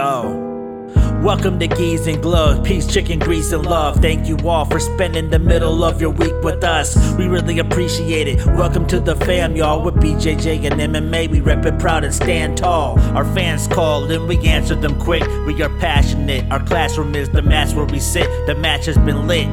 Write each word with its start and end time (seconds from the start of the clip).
Yo, 0.00 1.20
welcome 1.22 1.58
to 1.58 1.66
Geese 1.66 2.06
and 2.06 2.22
Gloves, 2.22 2.66
peace, 2.66 2.86
chicken, 2.86 3.18
grease, 3.18 3.52
and 3.52 3.66
love. 3.66 3.96
Thank 3.96 4.26
you 4.26 4.38
all 4.48 4.64
for 4.64 4.80
spending 4.80 5.28
the 5.28 5.38
middle 5.38 5.84
of 5.84 6.00
your 6.00 6.08
week 6.08 6.32
with 6.42 6.64
us. 6.64 6.96
We 7.18 7.26
really 7.26 7.58
appreciate 7.58 8.26
it. 8.26 8.46
Welcome 8.46 8.86
to 8.86 8.98
the 8.98 9.14
fam, 9.14 9.56
y'all. 9.56 9.82
With 9.82 9.96
BJJ 9.96 10.70
and 10.70 10.80
MMA, 10.80 11.28
we 11.28 11.40
rep 11.40 11.66
it 11.66 11.78
proud 11.78 12.04
and 12.04 12.14
stand 12.14 12.56
tall. 12.56 12.98
Our 13.14 13.26
fans 13.34 13.68
call 13.68 14.10
and 14.10 14.26
we 14.26 14.38
answer 14.48 14.74
them 14.74 14.98
quick. 14.98 15.26
We 15.46 15.62
are 15.62 15.78
passionate. 15.80 16.50
Our 16.50 16.64
classroom 16.64 17.14
is 17.14 17.28
the 17.28 17.42
match 17.42 17.74
where 17.74 17.84
we 17.84 18.00
sit. 18.00 18.46
The 18.46 18.54
match 18.54 18.86
has 18.86 18.96
been 18.96 19.26
lit. 19.26 19.48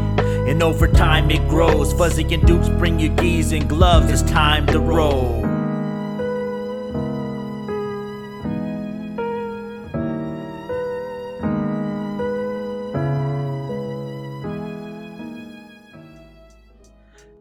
And 0.47 0.63
over 0.63 0.87
time 0.87 1.29
it 1.29 1.45
grows. 1.49 1.91
Fuzzy 1.91 2.23
and 2.33 2.47
Dukes 2.47 2.69
bring 2.69 3.01
you 3.01 3.09
geese 3.09 3.51
and 3.51 3.67
gloves. 3.67 4.09
It's 4.09 4.21
time 4.31 4.65
to 4.67 4.79
roll. 4.79 5.56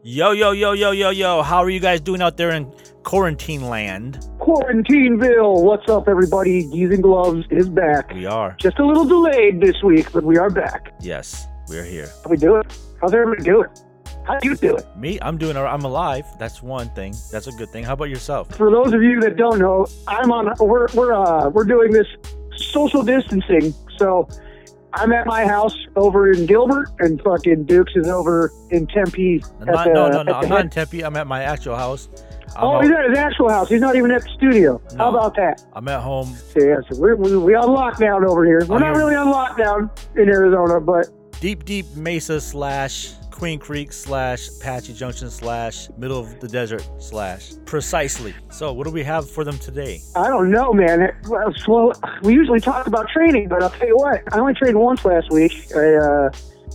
Yo, 0.09 0.31
yo, 0.31 0.51
yo, 0.51 0.71
yo, 0.71 0.91
yo, 0.91 1.09
yo. 1.09 1.41
How 1.41 1.57
are 1.57 1.69
you 1.69 1.81
guys 1.81 1.99
doing 1.99 2.21
out 2.21 2.37
there 2.37 2.51
in 2.51 2.71
quarantine 3.03 3.67
land? 3.67 4.25
Quarantineville. 4.39 5.61
What's 5.63 5.89
up, 5.89 6.07
everybody? 6.07 6.65
Geese 6.71 6.93
and 6.93 7.03
Gloves 7.03 7.45
is 7.51 7.67
back. 7.67 8.13
We 8.13 8.25
are. 8.25 8.55
Just 8.57 8.79
a 8.79 8.85
little 8.85 9.03
delayed 9.03 9.59
this 9.59 9.75
week, 9.83 10.09
but 10.13 10.23
we 10.23 10.37
are 10.37 10.49
back. 10.49 10.93
Yes, 11.01 11.45
we're 11.67 11.83
here. 11.83 12.07
How 12.23 12.29
we 12.29 12.37
doing? 12.37 12.63
How's 13.01 13.13
everybody 13.13 13.43
doing? 13.43 13.67
How 14.25 14.39
do 14.39 14.47
you 14.47 14.55
doing? 14.55 14.81
Me, 14.95 15.19
I'm 15.21 15.37
doing. 15.37 15.57
I'm 15.57 15.83
alive. 15.83 16.25
That's 16.39 16.63
one 16.63 16.87
thing. 16.91 17.13
That's 17.29 17.47
a 17.47 17.51
good 17.51 17.67
thing. 17.71 17.83
How 17.83 17.91
about 17.91 18.09
yourself? 18.09 18.55
For 18.55 18.71
those 18.71 18.93
of 18.93 19.03
you 19.03 19.19
that 19.19 19.35
don't 19.35 19.59
know, 19.59 19.87
I'm 20.07 20.31
on. 20.31 20.53
We're 20.61 20.87
we're 20.93 21.11
uh 21.11 21.49
we're 21.49 21.65
doing 21.65 21.91
this 21.91 22.07
social 22.55 23.03
distancing. 23.03 23.73
So 23.97 24.29
I'm 24.93 25.11
at 25.11 25.27
my 25.27 25.45
house 25.45 25.75
over 25.95 26.31
in 26.31 26.45
Gilbert, 26.45 26.89
and 26.99 27.21
fucking 27.21 27.65
Dukes 27.65 27.93
is 27.95 28.07
over 28.07 28.51
in 28.71 28.87
Tempe. 28.87 29.43
I'm 29.61 29.69
at 29.69 29.75
not, 29.75 29.83
the- 29.85 29.93
no, 29.93 30.09
no, 30.09 30.23
no. 30.23 30.33
I'm 30.33 30.49
not 30.49 30.61
in 30.61 30.69
Tempe. 30.69 31.01
I'm 31.03 31.15
at 31.17 31.27
my 31.27 31.43
actual 31.43 31.75
house. 31.75 32.09
I'm, 32.55 32.63
Oh, 32.63 32.75
out- 32.77 32.83
he's 32.83 32.91
at 32.91 33.09
his 33.09 33.17
actual 33.17 33.49
house. 33.49 33.69
He's 33.69 33.81
not 33.81 33.95
even 33.95 34.09
at 34.11 34.23
the 34.23 34.29
studio. 34.29 34.81
How 34.97 35.09
about 35.09 35.35
that? 35.35 35.63
I'm 35.73 35.87
at 35.89 36.01
home. 36.01 36.35
Yeah, 36.55 36.77
so 36.89 36.99
we're, 36.99 37.15
we 37.15 37.37
we 37.37 37.53
on 37.53 37.67
lockdown 37.69 38.25
over 38.27 38.45
here. 38.45 38.65
We're 38.67 38.75
Oh, 38.75 38.79
not 38.79 38.87
you're- 38.95 38.97
really 38.99 39.15
on 39.15 39.27
lockdown 39.27 39.89
in 40.15 40.29
Arizona, 40.29 40.79
but 40.79 41.07
Deep, 41.39 41.65
deep 41.65 41.85
Mesa 41.95 42.41
slash 42.41 43.11
Queen 43.37 43.59
Creek 43.59 43.93
slash 43.93 44.49
Apache 44.49 44.93
Junction 44.93 45.29
slash 45.29 45.89
middle 45.95 46.19
of 46.19 46.39
the 46.39 46.47
desert 46.47 46.87
slash 46.99 47.51
precisely. 47.65 48.33
So, 48.49 48.73
what 48.73 48.85
do 48.85 48.91
we 48.91 49.03
have 49.03 49.29
for 49.29 49.43
them 49.43 49.59
today? 49.59 50.01
I 50.15 50.27
don't 50.27 50.49
know, 50.49 50.73
man. 50.73 51.15
Well, 51.67 51.93
we 52.23 52.33
usually 52.33 52.59
talk 52.59 52.87
about 52.87 53.07
training, 53.09 53.47
but 53.49 53.61
I'll 53.61 53.69
tell 53.69 53.87
you 53.87 53.95
what. 53.95 54.23
I 54.33 54.39
only 54.39 54.55
trained 54.55 54.79
once 54.79 55.05
last 55.05 55.29
week. 55.31 55.53
I, 55.75 55.95
uh, 55.95 56.31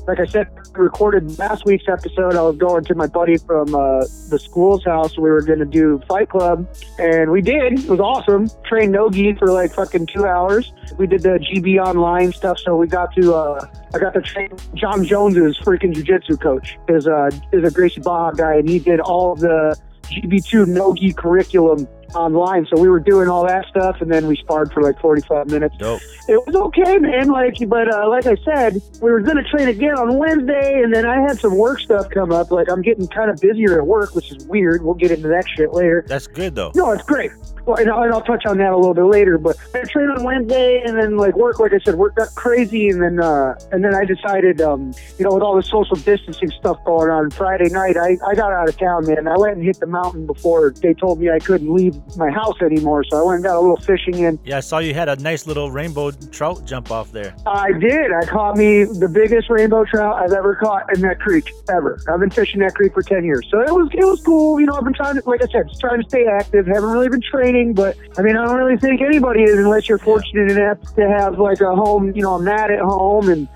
like 0.06 0.18
I 0.18 0.26
said, 0.26 0.48
I 0.74 0.78
recorded 0.78 1.38
last 1.38 1.64
week's 1.64 1.88
episode. 1.88 2.34
I 2.34 2.42
was 2.42 2.56
going 2.56 2.84
to 2.84 2.94
my 2.94 3.06
buddy 3.06 3.36
from 3.36 3.74
uh, 3.74 4.00
the 4.30 4.38
school's 4.38 4.84
house. 4.84 5.16
We 5.16 5.30
were 5.30 5.42
going 5.42 5.60
to 5.60 5.64
do 5.64 6.00
Fight 6.08 6.28
Club, 6.28 6.66
and 6.98 7.30
we 7.30 7.40
did. 7.40 7.84
It 7.84 7.88
was 7.88 8.00
awesome. 8.00 8.50
Trained 8.64 8.92
no-gi 8.92 9.34
for 9.34 9.52
like 9.52 9.72
fucking 9.72 10.06
two 10.06 10.26
hours. 10.26 10.72
We 10.98 11.06
did 11.06 11.22
the 11.22 11.38
GB 11.38 11.78
online 11.78 12.32
stuff, 12.32 12.58
so 12.58 12.76
we 12.76 12.86
got 12.86 13.14
to. 13.14 13.34
Uh, 13.34 13.66
I 13.94 13.98
got 13.98 14.14
to 14.14 14.20
train 14.20 14.50
Jon 14.74 15.04
Jones's 15.04 15.58
freaking 15.58 15.94
jiu-jitsu 15.94 16.36
coach. 16.38 16.78
Is 16.88 17.06
uh, 17.06 17.30
is 17.52 17.64
a 17.64 17.70
Gracie 17.70 18.00
Barra 18.00 18.34
guy, 18.34 18.56
and 18.56 18.68
he 18.68 18.78
did 18.78 18.98
all 19.00 19.36
the 19.36 19.78
GB2 20.02 20.66
no-gi 20.66 21.12
curriculum 21.12 21.86
online. 22.14 22.66
So 22.72 22.80
we 22.80 22.88
were 22.88 23.00
doing 23.00 23.28
all 23.28 23.46
that 23.46 23.66
stuff, 23.66 24.00
and 24.00 24.10
then 24.10 24.26
we 24.26 24.36
sparred 24.36 24.72
for 24.72 24.82
like 24.82 25.00
45 25.00 25.50
minutes. 25.50 25.76
Dope. 25.78 26.00
It 26.28 26.46
was 26.46 26.54
okay, 26.54 26.98
man. 26.98 27.28
Like, 27.28 27.56
but 27.68 27.92
uh, 27.92 28.08
like 28.08 28.26
I 28.26 28.36
said, 28.44 28.80
we 29.00 29.10
were 29.10 29.20
to 29.20 29.44
train 29.50 29.68
again 29.68 29.94
on 29.94 30.18
Wednesday, 30.18 30.82
and 30.82 30.92
then 30.94 31.06
I 31.06 31.20
had 31.20 31.38
some 31.38 31.56
work 31.56 31.80
stuff 31.80 32.08
come 32.10 32.32
up. 32.32 32.50
Like, 32.50 32.70
I'm 32.70 32.82
getting 32.82 33.08
kind 33.08 33.30
of 33.30 33.40
busier 33.40 33.80
at 33.80 33.86
work, 33.86 34.14
which 34.14 34.30
is 34.30 34.44
weird. 34.46 34.82
We'll 34.82 34.94
get 34.94 35.10
into 35.10 35.28
that 35.28 35.44
shit 35.56 35.72
later. 35.72 36.04
That's 36.06 36.26
good 36.26 36.54
though. 36.54 36.72
No, 36.74 36.92
it's 36.92 37.04
great. 37.04 37.30
Well, 37.66 37.76
and 37.76 37.90
I'll, 37.90 38.02
and 38.02 38.12
I'll 38.12 38.22
touch 38.22 38.44
on 38.46 38.58
that 38.58 38.72
a 38.72 38.76
little 38.76 38.94
bit 38.94 39.04
later. 39.04 39.38
But 39.38 39.56
I 39.74 39.82
trained 39.82 40.10
on 40.10 40.24
Wednesday, 40.24 40.82
and 40.84 40.98
then 40.98 41.16
like 41.16 41.36
work, 41.36 41.58
like 41.58 41.72
I 41.72 41.78
said, 41.78 41.94
work 41.94 42.16
got 42.16 42.34
crazy, 42.34 42.88
and 42.88 43.02
then 43.02 43.20
uh, 43.20 43.54
and 43.70 43.84
then 43.84 43.94
I 43.94 44.04
decided, 44.04 44.60
um, 44.60 44.92
you 45.18 45.24
know, 45.24 45.34
with 45.34 45.42
all 45.42 45.56
the 45.56 45.62
social 45.62 45.96
distancing 45.96 46.50
stuff 46.50 46.78
going 46.84 47.10
on, 47.10 47.30
Friday 47.30 47.68
night 47.70 47.96
I, 47.96 48.18
I 48.26 48.34
got 48.34 48.52
out 48.52 48.68
of 48.68 48.76
town, 48.78 49.06
man. 49.06 49.28
I 49.28 49.36
went 49.36 49.56
and 49.56 49.64
hit 49.64 49.80
the 49.80 49.86
mountain 49.86 50.26
before 50.26 50.70
they 50.70 50.94
told 50.94 51.20
me 51.20 51.30
I 51.30 51.38
couldn't 51.38 51.72
leave 51.72 51.94
my 52.16 52.30
house 52.30 52.60
anymore. 52.62 53.04
So 53.04 53.18
I 53.18 53.22
went 53.22 53.36
and 53.36 53.44
got 53.44 53.56
a 53.56 53.60
little 53.60 53.76
fishing 53.76 54.18
in. 54.18 54.38
Yeah, 54.44 54.58
I 54.58 54.60
saw 54.60 54.78
you 54.78 54.94
had 54.94 55.08
a 55.08 55.16
nice 55.16 55.46
little 55.46 55.70
rainbow 55.70 56.10
trout 56.10 56.64
jump 56.64 56.90
off 56.90 57.12
there. 57.12 57.34
I 57.46 57.72
did. 57.72 58.12
I 58.12 58.26
caught 58.26 58.56
me 58.56 58.84
the 58.84 59.08
biggest 59.08 59.50
rainbow 59.50 59.84
trout 59.84 60.22
I've 60.22 60.32
ever 60.32 60.56
caught 60.56 60.94
in 60.94 61.02
that 61.02 61.20
creek 61.20 61.50
ever. 61.70 62.00
I've 62.08 62.20
been 62.20 62.30
fishing 62.30 62.60
that 62.60 62.74
creek 62.74 62.94
for 62.94 63.02
ten 63.02 63.24
years, 63.24 63.46
so 63.50 63.60
it 63.60 63.72
was 63.72 63.88
it 63.92 64.04
was 64.04 64.20
cool. 64.22 64.60
You 64.60 64.66
know, 64.66 64.74
I've 64.74 64.84
been 64.84 64.94
trying 64.94 65.16
to, 65.16 65.22
like 65.28 65.42
I 65.42 65.46
said, 65.46 65.68
just 65.68 65.80
trying 65.80 66.02
to 66.02 66.08
stay 66.08 66.26
active. 66.26 66.66
Haven't 66.66 66.90
really 66.90 67.08
been 67.08 67.22
training, 67.22 67.51
but 67.74 67.96
I 68.18 68.22
mean, 68.22 68.36
I 68.36 68.44
don't 68.46 68.56
really 68.56 68.76
think 68.78 69.00
anybody 69.00 69.42
is 69.42 69.58
unless 69.58 69.88
you're 69.88 69.98
fortunate 69.98 70.50
enough 70.50 70.78
to 70.96 71.08
have 71.08 71.38
like 71.38 71.60
a 71.60 71.74
home, 71.74 72.12
you 72.14 72.22
know, 72.22 72.34
a 72.34 72.42
mat 72.42 72.70
at 72.70 72.80
home 72.80 73.28
and. 73.28 73.48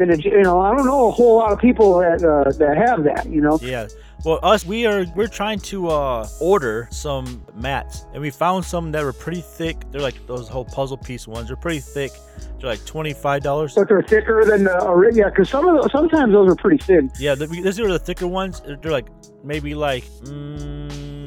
And 0.00 0.12
it- 0.12 0.24
you 0.24 0.42
know, 0.42 0.60
I 0.60 0.72
don't 0.76 0.86
know 0.86 1.08
a 1.08 1.10
whole 1.10 1.38
lot 1.38 1.50
of 1.50 1.58
people 1.58 1.98
that 1.98 2.22
uh, 2.22 2.52
that 2.58 2.76
have 2.76 3.02
that. 3.02 3.26
You 3.28 3.40
know, 3.40 3.58
Yeah. 3.60 3.88
Well, 4.24 4.38
us 4.44 4.64
we 4.64 4.86
are 4.86 5.04
we're 5.16 5.26
trying 5.26 5.58
to 5.72 5.88
uh, 5.88 6.28
order 6.40 6.86
some 6.92 7.44
mats, 7.56 8.06
and 8.12 8.22
we 8.22 8.30
found 8.30 8.64
some 8.64 8.92
that 8.92 9.02
were 9.02 9.12
pretty 9.12 9.40
thick. 9.40 9.76
They're 9.90 10.00
like 10.00 10.24
those 10.28 10.48
whole 10.48 10.64
puzzle 10.64 10.98
piece 10.98 11.26
ones. 11.26 11.48
They're 11.48 11.56
pretty 11.56 11.80
thick. 11.80 12.12
They're 12.60 12.70
like 12.70 12.84
twenty 12.86 13.12
five 13.12 13.42
dollars. 13.42 13.74
but 13.74 13.88
they're 13.88 14.02
thicker 14.02 14.44
than 14.44 14.64
the 14.64 15.10
yeah. 15.14 15.30
Because 15.30 15.48
some 15.50 15.66
of 15.66 15.74
those, 15.82 15.90
sometimes 15.90 16.32
those 16.32 16.48
are 16.52 16.56
pretty 16.56 16.78
thin. 16.78 17.10
Yeah, 17.18 17.34
the, 17.34 17.46
these 17.48 17.80
are 17.80 17.90
the 17.90 17.98
thicker 17.98 18.28
ones. 18.28 18.60
They're 18.80 18.92
like 18.92 19.08
maybe 19.42 19.74
like 19.74 20.04
mm, 20.04 21.17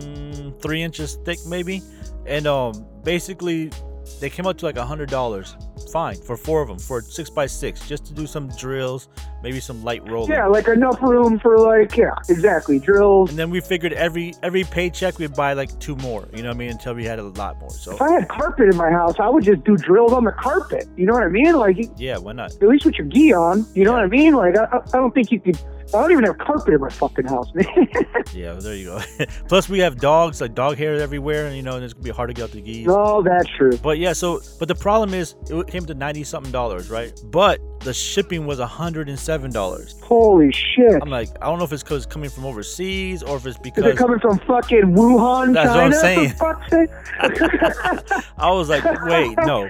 three 0.61 0.81
inches 0.81 1.17
thick, 1.25 1.39
maybe. 1.47 1.81
And 2.25 2.47
um, 2.47 2.85
basically, 3.03 3.71
they 4.19 4.29
came 4.29 4.45
out 4.45 4.57
to 4.59 4.65
like 4.65 4.77
a 4.77 4.85
hundred 4.85 5.09
dollars. 5.09 5.55
Fine 5.91 6.15
for 6.15 6.37
four 6.37 6.61
of 6.61 6.69
them 6.69 6.79
for 6.79 7.01
six 7.01 7.29
by 7.29 7.45
six, 7.45 7.85
just 7.87 8.05
to 8.05 8.13
do 8.13 8.25
some 8.25 8.47
drills, 8.57 9.09
maybe 9.43 9.59
some 9.59 9.83
light 9.83 10.07
rolling. 10.07 10.31
Yeah, 10.31 10.47
like 10.47 10.67
enough 10.69 11.01
room 11.01 11.37
for 11.39 11.57
like 11.57 11.97
yeah, 11.97 12.13
exactly 12.29 12.79
drills. 12.79 13.31
And 13.31 13.39
then 13.39 13.49
we 13.49 13.59
figured 13.59 13.91
every 13.93 14.33
every 14.41 14.63
paycheck 14.63 15.17
we'd 15.19 15.33
buy 15.33 15.51
like 15.53 15.77
two 15.79 15.97
more. 15.97 16.29
You 16.33 16.43
know 16.43 16.49
what 16.49 16.55
I 16.55 16.59
mean? 16.59 16.69
Until 16.71 16.93
we 16.93 17.03
had 17.03 17.19
a 17.19 17.23
lot 17.23 17.59
more. 17.59 17.71
So 17.71 17.93
If 17.95 18.01
I 18.01 18.11
had 18.11 18.29
carpet 18.29 18.69
in 18.69 18.77
my 18.77 18.89
house, 18.89 19.15
I 19.19 19.27
would 19.27 19.43
just 19.43 19.63
do 19.65 19.75
drills 19.75 20.13
on 20.13 20.23
the 20.23 20.31
carpet. 20.31 20.87
You 20.95 21.07
know 21.07 21.13
what 21.13 21.23
I 21.23 21.29
mean? 21.29 21.55
Like, 21.57 21.77
yeah, 21.97 22.17
why 22.17 22.33
not? 22.33 22.53
at 22.53 22.61
least 22.67 22.85
with 22.85 22.95
your 22.97 23.07
gi 23.07 23.33
on. 23.33 23.65
You 23.73 23.83
know 23.83 23.91
what 23.91 24.03
I 24.03 24.07
mean? 24.07 24.33
Like, 24.33 24.55
I, 24.55 24.63
I 24.65 24.77
I 24.77 24.97
don't 24.97 25.13
think 25.13 25.31
you 25.31 25.41
could. 25.41 25.59
I 25.93 26.01
don't 26.01 26.11
even 26.11 26.23
have 26.25 26.37
carpet 26.37 26.73
in 26.73 26.81
my 26.81 26.89
fucking 26.89 27.25
house, 27.25 27.47
man. 27.53 27.65
Yeah, 28.33 28.53
there 28.53 28.75
you 28.75 28.85
go. 28.85 29.01
Plus 29.49 29.67
we 29.67 29.79
have 29.79 29.97
dogs, 29.97 30.39
like 30.39 30.55
dog 30.55 30.77
hair 30.77 30.95
everywhere, 31.01 31.47
and 31.47 31.55
you 31.55 31.61
know, 31.63 31.75
and 31.75 31.83
it's 31.83 31.93
gonna 31.93 32.03
be 32.05 32.11
hard 32.11 32.29
to 32.29 32.33
get 32.33 32.43
out 32.45 32.51
the 32.51 32.61
geese. 32.61 32.87
no, 32.87 33.21
that's 33.21 33.49
true. 33.57 33.75
But 33.83 33.97
yeah, 33.97 34.13
so 34.13 34.39
but 34.57 34.69
the 34.69 34.75
problem 34.75 35.13
is 35.13 35.35
it 35.49 35.67
came 35.67 35.85
to 35.87 35.93
ninety 35.93 36.23
something 36.23 36.49
dollars, 36.51 36.89
right? 36.89 37.11
But 37.25 37.59
the 37.81 37.93
shipping 37.93 38.45
was 38.45 38.57
hundred 38.59 39.09
and 39.09 39.19
seven 39.19 39.51
dollars. 39.51 39.99
Holy 40.03 40.53
shit! 40.53 40.93
I'm 41.01 41.09
like, 41.09 41.27
I 41.41 41.47
don't 41.47 41.57
know 41.59 41.65
if 41.65 41.73
it's 41.73 41.83
because 41.83 42.05
it's 42.05 42.13
coming 42.13 42.29
from 42.29 42.45
overseas 42.45 43.21
or 43.21 43.35
if 43.35 43.45
it's 43.45 43.57
Is 43.57 43.61
because 43.61 43.83
it 43.85 43.97
coming 43.97 44.19
from 44.19 44.39
fucking 44.39 44.95
Wuhan, 44.95 45.53
That's 45.53 45.67
what 45.69 45.79
I'm 45.79 45.91
China? 45.91 45.95
saying. 45.99 46.29
For 46.29 46.53
fuck's 46.53 46.69
sake! 46.69 46.89
I 48.37 48.49
was 48.51 48.69
like, 48.69 48.83
wait, 49.03 49.35
no, 49.39 49.69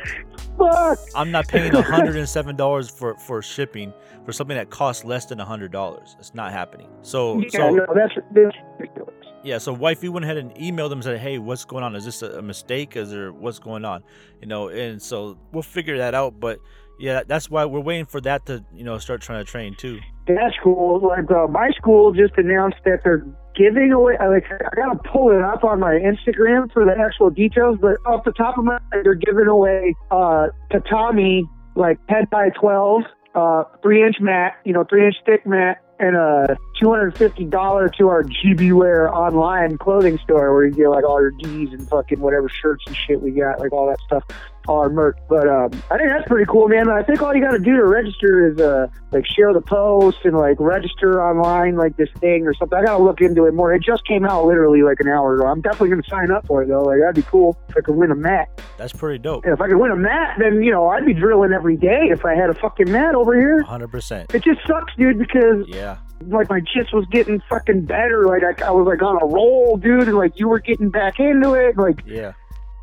Fuck. 0.58 1.00
I'm 1.16 1.32
not 1.32 1.48
paying 1.48 1.72
hundred 1.74 2.16
and 2.16 2.28
seven 2.28 2.56
dollars 2.56 2.90
for 2.90 3.16
for 3.16 3.42
shipping 3.42 3.94
for 4.26 4.32
something 4.32 4.56
that 4.56 4.70
costs 4.70 5.04
less 5.04 5.26
than 5.26 5.40
hundred 5.40 5.72
dollars. 5.72 6.16
It's 6.20 6.34
not 6.36 6.52
happening. 6.52 6.88
So 7.02 7.40
Yeah, 7.40 7.50
so 7.52 7.70
no, 7.72 7.86
that's, 7.96 8.14
that's 8.32 8.56
ridiculous. 8.80 9.16
Yeah, 9.44 9.58
so 9.58 9.74
wifey 9.74 10.08
went 10.10 10.24
ahead 10.24 10.38
and 10.38 10.54
emailed 10.56 10.90
them 10.90 11.00
and 11.00 11.04
said, 11.04 11.20
"Hey, 11.20 11.40
what's 11.40 11.66
going 11.66 11.84
on? 11.84 11.96
Is 11.96 12.06
this 12.06 12.22
a 12.22 12.42
mistake? 12.42 12.96
Is 12.96 13.10
there 13.10 13.32
what's 13.34 13.60
going 13.60 13.86
on? 13.86 14.04
You 14.40 14.48
know?" 14.48 14.70
And 14.70 15.02
so 15.02 15.38
we'll 15.52 15.64
figure 15.64 15.98
that 15.98 16.14
out. 16.14 16.40
But 16.40 16.60
Yeah, 17.02 17.24
that's 17.26 17.50
why 17.50 17.66
we're 17.66 17.80
waiting 17.80 18.06
for 18.06 18.22
that 18.22 18.46
to 18.46 18.64
you 18.72 18.84
know 18.84 19.00
start 19.00 19.22
trying 19.22 19.44
to 19.44 19.52
train 19.52 19.76
too. 19.76 20.00
That's 20.28 20.56
cool. 20.64 21.00
Like 21.02 21.30
uh, 21.32 21.48
my 21.48 21.72
school 21.72 22.14
just 22.14 22.34
announced 22.38 22.78
that 22.86 23.00
they're 23.04 23.26
giving 23.56 23.92
away. 23.92 24.14
Like 24.20 24.46
I 24.46 24.76
gotta 24.76 25.00
pull 25.12 25.32
it 25.32 25.42
up 25.42 25.64
on 25.64 25.80
my 25.80 25.94
Instagram 25.94 26.72
for 26.72 26.86
the 26.86 26.94
actual 26.98 27.32
details, 27.32 27.80
but 27.82 27.98
off 28.06 28.24
the 28.24 28.32
top 28.32 28.60
of 28.60 28.66
my 28.66 28.80
head, 28.94 29.02
they're 29.04 29.16
giving 29.16 29.48
away 29.48 29.96
uh, 30.12 30.48
tatami 30.72 31.44
like 31.76 31.98
10 32.08 32.28
by 32.30 32.50
12, 32.50 33.04
uh, 33.34 33.64
three 33.82 34.06
inch 34.06 34.18
mat, 34.20 34.58
you 34.64 34.74
know, 34.74 34.84
three 34.84 35.06
inch 35.06 35.16
thick 35.26 35.46
mat, 35.46 35.82
and 36.00 36.16
a 36.16 36.58
$250 36.82 37.96
to 37.96 38.10
our 38.10 38.24
GB 38.24 38.74
Wear 38.74 39.14
online 39.14 39.78
clothing 39.78 40.18
store 40.20 40.54
where 40.54 40.66
you 40.66 40.72
get 40.74 40.90
like 40.90 41.04
all 41.04 41.22
your 41.22 41.32
D's 41.32 41.74
and 41.74 41.88
fucking 41.90 42.20
whatever 42.20 42.50
shirts 42.50 42.84
and 42.88 42.96
shit 42.96 43.22
we 43.22 43.32
got, 43.32 43.60
like 43.60 43.72
all 43.72 43.88
that 43.88 44.00
stuff, 44.06 44.24
our 44.70 44.90
merch. 44.90 45.18
But 45.30 45.48
um, 45.48 45.70
I 45.92 45.98
think 45.98 46.10
that's 46.10 46.28
pretty 46.28 46.46
cool, 46.50 46.68
man. 46.68 46.90
I 46.90 47.04
think 47.04 47.22
all 47.22 47.36
you 47.36 47.42
got 47.42 47.52
to 47.52 47.60
do 47.60 47.76
to 47.76 47.84
register 47.86 48.52
is 48.52 48.60
uh, 48.60 48.88
like 49.12 49.26
share 49.26 49.54
the 49.54 49.62
post 49.62 50.18
and 50.24 50.38
like 50.38 50.58
register 50.60 51.24
online, 51.24 51.76
like 51.76 51.98
this 51.98 52.10
thing 52.20 52.46
or 52.48 52.54
something. 52.54 52.78
I 52.78 52.84
got 52.84 52.98
to 52.98 53.04
look 53.04 53.22
into 53.22 53.46
it 53.46 53.54
more. 53.54 53.74
It 53.74 53.84
just 53.84 54.06
came 54.08 54.26
out 54.26 54.46
literally 54.46 54.82
like 54.84 55.00
an 55.00 55.08
hour 55.08 55.36
ago. 55.36 55.48
I'm 55.48 55.62
definitely 55.62 55.90
going 55.90 56.04
to 56.04 56.10
sign 56.10 56.32
up 56.32 56.46
for 56.48 56.64
it 56.64 56.68
though. 56.68 56.84
Like 56.84 57.00
that'd 57.00 57.16
be 57.16 57.24
cool 57.24 57.58
if 57.70 57.78
I 57.78 57.82
could 57.82 57.96
win 57.96 58.12
a 58.12 58.16
mat. 58.16 58.50
That's 58.78 58.94
pretty 58.94 59.20
dope. 59.20 59.44
And 59.46 59.54
if 59.54 59.62
I 59.62 59.68
could 59.68 59.78
win 59.78 59.92
a 59.92 59.96
mat, 59.96 60.38
then 60.40 60.62
you 60.64 60.72
know 60.72 60.88
I'd 60.90 61.06
be 61.06 61.14
drilling 61.14 61.52
every 61.54 61.78
day 61.78 62.08
if 62.12 62.26
I 62.26 62.36
had 62.36 62.50
a 62.50 62.54
fucking 62.56 62.92
mat 62.92 63.16
over 63.16 63.36
here. 63.36 63.64
100%. 63.68 64.34
It 64.34 64.44
just 64.44 64.60
sucks, 64.68 64.94
dude, 64.98 65.18
because 65.20 65.66
Yeah. 65.68 65.98
like 66.28 66.50
my 66.50 66.60
jits 66.62 66.94
was 66.94 67.06
getting 67.12 67.42
fucking 67.50 67.86
better. 67.86 68.26
Like 68.26 68.44
I, 68.62 68.68
I 68.68 68.72
was 68.72 68.86
like 68.88 69.02
on 69.02 69.22
a 69.22 69.26
roll, 69.26 69.78
dude, 69.78 70.08
and 70.08 70.18
like 70.18 70.40
you 70.40 70.48
were 70.48 70.60
getting 70.60 70.90
back 70.90 71.20
into 71.20 71.54
it. 71.54 71.78
Like 71.78 72.04
Yeah. 72.06 72.34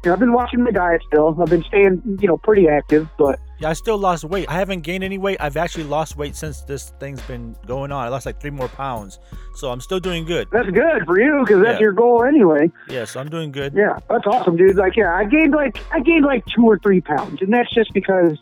I've 0.06 0.18
been 0.18 0.32
watching 0.32 0.62
my 0.62 0.70
diet 0.70 1.02
still. 1.06 1.36
I've 1.40 1.48
been 1.50 1.64
staying, 1.64 2.18
you 2.20 2.28
know, 2.28 2.36
pretty 2.38 2.68
active, 2.68 3.08
but 3.18 3.40
Yeah, 3.58 3.70
I 3.70 3.72
still 3.72 3.98
lost 3.98 4.24
weight. 4.24 4.48
I 4.48 4.54
haven't 4.54 4.82
gained 4.82 5.02
any 5.02 5.18
weight. 5.18 5.38
I've 5.40 5.56
actually 5.56 5.84
lost 5.84 6.16
weight 6.16 6.36
since 6.36 6.62
this 6.62 6.90
thing's 7.00 7.20
been 7.22 7.56
going 7.66 7.90
on. 7.90 8.04
I 8.04 8.08
lost 8.08 8.24
like 8.24 8.40
three 8.40 8.50
more 8.50 8.68
pounds. 8.68 9.18
So 9.56 9.70
I'm 9.72 9.80
still 9.80 9.98
doing 10.00 10.24
good. 10.24 10.46
that's 10.52 10.70
good 10.70 11.04
for 11.04 11.20
you 11.20 11.40
because 11.44 11.62
that's 11.62 11.80
Yeah. 11.80 11.84
your 11.84 11.92
goal 11.92 12.22
anyway. 12.24 12.70
Yeah, 12.88 13.04
so 13.06 13.18
I'm 13.20 13.28
doing 13.28 13.50
good. 13.50 13.74
Yeah, 13.74 13.98
that's 14.08 14.26
awesome, 14.26 14.56
dude. 14.56 14.76
Like, 14.76 14.96
yeah, 14.96 15.12
I 15.14 15.24
gained 15.24 15.52
like 15.54 15.78
I 15.92 16.00
gained 16.00 16.24
like 16.24 16.44
two 16.46 16.64
or 16.64 16.78
three 16.78 17.00
pounds, 17.00 17.42
and 17.42 17.52
that's 17.52 17.72
just 17.74 17.92
because. 17.92 18.38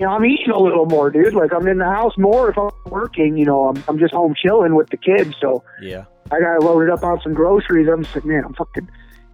You 0.00 0.06
know, 0.06 0.12
I'm 0.12 0.24
eating 0.24 0.50
a 0.50 0.58
little 0.58 0.86
more, 0.86 1.08
dude. 1.08 1.34
Like, 1.34 1.52
I'm 1.54 1.68
in 1.68 1.78
the 1.78 1.84
house 1.84 2.18
more 2.18 2.50
if 2.50 2.58
I'm 2.58 2.68
working. 2.86 3.36
You 3.36 3.44
know, 3.44 3.68
I'm, 3.68 3.84
I'm 3.86 3.96
just 3.96 4.12
home 4.12 4.34
chilling 4.36 4.74
with 4.74 4.88
the 4.90 4.96
kids. 4.96 5.36
So, 5.40 5.62
Yeah. 5.80 6.06
I 6.32 6.40
got 6.40 6.64
loaded 6.64 6.90
up 6.90 7.04
on 7.04 7.20
some 7.20 7.32
groceries. 7.32 7.86
I'm 7.88 8.02
just 8.02 8.12
like, 8.16 8.24
man, 8.24 8.42
I'm 8.44 8.54
fucking 8.54 8.88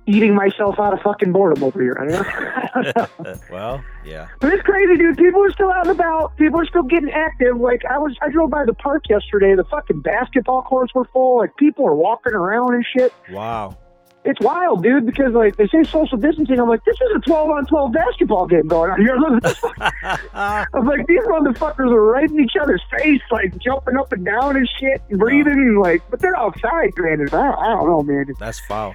eating 0.07 0.35
myself 0.35 0.79
out 0.79 0.93
of 0.93 1.01
fucking 1.01 1.33
boredom 1.33 1.63
over 1.63 1.81
here. 1.81 1.97
I 2.01 2.07
don't 2.07 2.13
know. 2.13 2.31
I 2.75 2.83
don't 2.83 3.25
know. 3.25 3.35
Well, 3.51 3.85
yeah. 4.05 4.29
But 4.41 4.53
it's 4.53 4.63
crazy, 4.63 4.97
dude. 4.97 5.17
People 5.17 5.45
are 5.45 5.53
still 5.53 5.71
out 5.71 5.87
and 5.87 5.99
about. 5.99 6.37
People 6.37 6.61
are 6.61 6.67
still 6.67 6.83
getting 6.83 7.11
active. 7.11 7.59
Like 7.59 7.85
I 7.85 7.99
was, 7.99 8.17
I 8.23 8.31
drove 8.31 8.51
by 8.51 8.65
the 8.65 8.75
park 8.75 9.05
yesterday. 9.09 9.55
The 9.55 9.65
fucking 9.65 10.01
basketball 10.01 10.63
courts 10.63 10.95
were 10.95 11.05
full. 11.07 11.39
Like 11.39 11.57
people 11.57 11.87
are 11.87 11.95
walking 11.95 12.33
around 12.33 12.75
and 12.75 12.85
shit. 12.97 13.13
Wow. 13.31 13.77
It's 14.23 14.41
wild, 14.41 14.83
dude. 14.83 15.07
Because 15.07 15.33
like 15.33 15.57
they 15.57 15.67
say 15.69 15.83
social 15.85 16.19
distancing. 16.19 16.59
I'm 16.59 16.69
like, 16.69 16.85
this 16.85 16.97
is 16.97 17.17
a 17.17 17.21
12 17.21 17.51
on 17.51 17.67
12 17.67 17.93
basketball 17.93 18.47
game 18.47 18.67
going 18.69 18.91
on 18.91 19.01
here. 19.01 19.17
I'm 20.35 20.87
like, 20.87 21.07
these 21.07 21.21
motherfuckers 21.21 21.91
are 21.93 22.05
right 22.05 22.29
in 22.29 22.41
each 22.41 22.57
other's 22.61 22.83
face, 22.99 23.23
like 23.31 23.57
jumping 23.59 23.97
up 23.97 24.13
and 24.13 24.25
down 24.25 24.57
and 24.57 24.69
shit, 24.79 25.03
and 25.09 25.19
breathing, 25.19 25.53
and 25.53 25.79
like, 25.79 26.03
but 26.11 26.21
they're 26.21 26.37
outside, 26.37 26.95
granted. 26.95 27.33
I 27.33 27.45
don't, 27.45 27.59
I 27.59 27.67
don't 27.69 27.87
know, 27.87 28.03
man. 28.03 28.27
That's 28.39 28.61
foul. 28.61 28.95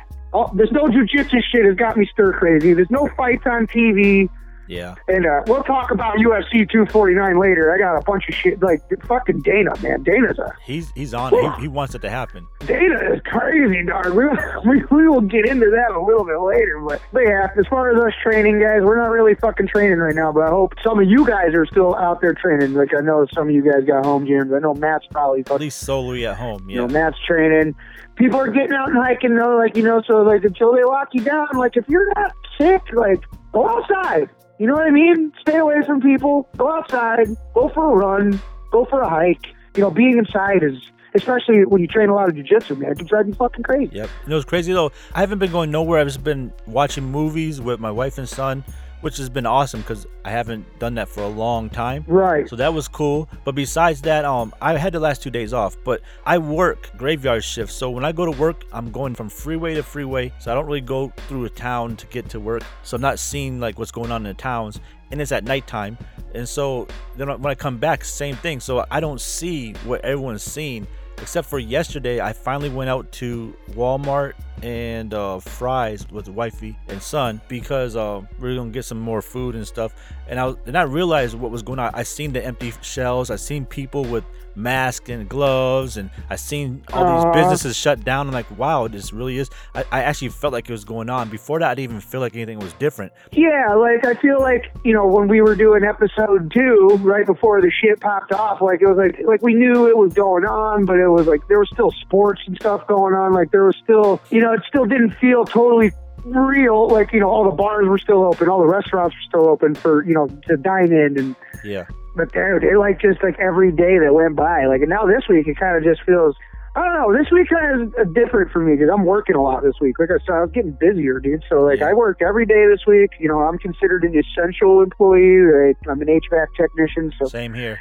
There's 0.54 0.72
no 0.72 0.86
jujitsu 0.86 1.42
shit 1.52 1.66
has 1.66 1.76
got 1.76 1.98
me 1.98 2.08
stir 2.12 2.34
crazy. 2.34 2.74
There's 2.74 2.92
no 2.92 3.10
fights 3.16 3.44
on 3.46 3.68
TV. 3.68 4.30
Yeah. 4.68 4.96
And 5.08 5.26
uh, 5.26 5.42
we'll 5.48 5.64
talk 5.64 5.92
about 5.92 6.16
UFC 6.18 6.70
249 6.70 7.40
later. 7.40 7.74
I 7.74 7.78
got 7.78 7.96
a 7.98 8.02
bunch 8.04 8.28
of 8.30 8.36
shit 8.36 8.62
like 8.62 8.82
fucking 9.06 9.42
Dana, 9.42 9.72
man. 9.82 10.04
Dana's 10.04 10.40
a 10.40 10.54
He's 10.64 10.92
he's 10.96 11.14
on 11.14 11.34
it. 11.34 11.56
He, 11.56 11.62
he 11.64 11.68
wants 11.68 11.96
it 11.96 12.02
to 12.04 12.10
happen. 12.10 12.48
Dana 12.66 13.14
is 13.14 13.22
crazy, 13.26 13.84
dog. 13.86 14.14
We, 14.14 14.26
we 14.66 14.84
we 14.92 15.08
will 15.08 15.22
get 15.22 15.46
into 15.48 15.70
that 15.70 15.92
a 15.96 16.02
little 16.02 16.26
bit 16.26 16.40
later, 16.40 16.80
but, 16.88 17.02
but 17.14 17.22
yeah, 17.22 17.48
as 17.58 17.66
far 17.68 17.92
as 17.96 18.02
us 18.04 18.14
training, 18.24 18.60
guys, 18.60 18.82
we're 18.82 18.98
not 18.98 19.10
really 19.12 19.36
fucking 19.36 19.68
training 19.68 20.00
right 20.00 20.16
now. 20.16 20.32
But 20.32 20.44
I 20.44 20.50
hope 20.50 20.74
some 20.84 21.00
of 21.00 21.08
you 21.10 21.26
guys 21.28 21.54
are 21.54 21.66
still 21.66 21.96
out 21.96 22.22
there 22.22 22.34
training. 22.34 22.74
Like 22.74 22.90
I 22.98 23.02
know 23.02 23.26
some 23.34 23.50
of 23.50 23.54
you 23.54 23.64
guys 23.64 23.84
got 23.86 24.06
home 24.06 24.26
gyms. 24.26 24.56
I 24.56 24.60
know 24.60 24.74
Matt's 24.74 25.06
probably 25.12 25.42
At 25.42 25.60
least 25.60 25.82
solely 25.82 26.26
at 26.26 26.38
home. 26.38 26.70
You 26.70 26.78
know, 26.78 26.88
Yeah. 26.88 26.94
Matt's 26.94 27.18
training. 27.28 27.76
People 28.16 28.40
are 28.40 28.48
getting 28.50 28.74
out 28.74 28.90
and 28.90 28.98
hiking 28.98 29.36
though, 29.36 29.58
like 29.58 29.76
you 29.76 29.84
know. 29.84 30.02
So 30.08 30.18
like 30.24 30.44
until 30.44 30.74
they 30.74 30.84
lock 30.84 31.10
you 31.14 31.22
down, 31.24 31.48
like 31.56 31.76
if 31.76 31.88
you're 31.90 32.12
not 32.16 32.32
sick, 32.58 32.82
like 32.94 33.22
go 33.52 33.68
outside. 33.68 34.30
You 34.58 34.68
know 34.68 34.74
what 34.74 34.88
I 34.88 34.92
mean? 34.92 35.34
Stay 35.42 35.58
away 35.58 35.82
from 35.86 36.02
people. 36.02 36.48
Go 36.58 36.72
outside. 36.72 37.28
Go 37.54 37.70
for 37.70 37.92
a 37.92 37.96
run. 37.96 38.42
Go 38.72 38.86
for 38.86 39.02
a 39.02 39.10
hike. 39.10 39.48
You 39.76 39.82
know, 39.84 39.92
being 39.92 40.18
inside 40.18 40.64
is, 40.64 40.78
especially 41.14 41.66
when 41.66 41.82
you 41.82 41.88
train 41.88 42.08
a 42.08 42.16
lot 42.16 42.30
of 42.30 42.36
jujitsu, 42.36 42.78
man, 42.78 42.92
it 42.92 42.98
can 42.98 43.08
drive 43.08 43.28
you 43.28 43.34
fucking 43.34 43.64
crazy. 43.64 43.94
Yep. 43.96 44.10
And 44.24 44.32
it 44.32 44.36
was 44.36 44.46
crazy 44.46 44.72
though. 44.72 44.92
I 45.14 45.20
haven't 45.20 45.40
been 45.40 45.52
going 45.52 45.72
nowhere. 45.72 46.00
I've 46.00 46.08
just 46.08 46.24
been 46.24 46.54
watching 46.68 47.04
movies 47.04 47.60
with 47.60 47.82
my 47.82 47.92
wife 47.92 48.18
and 48.18 48.28
son, 48.30 48.64
which 49.06 49.18
has 49.18 49.30
been 49.30 49.46
awesome 49.46 49.82
because 49.82 50.08
I 50.26 50.32
haven't 50.32 50.66
done 50.80 50.96
that 50.96 51.08
for 51.08 51.22
a 51.22 51.28
long 51.28 51.70
time. 51.70 52.04
Right. 52.08 52.50
So 52.50 52.56
that 52.56 52.74
was 52.74 52.88
cool. 52.88 53.30
But 53.44 53.54
besides 53.54 54.02
that, 54.02 54.26
um, 54.26 54.52
I 54.60 54.76
had 54.78 54.94
the 54.94 55.00
last 55.00 55.22
two 55.22 55.30
days 55.30 55.54
off. 55.54 55.78
But 55.84 56.02
I 56.26 56.40
work 56.40 56.90
graveyard 56.98 57.44
shift, 57.44 57.72
so 57.72 57.92
when 57.92 58.04
I 58.04 58.12
go 58.12 58.26
to 58.26 58.32
work, 58.32 58.64
I'm 58.74 58.92
going 58.92 59.14
from 59.14 59.30
freeway 59.30 59.76
to 59.76 59.84
freeway. 59.84 60.34
So 60.40 60.52
I 60.52 60.56
don't 60.56 60.66
really 60.66 60.82
go 60.82 61.14
through 61.28 61.46
a 61.46 61.52
town 61.52 61.98
to 61.98 62.08
get 62.08 62.30
to 62.30 62.40
work. 62.40 62.64
So 62.82 62.96
I'm 62.96 63.02
not 63.02 63.20
seeing 63.20 63.60
like 63.60 63.78
what's 63.78 63.92
going 63.92 64.12
on 64.12 64.26
in 64.26 64.36
the 64.36 64.42
towns, 64.42 64.80
and 65.12 65.22
it's 65.22 65.32
at 65.32 65.44
nighttime. 65.44 65.98
And 66.34 66.48
so 66.48 66.88
then 67.16 67.30
when 67.30 67.46
I 67.46 67.56
come 67.56 67.78
back, 67.78 68.04
same 68.04 68.36
thing. 68.36 68.60
So 68.60 68.86
I 68.92 69.00
don't 69.00 69.22
see 69.22 69.74
what 69.86 70.04
everyone's 70.04 70.44
seeing. 70.44 70.88
Except 71.22 71.48
for 71.48 71.60
yesterday, 71.60 72.20
I 72.20 72.34
finally 72.34 72.68
went 72.68 72.90
out 72.90 73.10
to 73.14 73.56
Walmart 73.72 74.34
and 74.62 75.14
uh, 75.14 75.40
Fry's 75.40 76.10
with 76.12 76.28
wifey 76.28 76.78
and 76.90 77.02
son 77.02 77.40
because 77.48 77.96
uh, 77.96 78.22
we 78.40 78.52
are 78.52 78.56
gonna 78.56 78.72
get 78.72 78.84
some 78.84 79.00
more 79.00 79.22
food 79.22 79.56
and 79.56 79.66
stuff. 79.66 79.94
And 80.28 80.40
I 80.40 80.46
was, 80.48 80.58
and 80.66 80.78
I 80.78 80.82
realized 80.82 81.36
what 81.36 81.52
was 81.52 81.62
going 81.62 81.80
on. 81.80 81.92
I 81.94 82.04
seen 82.04 82.34
the 82.34 82.44
empty 82.44 82.74
shelves. 82.82 83.30
I 83.30 83.36
seen 83.36 83.66
people 83.66 84.04
with 84.04 84.26
masks 84.56 85.10
and 85.10 85.28
gloves, 85.30 85.98
and 85.98 86.10
I 86.30 86.36
seen 86.36 86.84
all 86.94 87.04
these 87.04 87.26
Aw. 87.26 87.34
businesses 87.34 87.76
shut 87.76 88.04
down. 88.04 88.28
I'm 88.28 88.34
like, 88.34 88.58
wow, 88.58 88.88
this 88.88 89.14
really 89.14 89.38
is. 89.38 89.50
I, 89.76 89.84
I 89.92 90.04
actually 90.04 90.30
felt 90.30 90.54
like 90.54 90.68
it 90.70 90.72
was 90.72 90.86
going 90.86 91.10
on. 91.10 91.30
Before 91.30 91.60
that, 91.60 91.70
I 91.70 91.76
didn't 91.76 91.92
even 91.92 92.02
feel 92.02 92.22
like 92.22 92.36
anything 92.36 92.60
was 92.60 92.74
different. 92.74 93.12
Yeah, 93.32 93.74
like 93.76 94.06
I 94.06 94.16
feel 94.16 94.40
like 94.40 94.72
you 94.84 94.94
know 94.96 95.06
when 95.06 95.28
we 95.28 95.42
were 95.42 95.56
doing 95.56 95.84
episode 95.84 96.52
two, 96.52 96.98
right 97.02 97.26
before 97.26 97.62
the 97.62 97.70
shit 97.70 98.00
popped 98.00 98.32
off, 98.32 98.62
like 98.62 98.82
it 98.82 98.88
was 98.88 98.98
like 98.98 99.20
like 99.26 99.42
we 99.42 99.54
knew 99.54 99.88
it 99.88 99.98
was 99.98 100.14
going 100.14 100.46
on, 100.46 100.86
but 100.86 100.98
it 100.98 101.08
was 101.08 101.28
like 101.28 101.48
there 101.48 101.60
was 101.60 101.70
still 101.72 101.92
sports 101.92 102.42
and 102.48 102.56
stuff 102.56 102.88
going 102.88 103.14
on. 103.14 103.34
Like 103.34 103.52
there 103.52 103.66
was 103.66 103.76
still, 103.84 104.22
you 104.32 104.42
know, 104.42 104.54
it 104.54 104.62
still 104.68 104.86
didn't 104.86 105.12
feel 105.12 105.46
totally 105.46 105.92
real. 106.24 106.88
Like 106.88 107.14
you 107.14 107.20
know, 107.20 107.30
all 107.30 107.44
the 107.44 107.56
bars 107.56 107.88
were 107.88 108.00
still 108.00 108.24
open, 108.24 108.50
all 108.50 108.60
the 108.60 108.68
restaurants 108.68 109.16
were 109.16 109.28
still 109.28 109.50
open 109.50 109.76
for 109.76 110.04
you 110.06 110.14
know 110.14 110.28
to 110.48 110.58
dine 110.58 110.92
in, 110.92 111.20
and 111.20 111.36
Yeah, 111.64 111.86
but 112.16 112.32
dude, 112.32 112.64
it 112.64 112.78
like 112.78 113.00
just 113.00 113.22
like 113.22 113.38
every 113.40 113.72
day 113.72 114.00
that 114.00 114.14
went 114.14 114.36
by. 114.36 114.66
Like 114.66 114.82
and 114.82 114.90
now 114.90 115.06
this 115.06 115.28
week, 115.30 115.48
it 115.48 115.58
kind 115.58 115.78
of 115.78 115.84
just 115.84 116.04
feels. 116.04 116.36
I 116.76 116.84
don't 116.84 116.94
know. 116.94 117.18
This 117.18 117.32
week 117.32 117.48
kind 117.50 117.82
of 117.82 117.88
is 118.08 118.14
different 118.14 118.52
for 118.52 118.60
me 118.60 118.76
because 118.76 118.90
I'm 118.94 119.06
working 119.06 119.36
a 119.36 119.42
lot 119.42 119.64
this 119.64 119.76
week. 119.80 119.98
Like 119.98 120.10
I 120.12 120.20
said, 120.26 120.34
I 120.34 120.42
was 120.42 120.52
getting 120.54 120.72
busier, 120.80 121.20
dude. 121.20 121.44
So 121.50 121.62
like 121.62 121.80
Yeah. 121.80 121.90
I 121.90 121.94
work 121.94 122.22
every 122.22 122.46
day 122.46 122.68
this 122.70 122.86
week. 122.86 123.12
You 123.20 123.30
know, 123.30 123.40
I'm 123.40 123.58
considered 123.58 124.04
an 124.04 124.14
essential 124.18 124.82
employee. 124.82 125.38
Right? 125.38 125.78
I'm 125.90 126.02
an 126.02 126.08
HVAC 126.08 126.48
technician. 126.58 127.14
So 127.18 127.28
same 127.28 127.54
here. 127.54 127.80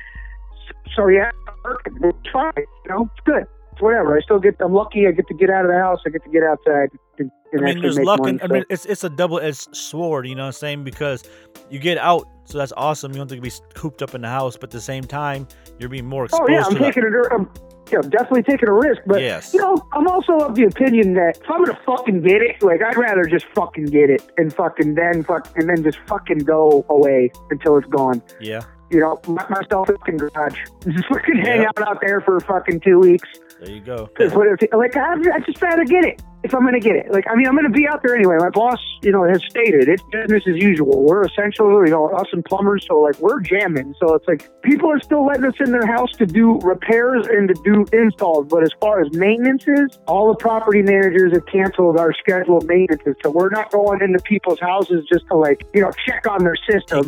so 0.95 1.09
yeah, 1.09 1.31
I'm 1.49 1.55
working. 1.65 1.99
It's 2.03 2.31
fine. 2.33 2.53
You 2.57 2.91
know, 2.91 3.11
it's 3.13 3.25
good. 3.27 3.47
It's 3.73 3.83
whatever. 3.83 4.17
I 4.17 4.21
still 4.21 4.39
get. 4.39 4.55
I'm 4.61 4.73
lucky. 4.73 5.09
I 5.09 5.11
get 5.11 5.27
to 5.27 5.35
get 5.35 5.51
out 5.51 5.65
of 5.65 5.73
the 5.73 5.79
house. 5.79 5.99
I 6.07 6.11
get 6.11 6.23
to 6.23 6.31
get 6.31 6.45
outside. 6.45 6.91
And, 7.19 7.31
and 7.53 7.63
I 7.63 7.65
mean, 7.75 7.83
there's 7.83 7.99
luck, 7.99 8.21
money, 8.21 8.39
and 8.41 8.43
I 8.43 8.47
mean, 8.47 8.65
it's 8.71 8.87
it's 8.87 9.03
a 9.03 9.11
double-edged 9.11 9.75
sword. 9.75 10.29
You 10.29 10.37
know 10.37 10.43
what 10.43 10.47
I'm 10.49 10.53
saying? 10.53 10.85
Because 10.85 11.25
you 11.71 11.81
get 11.81 11.99
out, 11.99 12.29
so 12.45 12.59
that's 12.59 12.73
awesome. 12.77 13.13
You 13.13 13.19
don't 13.19 13.31
have 13.31 13.39
to 13.39 13.43
be 13.43 13.51
cooped 13.75 14.03
up 14.03 14.15
in 14.15 14.21
the 14.23 14.29
house, 14.29 14.57
but 14.57 14.65
at 14.65 14.71
the 14.73 14.81
same 14.81 15.05
time, 15.05 15.47
you're 15.79 15.89
being 15.89 16.07
more 16.07 16.25
exposed 16.27 16.43
Oh 16.49 16.53
yeah, 16.53 16.63
I'm 16.65 16.73
to 16.73 16.79
the- 16.79 16.85
taking 16.85 17.03
a, 17.05 17.35
I'm, 17.35 17.51
yeah, 17.93 17.99
I'm 18.03 18.11
definitely 18.11 18.43
taking 18.45 18.69
a 18.69 18.73
risk. 18.73 19.03
But 19.07 19.21
Yes. 19.23 19.53
you 19.55 19.61
know, 19.61 19.77
I'm 19.93 20.07
also 20.09 20.35
of 20.39 20.55
the 20.55 20.65
opinion 20.65 21.15
that 21.15 21.39
if 21.43 21.51
I'm 21.51 21.65
gonna 21.65 21.79
fucking 21.85 22.23
get 22.23 22.43
it, 22.43 22.63
like 22.63 22.83
I'd 22.83 22.97
rather 22.97 23.25
just 23.25 23.47
fucking 23.55 23.87
get 23.87 24.11
it 24.11 24.23
and 24.39 24.53
fucking 24.53 24.95
then 24.95 25.23
fuck 25.25 25.51
and 25.57 25.69
then 25.69 25.83
just 25.83 25.99
fucking 26.07 26.39
go 26.39 26.85
away 26.89 27.31
until 27.51 27.77
it's 27.79 27.89
gone. 27.89 28.23
yeah. 28.41 28.61
You 28.91 29.01
know, 29.01 29.19
my, 29.27 29.45
myself 29.49 29.89
in 29.89 29.97
fucking 29.97 30.19
garage, 30.19 30.59
just 30.89 31.07
fucking 31.09 31.37
hang 31.39 31.63
Yeah. 31.63 31.69
out 31.69 31.89
out 31.89 32.01
there 32.01 32.21
for 32.21 32.39
fucking 32.41 32.81
two 32.81 33.01
weeks. 33.01 33.29
There 33.61 33.71
you 33.75 33.81
go. 33.81 34.09
Cause 34.17 34.33
what 34.35 34.47
if, 34.47 34.69
like 34.73 34.97
I, 34.97 35.15
I 35.35 35.41
just 35.41 35.61
rather 35.63 35.85
get 35.85 36.05
it. 36.05 36.23
If 36.45 36.55
I'm 36.55 36.61
going 36.61 36.75
to 36.75 36.81
get 36.81 36.95
it. 36.95 37.11
Like, 37.11 37.25
I 37.29 37.35
mean, 37.35 37.47
I'm 37.49 37.55
going 37.55 37.65
to 37.65 37.77
be 37.77 37.89
out 37.89 38.03
there 38.03 38.15
anyway. 38.15 38.37
My 38.39 38.51
boss, 38.51 38.79
you 39.03 39.11
know, 39.11 39.25
has 39.25 39.43
stated 39.49 39.89
it's 39.89 40.03
business 40.13 40.43
as 40.47 40.57
usual. 40.57 41.03
We're 41.03 41.25
essential, 41.25 41.85
you 41.85 41.91
know, 41.91 42.11
us 42.11 42.27
and 42.33 42.45
plumbers, 42.45 42.87
so 42.87 43.01
like 43.01 43.19
we're 43.19 43.41
jamming. 43.41 43.95
So 43.99 44.15
it's 44.15 44.29
like 44.29 44.51
people 44.63 44.93
are 44.93 45.01
still 45.01 45.25
letting 45.27 45.47
us 45.47 45.55
in 45.59 45.73
their 45.73 45.87
house 45.87 46.13
to 46.19 46.27
do 46.27 46.59
repairs 46.61 47.27
and 47.27 47.49
to 47.49 47.55
do 47.65 47.87
installs. 47.99 48.47
But 48.49 48.63
as 48.63 48.71
far 48.79 49.01
as 49.01 49.11
maintenance 49.13 49.65
is, 49.67 49.99
all 50.07 50.29
the 50.29 50.37
property 50.37 50.83
managers 50.83 51.33
have 51.33 51.47
canceled 51.47 51.99
our 51.99 52.13
scheduled 52.13 52.67
maintenance. 52.67 53.19
So 53.23 53.31
we're 53.31 53.51
not 53.51 53.73
going 53.73 54.03
into 54.03 54.19
people's 54.25 54.61
houses 54.61 55.07
just 55.11 55.27
to 55.29 55.37
like, 55.37 55.65
you 55.75 55.81
know, 55.81 55.91
check 56.07 56.27
on 56.29 56.45
their 56.45 56.57
system. 56.71 56.99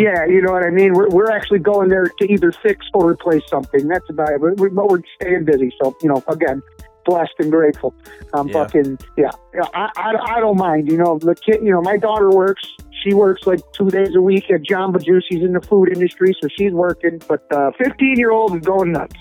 Yeah, 0.00 0.24
you 0.24 0.40
know 0.40 0.52
what 0.52 0.62
I 0.62 0.70
mean? 0.70 0.92
We're, 0.92 1.08
we're 1.08 1.30
actually 1.30 1.58
going 1.58 1.88
there 1.88 2.06
to 2.06 2.32
either 2.32 2.52
fix 2.52 2.86
or 2.94 3.10
replace 3.10 3.42
something. 3.48 3.88
That's 3.88 4.08
about 4.08 4.30
it. 4.30 4.40
We're, 4.40 4.54
but 4.54 4.88
we're 4.88 5.00
staying 5.20 5.44
busy. 5.46 5.74
So, 5.82 5.96
you 6.00 6.08
know, 6.08 6.22
again, 6.28 6.62
blessed 7.04 7.34
and 7.38 7.50
grateful. 7.50 7.94
I'm 8.32 8.48
Yeah. 8.48 8.52
fucking, 8.64 8.98
yeah. 9.16 9.30
I, 9.74 9.90
I, 9.96 10.36
I 10.36 10.40
don't 10.40 10.56
mind. 10.58 10.90
You 10.90 10.98
know, 10.98 11.18
the 11.18 11.34
kid, 11.34 11.60
you 11.62 11.70
know, 11.70 11.80
my 11.82 11.96
daughter 11.96 12.30
works. 12.30 12.66
She 13.04 13.12
works 13.12 13.46
like 13.46 13.60
two 13.72 13.90
days 13.90 14.14
a 14.14 14.20
week 14.20 14.50
at 14.50 14.62
Jamba 14.62 15.04
Juice. 15.04 15.24
She's 15.30 15.42
in 15.42 15.52
the 15.52 15.60
food 15.60 15.90
industry, 15.92 16.34
so 16.40 16.48
she's 16.56 16.72
working. 16.72 17.20
But 17.28 17.44
uh, 17.52 17.70
15 17.76 18.18
year 18.18 18.32
old 18.32 18.56
is 18.56 18.62
going 18.62 18.92
nuts. 18.92 19.16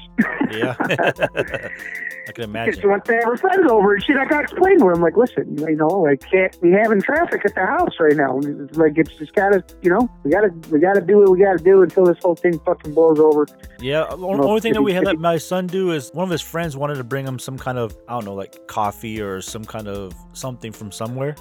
Yeah. 0.52 0.75
I 2.28 2.32
can 2.32 2.46
imagine. 2.46 2.90
went 2.90 3.06
to 3.06 3.13
have 3.13 3.24
her 3.25 3.38
friends 3.38 3.70
over 3.70 3.96
and 3.96 4.04
shit. 4.04 4.16
I 4.16 4.25
got 4.25 4.38
to 4.38 4.44
explain 4.44 4.80
to 4.80 4.86
her. 4.86 4.94
I'm 4.94 5.02
like, 5.02 5.18
listen, 5.18 5.58
you 5.58 5.75
know, 5.75 5.88
like 5.88 6.22
can't 6.32 6.60
be 6.62 6.72
having 6.72 7.02
traffic 7.02 7.42
at 7.46 7.54
the 7.54 7.66
house 7.66 7.92
right 8.00 8.16
now. 8.16 8.40
It's 8.40 8.78
like 8.78 8.98
it's 8.98 9.13
just 9.16 9.34
gotta, 9.34 9.63
you 9.82 9.90
know, 9.90 10.10
we 10.24 10.32
gotta, 10.32 10.50
we 10.72 10.80
gotta 10.80 11.02
do 11.02 11.20
what 11.20 11.32
we 11.32 11.40
gotta 11.40 11.62
do 11.62 11.82
until 11.82 12.06
this 12.06 12.18
whole 12.22 12.36
thing 12.36 12.60
fucking 12.60 12.94
blows 12.94 13.20
over. 13.20 13.46
Yeah, 13.80 14.06
the 14.10 14.16
only 14.16 14.62
thing 14.62 14.74
that 14.74 14.82
we 14.82 14.94
had 14.94 15.04
let 15.04 15.20
my 15.20 15.38
son 15.38 15.68
do 15.68 15.92
is 15.92 16.12
one 16.13 16.24
of 16.24 16.30
his 16.30 16.42
friends 16.42 16.78
wanted 16.78 16.96
to 16.96 17.04
bring 17.04 17.28
him 17.28 17.40
some 17.40 17.58
kind 17.58 17.78
of 17.78 17.98
I 18.08 18.13
don't 18.13 18.25
know, 18.25 18.36
like 18.36 18.68
coffee 18.68 19.20
or 19.22 19.42
some 19.42 19.66
kind 19.66 19.88
of 19.88 20.13
something 20.32 20.72
from 20.72 20.92
somewhere, 20.92 21.36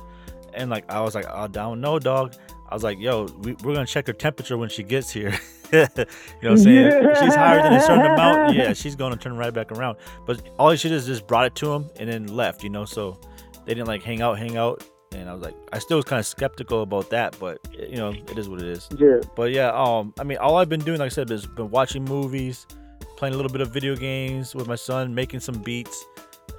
and 0.55 0.71
like 0.71 0.91
I 0.91 1.01
was 1.01 1.15
like, 1.15 1.27
oh, 1.31 1.49
down, 1.49 1.81
no, 1.81 1.99
dog. 1.99 2.35
I 2.69 2.75
was 2.75 2.83
like, 2.83 2.99
yo, 2.99 3.27
we, 3.41 3.53
we're 3.63 3.75
gonna 3.75 3.87
check 3.87 4.07
her 4.07 4.13
temperature 4.13 4.57
when 4.57 4.69
she 4.69 4.83
gets 4.83 5.11
here. 5.11 5.39
you 5.73 5.79
know 5.79 5.87
what 5.97 6.45
I'm 6.45 6.59
saying? 6.59 6.87
If 6.87 7.19
she's 7.19 7.35
higher 7.35 7.63
than 7.63 7.75
a 7.75 7.81
certain 7.81 8.07
amount, 8.07 8.55
yeah, 8.57 8.73
she's 8.73 8.97
gonna 8.97 9.17
turn 9.17 9.37
right 9.37 9.53
back 9.53 9.73
around. 9.73 9.99
But 10.27 10.43
all 10.59 10.75
she 10.75 10.89
did 10.89 10.97
is 10.97 11.07
just 11.07 11.27
brought 11.27 11.47
it 11.47 11.55
to 11.57 11.73
him 11.73 11.91
and 11.99 12.11
then 12.11 12.29
left, 12.29 12.63
you 12.63 12.71
know. 12.71 12.85
So 12.85 13.21
they 13.65 13.75
didn't 13.75 13.89
like 13.89 14.03
hang 14.03 14.23
out, 14.23 14.39
hang 14.39 14.57
out. 14.57 14.89
And 15.13 15.29
I 15.29 15.35
was 15.35 15.43
like, 15.43 15.55
I 15.73 15.79
still 15.79 15.99
was 15.99 16.07
kind 16.07 16.19
of 16.19 16.25
skeptical 16.25 16.81
about 16.83 17.11
that, 17.11 17.37
but 17.39 17.59
you 17.79 17.97
know, 17.97 18.11
it 18.11 18.39
is 18.39 18.49
what 18.49 18.63
it 18.63 18.69
is. 18.69 18.89
Yeah. 18.97 19.21
But 19.37 19.53
yeah, 19.53 19.71
um, 19.75 20.15
I 20.19 20.25
mean, 20.25 20.39
all 20.39 20.57
I've 20.57 20.71
been 20.71 20.81
doing, 20.81 20.99
like 20.99 21.07
I 21.07 21.15
said, 21.15 21.31
is 21.31 21.47
been 21.47 21.71
watching 21.71 22.05
movies, 22.05 22.67
playing 23.19 23.35
a 23.35 23.37
little 23.37 23.53
bit 23.53 23.61
of 23.61 23.71
video 23.71 23.95
games 23.95 24.55
with 24.55 24.67
my 24.67 24.75
son, 24.75 25.15
making 25.15 25.41
some 25.41 25.57
beats, 25.57 26.07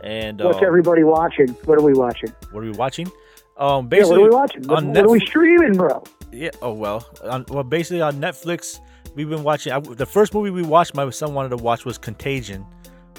and 0.03 0.39
What's 0.41 0.61
everybody 0.61 1.03
watching? 1.03 1.49
What 1.65 1.79
are 1.79 1.81
we 1.81 1.93
watching? 1.93 2.31
what 2.51 2.61
are 2.61 2.67
we 2.67 2.71
watching? 2.71 3.11
Um, 3.57 3.67
Yeah, 3.67 3.75
what 3.75 3.89
basically, 3.89 4.15
are 4.15 4.23
we 4.23 4.29
watching? 4.29 4.63
What, 4.63 4.77
on 4.77 4.87
what 4.93 5.05
are 5.05 5.09
we 5.09 5.19
streaming, 5.19 5.73
bro? 5.73 6.03
yeah. 6.31 6.49
Oh 6.61 6.73
well, 6.73 7.07
on, 7.23 7.45
well, 7.49 7.63
basically 7.63 8.01
on 8.01 8.19
Netflix, 8.19 8.79
we've 9.15 9.29
been 9.29 9.43
watching. 9.43 9.71
I, 9.73 9.79
the 9.79 10.05
first 10.05 10.33
movie 10.33 10.49
we 10.49 10.63
watched, 10.63 10.95
my 10.95 11.09
son 11.09 11.33
wanted 11.33 11.49
to 11.49 11.57
watch 11.57 11.85
was 11.85 11.97
Contagion, 11.97 12.65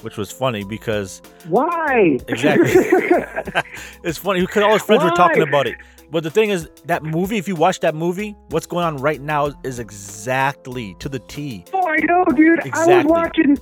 which 0.01 0.17
was 0.17 0.31
funny 0.31 0.63
because 0.63 1.21
Why? 1.47 2.19
Exactly. 2.27 2.69
it's 4.03 4.17
funny 4.17 4.41
because 4.41 4.63
all 4.63 4.73
his 4.73 4.81
friends 4.81 5.03
were 5.03 5.11
talking 5.11 5.43
about 5.43 5.67
it. 5.67 5.77
But 6.11 6.23
the 6.23 6.29
thing 6.31 6.49
is, 6.51 6.69
that 6.85 7.03
movie, 7.03 7.37
if 7.37 7.47
you 7.47 7.55
watch 7.55 7.79
that 7.79 7.95
movie, 7.95 8.35
what's 8.49 8.67
going 8.67 8.85
on 8.85 8.97
right 8.97 9.19
now 9.19 9.51
is 9.63 9.79
exactly 9.79 10.95
to 10.99 11.09
the 11.09 11.19
T. 11.19 11.65
oh, 11.73 11.87
I 11.87 11.97
know, 12.05 12.23
dude. 12.35 12.59
I 12.73 12.85
was 12.97 13.05
watching. 13.05 13.57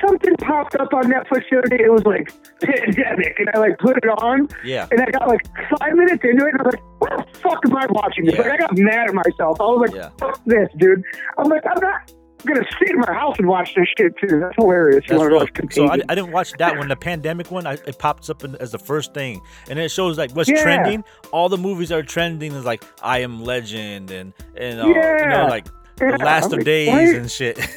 Something 0.00 0.36
popped 0.36 0.76
up 0.76 0.92
on 0.94 1.04
Netflix 1.04 1.44
the 1.50 1.58
other 1.58 1.68
day. 1.68 1.84
It 1.84 1.92
was 1.92 2.04
like 2.04 2.32
pandemic, 2.60 3.38
and 3.38 3.48
I 3.54 3.58
like 3.58 3.78
put 3.78 3.96
it 3.96 4.06
on, 4.08 4.48
Yeah. 4.64 4.86
and 4.90 5.00
I 5.00 5.06
got 5.10 5.28
like 5.28 5.40
five 5.78 5.94
minutes 5.94 6.22
into 6.24 6.44
it, 6.46 6.52
and 6.52 6.60
I 6.60 6.64
was 6.64 6.74
like, 6.74 6.84
"What 7.00 7.32
the 7.32 7.38
fuck 7.40 7.60
am 7.66 7.76
I 7.76 7.86
watching 7.90 8.24
this?" 8.26 8.34
Yeah. 8.34 8.42
Like 8.42 8.52
I 8.52 8.56
got 8.58 8.76
mad 8.78 9.08
at 9.08 9.14
myself. 9.14 9.60
I 9.60 9.64
was 9.64 9.88
like, 9.90 9.96
Yeah. 9.96 10.08
"Fuck 10.18 10.40
this, 10.44 10.68
dude!" 10.78 11.02
I'm 11.38 11.48
like, 11.48 11.62
I'm 11.66 11.80
not 11.80 12.12
gonna 12.46 12.64
sit 12.78 12.90
in 12.90 12.98
my 12.98 13.12
house 13.12 13.36
and 13.38 13.48
watch 13.48 13.74
this 13.74 13.86
shit 13.96 14.12
too. 14.18 14.40
That's 14.40 14.54
hilarious. 14.56 15.04
That's 15.08 15.18
watch 15.22 15.50
So 15.72 15.86
I, 15.88 15.94
I 16.08 16.14
didn't 16.14 16.30
watch 16.32 16.52
that 16.58 16.76
one. 16.76 16.88
The 16.88 16.96
pandemic 16.96 17.50
one, 17.50 17.66
I, 17.66 17.74
it 17.74 17.98
pops 17.98 18.28
up 18.28 18.44
in, 18.44 18.54
as 18.56 18.72
the 18.72 18.78
first 18.78 19.14
thing, 19.14 19.40
and 19.70 19.78
it 19.78 19.90
shows 19.90 20.18
like 20.18 20.32
what's 20.32 20.50
Yeah. 20.50 20.62
trending. 20.62 21.04
All 21.32 21.48
the 21.48 21.56
movies 21.56 21.88
that 21.88 21.98
are 21.98 22.02
trending 22.02 22.52
is 22.52 22.64
like 22.64 22.84
I 23.02 23.20
Am 23.20 23.42
Legend 23.42 24.10
and 24.10 24.32
and 24.56 24.80
uh, 24.80 24.86
you 24.86 24.94
know 24.94 25.46
like 25.48 25.66
Yeah, 26.00 26.16
The 26.18 26.24
Last 26.24 26.46
I'm 26.46 26.52
of 26.52 26.58
like, 26.58 26.64
Days 26.66 26.88
what? 26.88 27.16
and 27.16 27.30
shit. 27.30 27.58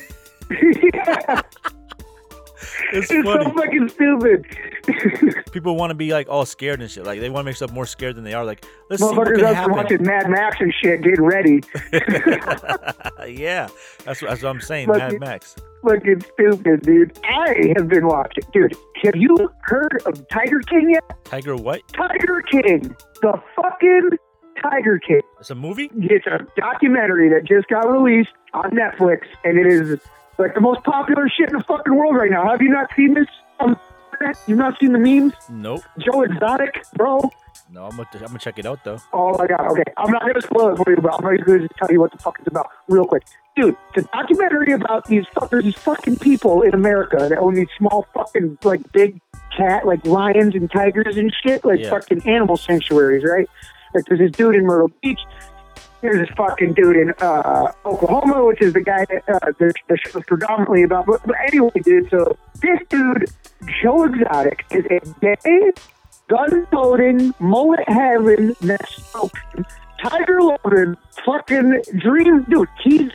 yeah, 0.93 1.41
it's 2.93 3.11
it's 3.11 3.23
so 3.23 3.51
fucking 3.51 3.89
stupid. 3.89 4.45
People 5.51 5.75
want 5.75 5.91
to 5.91 5.95
be 5.95 6.11
like 6.11 6.27
all 6.29 6.45
scared 6.45 6.81
and 6.81 6.89
shit. 6.89 7.05
Like 7.05 7.19
they 7.19 7.29
want 7.29 7.45
to 7.45 7.45
make 7.45 7.55
stuff 7.55 7.71
more 7.71 7.85
scared 7.85 8.15
than 8.15 8.23
they 8.23 8.33
are. 8.33 8.45
Like 8.45 8.65
let's 8.89 9.01
see 9.01 9.07
what 9.07 9.27
Motherfuckers 9.27 9.39
can 9.39 9.55
happen. 9.55 9.71
watching 9.73 10.03
Mad 10.03 10.29
Max 10.29 10.57
and 10.59 10.73
shit, 10.81 11.01
getting 11.01 11.23
ready. 11.23 11.61
yeah, 13.27 13.67
that's 14.05 14.21
what, 14.21 14.29
that's 14.29 14.43
what 14.43 14.49
I'm 14.49 14.61
saying. 14.61 14.87
But 14.87 14.97
Mad 14.97 15.19
Max. 15.19 15.55
Fucking 15.83 16.21
stupid, 16.33 16.81
dude. 16.81 17.17
I 17.23 17.73
have 17.75 17.87
been 17.87 18.07
watching. 18.07 18.43
Dude, 18.51 18.75
have 19.03 19.15
you 19.15 19.49
heard 19.61 20.01
of 20.05 20.27
Tiger 20.29 20.59
King 20.61 20.91
yet? 20.91 21.25
Tiger 21.25 21.55
what? 21.55 21.81
Tiger 21.93 22.41
King. 22.49 22.95
The 23.21 23.41
fucking 23.55 24.09
Tiger 24.61 24.99
King. 24.99 25.21
It's 25.39 25.49
a 25.49 25.55
movie. 25.55 25.89
It's 25.95 26.25
a 26.27 26.39
documentary 26.59 27.29
that 27.29 27.45
just 27.45 27.67
got 27.67 27.89
released 27.89 28.29
on 28.53 28.71
Netflix, 28.71 29.21
and 29.43 29.57
it 29.57 29.67
is 29.67 29.99
like 30.37 30.53
the 30.53 30.61
most 30.61 30.83
popular 30.83 31.27
shit 31.29 31.49
in 31.49 31.57
the 31.57 31.63
fucking 31.63 31.93
world 31.95 32.15
right 32.15 32.31
now. 32.31 32.49
Have 32.49 32.61
you 32.61 32.69
not 32.69 32.89
seen 32.95 33.13
this? 33.13 33.27
Um, 33.59 33.77
you've 34.47 34.57
not 34.57 34.79
seen 34.79 34.91
the 34.93 34.99
memes? 34.99 35.33
Nope. 35.49 35.81
Joe 35.99 36.21
Exotic, 36.23 36.83
bro. 36.95 37.29
No, 37.71 37.83
I'm 37.85 37.91
gonna, 37.97 38.07
I'm 38.13 38.19
gonna 38.27 38.39
check 38.39 38.59
it 38.59 38.65
out 38.65 38.83
though. 38.83 38.97
Oh 39.11 39.37
my 39.37 39.45
god. 39.47 39.71
Okay, 39.71 39.83
I'm 39.97 40.09
not 40.11 40.21
gonna 40.21 40.41
spoil 40.41 40.73
it 40.73 40.77
for 40.77 40.89
you, 40.89 40.97
but 41.01 41.13
I'm 41.15 41.35
just 41.35 41.45
gonna 41.47 41.59
just 41.59 41.73
tell 41.77 41.91
you 41.91 41.99
what 41.99 42.11
the 42.11 42.17
fuck 42.17 42.37
it's 42.39 42.47
about 42.47 42.69
real 42.87 43.05
quick. 43.05 43.23
Dude, 43.55 43.75
The 43.95 44.03
documentary 44.03 44.71
about 44.73 45.05
these 45.07 45.25
fuckers, 45.35 45.63
these 45.63 45.75
fucking 45.75 46.17
people 46.17 46.61
in 46.61 46.73
America 46.73 47.17
that 47.29 47.37
own 47.39 47.55
these 47.55 47.67
small 47.77 48.07
fucking 48.13 48.59
like 48.63 48.89
big 48.93 49.19
cat, 49.55 49.85
like 49.85 50.05
lions 50.05 50.55
and 50.55 50.71
tigers 50.71 51.17
and 51.17 51.33
shit, 51.43 51.65
like 51.65 51.79
Yeah. 51.81 51.89
fucking 51.89 52.27
animal 52.27 52.55
sanctuaries, 52.55 53.23
right? 53.25 53.49
Like 53.93 54.05
there's 54.05 54.19
this 54.19 54.31
dude 54.31 54.55
in 54.55 54.65
Myrtle 54.65 54.91
Beach. 55.01 55.19
There's 56.01 56.27
this 56.27 56.35
fucking 56.37 56.73
dude 56.73 56.95
in 56.95 57.13
uh, 57.19 57.71
Oklahoma, 57.85 58.45
which 58.45 58.61
is 58.61 58.73
the 58.73 58.81
guy 58.81 59.05
that 59.05 59.23
uh, 59.27 59.51
the, 59.57 59.73
the 59.87 59.97
show's 59.97 60.23
predominantly 60.25 60.83
about. 60.83 61.07
But, 61.07 61.25
but 61.25 61.35
anyway, 61.47 61.71
dude, 61.81 62.09
so 62.09 62.37
this 62.61 62.79
dude, 62.89 63.25
Joe 63.81 64.03
Exotic, 64.03 64.65
is 64.71 64.85
a 64.85 64.99
gay, 65.19 65.71
gun-toting, 66.27 67.33
mullet-having, 67.39 68.55
Mexican, 68.61 69.65
tiger-loving, 70.03 70.97
fucking 71.25 71.81
dream 71.99 72.43
dude. 72.43 72.67
He's 72.83 73.11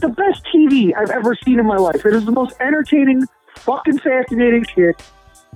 the 0.00 0.08
best 0.08 0.42
TV 0.52 0.92
I've 0.96 1.10
ever 1.10 1.36
seen 1.44 1.60
in 1.60 1.66
my 1.66 1.76
life. 1.76 2.04
It 2.04 2.14
is 2.14 2.24
the 2.24 2.32
most 2.32 2.56
entertaining, 2.60 3.26
fucking 3.58 3.98
fascinating 3.98 4.64
shit. 4.74 5.00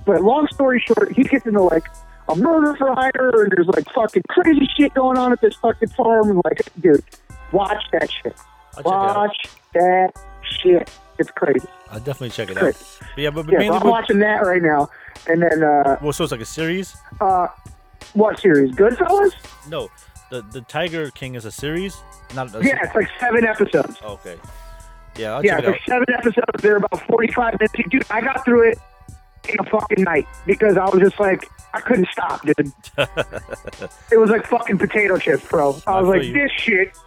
But 0.05 0.21
long 0.21 0.47
story 0.47 0.79
short, 0.85 1.11
he 1.11 1.23
gets 1.23 1.45
into 1.45 1.61
like 1.61 1.83
a 2.29 2.35
murder 2.35 2.75
for 2.75 2.93
hire, 2.93 3.43
and 3.43 3.51
there's 3.51 3.67
like 3.67 3.85
fucking 3.93 4.23
crazy 4.29 4.67
shit 4.77 4.93
going 4.93 5.17
on 5.17 5.31
at 5.31 5.41
this 5.41 5.55
fucking 5.55 5.89
farm. 5.89 6.29
And 6.29 6.41
like, 6.45 6.61
dude, 6.81 7.03
watch 7.51 7.83
that 7.91 8.09
shit. 8.11 8.35
I'll 8.77 8.83
check 8.83 8.85
it 8.85 8.87
out. 8.87 9.15
Watch 9.17 9.47
that 9.73 10.11
shit. 10.61 10.89
It's 11.17 11.31
crazy. 11.31 11.67
I'll 11.91 11.99
definitely 11.99 12.29
check 12.29 12.49
it 12.49 12.57
out. 12.57 12.73
But 13.15 13.17
yeah, 13.17 13.29
but, 13.29 13.45
but 13.45 13.51
Yeah, 13.53 13.59
mainly, 13.59 13.77
I'm 13.77 13.83
what, 13.83 13.91
watching 14.01 14.19
that 14.19 14.45
right 14.45 14.61
now. 14.61 14.89
And 15.27 15.41
then, 15.41 15.63
uh, 15.63 15.97
well, 16.01 16.13
so 16.13 16.23
it's 16.23 16.31
like 16.31 16.39
a 16.41 16.45
series. 16.45 16.95
uh, 17.19 17.47
what 18.13 18.39
series? 18.39 18.71
Goodfellas? 18.71 19.33
No, 19.69 19.89
the 20.31 20.41
the 20.51 20.61
Tiger 20.61 21.11
King 21.11 21.35
is 21.35 21.45
a 21.45 21.51
series, 21.51 21.97
not 22.33 22.53
a 22.55 22.63
Yeah, 22.63 22.77
it's 22.83 22.95
like 22.95 23.09
seven 23.19 23.45
episodes. 23.45 23.97
Okay. 24.01 24.37
Yeah, 25.17 25.35
I'll 25.35 25.45
yeah, 25.45 25.55
check 25.57 25.63
it 25.65 25.71
like 25.71 25.81
seven 25.85 26.05
episodes. 26.17 26.61
They're 26.61 26.77
about 26.77 27.05
45 27.07 27.53
minutes. 27.59 27.73
Dude, 27.89 28.05
I 28.09 28.21
got 28.21 28.45
through 28.45 28.69
it 28.71 28.77
in 29.49 29.55
a 29.59 29.69
fucking 29.69 30.03
night 30.03 30.27
because 30.45 30.77
I 30.77 30.85
was 30.85 31.01
just 31.01 31.19
like, 31.19 31.45
I 31.73 31.81
couldn't 31.81 32.07
stop, 32.11 32.41
dude. 32.43 32.55
it 34.11 34.17
was 34.17 34.29
like 34.29 34.45
fucking 34.47 34.77
potato 34.77 35.17
chips, 35.17 35.47
bro. 35.47 35.79
I 35.85 35.91
I 35.93 36.01
was 36.01 36.09
like, 36.09 36.23
you. 36.23 36.33
this 36.33 36.51
shit. 36.51 36.97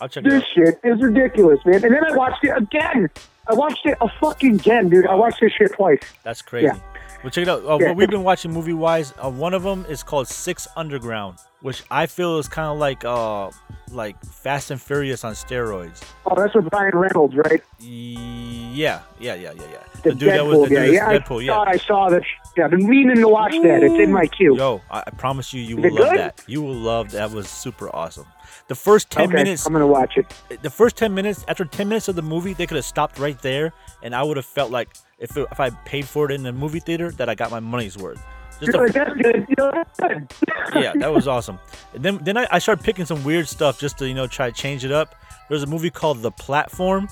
I'll 0.00 0.08
check 0.08 0.24
it 0.24 0.30
this 0.30 0.44
shit 0.54 0.78
is 0.84 1.02
ridiculous, 1.02 1.58
man. 1.66 1.84
And 1.84 1.92
then 1.94 2.04
I 2.04 2.16
watched 2.16 2.44
it 2.44 2.56
again. 2.56 3.10
I 3.48 3.54
watched 3.54 3.84
it 3.84 3.98
a 4.00 4.08
fucking 4.20 4.56
again, 4.56 4.88
dude. 4.88 5.06
I 5.06 5.14
watched 5.14 5.40
this 5.40 5.52
shit 5.52 5.72
twice. 5.72 6.00
That's 6.22 6.42
crazy. 6.42 6.66
Yeah. 6.66 6.78
Well, 7.24 7.30
check 7.30 7.42
it 7.42 7.48
out. 7.48 7.64
Uh, 7.64 7.78
Yeah. 7.80 7.88
What 7.88 7.96
we've 7.96 8.10
been 8.10 8.22
watching 8.22 8.52
movie 8.52 8.74
wise, 8.74 9.12
uh, 9.22 9.28
one 9.30 9.54
of 9.54 9.64
them 9.64 9.84
is 9.88 10.02
called 10.04 10.28
Six 10.28 10.68
Underground, 10.76 11.38
which 11.60 11.82
I 11.90 12.06
feel 12.06 12.38
is 12.38 12.48
kind 12.48 12.68
of 12.68 12.78
like 12.78 13.04
uh 13.04 13.50
like 13.90 14.22
Fast 14.24 14.70
and 14.70 14.80
Furious 14.80 15.24
on 15.24 15.32
steroids. 15.32 16.02
Oh, 16.26 16.34
that's 16.36 16.54
with 16.54 16.68
Ryan 16.72 16.92
Reynolds, 16.94 17.34
right? 17.36 17.62
Yeah, 17.80 19.00
yeah, 19.18 19.34
yeah, 19.34 19.52
yeah, 19.52 19.52
yeah. 19.70 19.82
The, 20.02 20.14
dude 20.14 20.28
that 20.28 20.40
Deadpool 20.40 20.46
was 20.60 20.68
the 20.68 20.74
dude 20.74 20.94
Yeah, 20.94 21.08
that's 21.12 21.24
Deadpool. 21.28 21.40
I 21.40 21.44
Yeah. 21.44 21.52
thought 21.54 21.68
I 21.68 21.76
saw 21.78 22.10
that. 22.10 22.22
Yeah, 22.56 22.64
I've 22.66 22.70
been 22.72 22.88
meaning 22.88 23.16
to 23.16 23.28
watch 23.28 23.52
that. 23.52 23.82
It's 23.82 23.98
in 23.98 24.12
my 24.12 24.26
queue. 24.26 24.56
Yo, 24.56 24.82
I, 24.90 25.04
I 25.06 25.10
promise 25.12 25.52
you, 25.54 25.62
you 25.62 25.76
will 25.76 25.90
love 25.94 26.10
good? 26.10 26.18
that. 26.18 26.44
You 26.46 26.60
will 26.62 26.74
love 26.74 27.10
that. 27.12 27.30
Was 27.30 27.48
super 27.48 27.94
awesome. 27.94 28.26
The 28.68 28.74
first 28.74 29.10
ten 29.10 29.24
okay, 29.28 29.36
minutes, 29.36 29.66
I'm 29.66 29.72
gonna 29.72 29.86
watch 29.86 30.16
it. 30.16 30.26
the 30.62 30.70
first 30.70 30.96
10 30.96 31.14
minutes 31.14 31.44
after 31.48 31.64
10 31.64 31.88
minutes 31.88 32.08
of 32.08 32.16
the 32.16 32.22
movie 32.22 32.52
they 32.52 32.66
could 32.66 32.76
have 32.76 32.84
stopped 32.84 33.18
right 33.18 33.40
there 33.42 33.72
and 34.02 34.14
i 34.14 34.22
would 34.22 34.36
have 34.36 34.46
felt 34.46 34.70
like 34.70 34.88
if, 35.18 35.36
it, 35.36 35.46
if 35.50 35.60
i 35.60 35.70
paid 35.70 36.06
for 36.06 36.26
it 36.26 36.32
in 36.32 36.42
the 36.42 36.52
movie 36.52 36.80
theater 36.80 37.10
that 37.12 37.28
i 37.28 37.34
got 37.34 37.50
my 37.50 37.60
money's 37.60 37.96
worth 37.96 38.22
Just 38.60 38.74
a- 38.76 38.80
like, 38.80 38.92
that's 38.92 39.14
good. 39.14 39.46
You 39.48 39.54
know, 39.56 39.70
that's 39.72 40.00
good. 40.00 40.32
yeah, 40.74 40.92
that 40.96 41.12
was 41.12 41.28
awesome. 41.28 41.58
Then 41.94 42.18
then 42.22 42.36
I, 42.36 42.46
I 42.50 42.58
started 42.58 42.84
picking 42.84 43.04
some 43.06 43.22
weird 43.24 43.48
stuff 43.48 43.78
just 43.78 43.98
to 43.98 44.08
you 44.08 44.14
know 44.14 44.26
try 44.26 44.50
to 44.50 44.56
change 44.56 44.84
it 44.84 44.92
up. 44.92 45.14
There's 45.48 45.62
a 45.62 45.66
movie 45.66 45.90
called 45.90 46.22
The 46.22 46.30
Platform. 46.32 47.08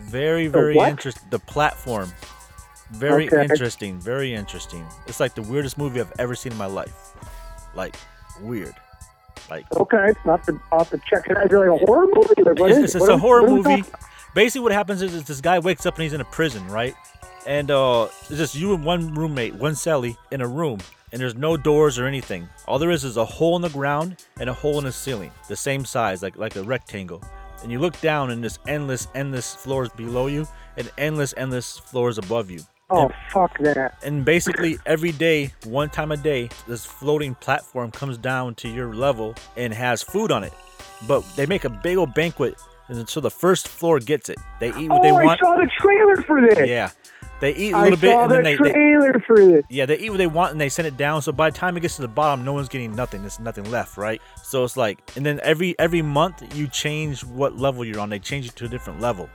Very 0.00 0.46
very 0.48 0.76
interesting. 0.76 1.26
The 1.30 1.38
Platform. 1.38 2.10
Very 2.90 3.26
Okay. 3.28 3.42
interesting. 3.42 4.00
Very 4.00 4.34
interesting. 4.34 4.84
It's 5.06 5.20
like 5.20 5.34
the 5.34 5.42
weirdest 5.42 5.78
movie 5.78 6.00
I've 6.00 6.12
ever 6.18 6.34
seen 6.34 6.52
in 6.52 6.58
my 6.58 6.66
life. 6.66 7.14
Like 7.74 7.94
weird. 8.42 8.74
Like 9.48 9.64
Okay, 9.76 10.08
it's 10.08 10.18
not 10.24 10.40
I'll 10.72 10.80
have 10.80 10.90
to 10.90 11.00
check. 11.08 11.24
Is 11.30 11.36
it 11.36 11.52
like 11.52 11.68
a 11.68 11.86
horror 11.86 12.06
movie? 12.12 12.42
Like, 12.42 12.58
it's, 12.70 12.78
is 12.78 12.84
it's, 12.84 12.94
it's 12.96 13.08
a 13.08 13.16
horror 13.18 13.46
movie. 13.48 13.84
Basically, 14.34 14.62
what 14.62 14.72
happens 14.72 15.02
is, 15.02 15.14
is 15.14 15.24
this 15.24 15.40
guy 15.40 15.58
wakes 15.58 15.86
up 15.86 15.94
and 15.96 16.02
he's 16.04 16.12
in 16.12 16.20
a 16.20 16.24
prison, 16.24 16.66
right? 16.68 16.94
And 17.46 17.70
uh, 17.70 18.08
it's 18.28 18.36
just 18.36 18.54
you 18.54 18.74
and 18.74 18.84
one 18.84 19.14
roommate, 19.14 19.54
one 19.54 19.74
Sally, 19.74 20.16
in 20.30 20.40
a 20.40 20.46
room, 20.46 20.78
and 21.12 21.20
there's 21.20 21.34
no 21.34 21.56
doors 21.56 21.98
or 21.98 22.06
anything. 22.06 22.48
All 22.66 22.78
there 22.78 22.90
is 22.90 23.04
is 23.04 23.16
a 23.16 23.24
hole 23.24 23.56
in 23.56 23.62
the 23.62 23.70
ground 23.70 24.24
and 24.38 24.50
a 24.50 24.54
hole 24.54 24.78
in 24.78 24.84
the 24.84 24.92
ceiling, 24.92 25.30
the 25.48 25.56
same 25.56 25.84
size, 25.84 26.22
like 26.22 26.36
like 26.36 26.56
a 26.56 26.62
rectangle. 26.62 27.22
And 27.62 27.70
you 27.70 27.78
look 27.78 28.00
down, 28.00 28.30
and 28.30 28.42
there's 28.42 28.58
endless, 28.66 29.08
endless 29.14 29.54
floors 29.54 29.90
below 29.90 30.26
you, 30.28 30.46
and 30.76 30.90
endless, 30.96 31.34
endless 31.36 31.78
floors 31.78 32.16
above 32.18 32.50
you. 32.50 32.60
Oh, 32.90 33.10
fuck 33.30 33.56
that. 33.58 33.98
And 34.02 34.24
basically, 34.24 34.78
every 34.84 35.12
day, 35.12 35.52
one 35.64 35.90
time 35.90 36.10
a 36.10 36.16
day, 36.16 36.48
this 36.66 36.84
floating 36.84 37.34
platform 37.36 37.90
comes 37.90 38.18
down 38.18 38.54
to 38.56 38.68
your 38.68 38.94
level 38.94 39.34
and 39.56 39.72
has 39.72 40.02
food 40.02 40.32
on 40.32 40.42
it. 40.42 40.52
But 41.06 41.24
they 41.36 41.46
make 41.46 41.64
a 41.64 41.70
big 41.70 41.98
old 41.98 42.14
banquet, 42.14 42.56
and 42.88 43.08
so 43.08 43.20
the 43.20 43.30
first 43.30 43.68
floor 43.68 44.00
gets 44.00 44.28
it. 44.28 44.38
They 44.58 44.68
eat 44.70 44.90
what 44.90 45.00
oh, 45.00 45.02
they 45.02 45.10
I 45.10 45.24
want. 45.24 45.40
saw 45.40 45.56
the 45.56 45.70
trailer 45.78 46.16
for 46.22 46.40
this. 46.40 46.68
Yeah, 46.68 46.90
they 47.40 47.54
eat 47.54 47.72
a 47.72 47.80
little 47.82 47.98
bit, 47.98 48.12
saw 48.12 48.22
and 48.24 48.32
then 48.32 48.42
they, 48.44 48.56
they 48.56 48.70
trailer 48.72 49.22
for 49.26 49.36
this. 49.36 49.64
yeah 49.70 49.86
they 49.86 49.98
eat 49.98 50.10
what 50.10 50.18
they 50.18 50.26
want, 50.26 50.52
and 50.52 50.60
they 50.60 50.68
send 50.68 50.86
it 50.86 50.96
down. 50.96 51.22
So 51.22 51.32
by 51.32 51.50
the 51.50 51.56
time 51.56 51.76
it 51.76 51.80
gets 51.80 51.96
to 51.96 52.02
the 52.02 52.08
bottom, 52.08 52.44
no 52.44 52.52
one's 52.52 52.68
getting 52.68 52.94
nothing. 52.94 53.20
There's 53.22 53.40
nothing 53.40 53.70
left, 53.70 53.96
right? 53.96 54.20
So 54.42 54.64
it's 54.64 54.76
like, 54.76 54.98
and 55.16 55.24
then 55.24 55.40
every 55.42 55.78
every 55.78 56.02
month 56.02 56.56
you 56.56 56.66
change 56.68 57.24
what 57.24 57.56
level 57.58 57.84
you're 57.84 58.00
on. 58.00 58.10
They 58.10 58.18
change 58.18 58.46
it 58.46 58.56
to 58.56 58.66
a 58.66 58.68
different 58.68 59.00
level. 59.00 59.28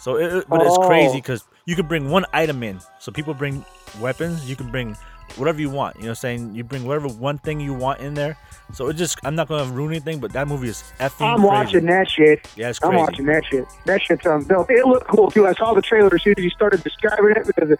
So 0.00 0.16
it, 0.16 0.48
but 0.48 0.60
it's 0.62 0.78
crazy 0.78 1.10
Oh. 1.10 1.14
because 1.14 1.44
you 1.64 1.76
can 1.76 1.86
bring 1.86 2.10
one 2.10 2.24
item 2.32 2.62
in. 2.64 2.80
So 2.98 3.12
people 3.12 3.34
bring 3.34 3.64
weapons. 4.00 4.48
You 4.50 4.56
can 4.56 4.70
bring 4.70 4.96
whatever 5.36 5.60
you 5.60 5.70
want. 5.70 5.96
You 5.96 6.02
know, 6.02 6.06
what 6.08 6.10
I'm 6.10 6.14
saying 6.16 6.54
you 6.54 6.64
bring 6.64 6.84
whatever 6.84 7.08
one 7.08 7.38
thing 7.38 7.60
you 7.60 7.74
want 7.74 8.00
in 8.00 8.14
there. 8.14 8.36
So 8.72 8.88
it 8.88 8.94
just 8.94 9.18
I'm 9.24 9.34
not 9.34 9.48
gonna 9.48 9.70
ruin 9.70 9.90
anything, 9.92 10.18
but 10.18 10.32
that 10.32 10.48
movie 10.48 10.68
is 10.68 10.82
effing 10.98 11.26
I'm 11.26 11.36
crazy. 11.40 11.46
watching 11.46 11.86
that 11.86 12.08
shit. 12.08 12.48
Yeah, 12.56 12.70
it's 12.70 12.78
crazy. 12.78 12.94
I'm 12.94 13.00
watching 13.00 13.26
that 13.26 13.44
shit. 13.44 13.64
That 13.86 14.00
shit 14.00 14.22
sounds 14.22 14.46
dope. 14.46 14.70
It 14.70 14.86
looked 14.86 15.08
cool 15.08 15.30
too. 15.30 15.46
I 15.46 15.52
saw 15.54 15.74
the 15.74 15.82
trailer 15.82 16.14
as 16.14 16.22
soon 16.22 16.34
as 16.38 16.44
you 16.44 16.50
started 16.50 16.82
describing 16.82 17.34
it 17.36 17.46
because 17.46 17.76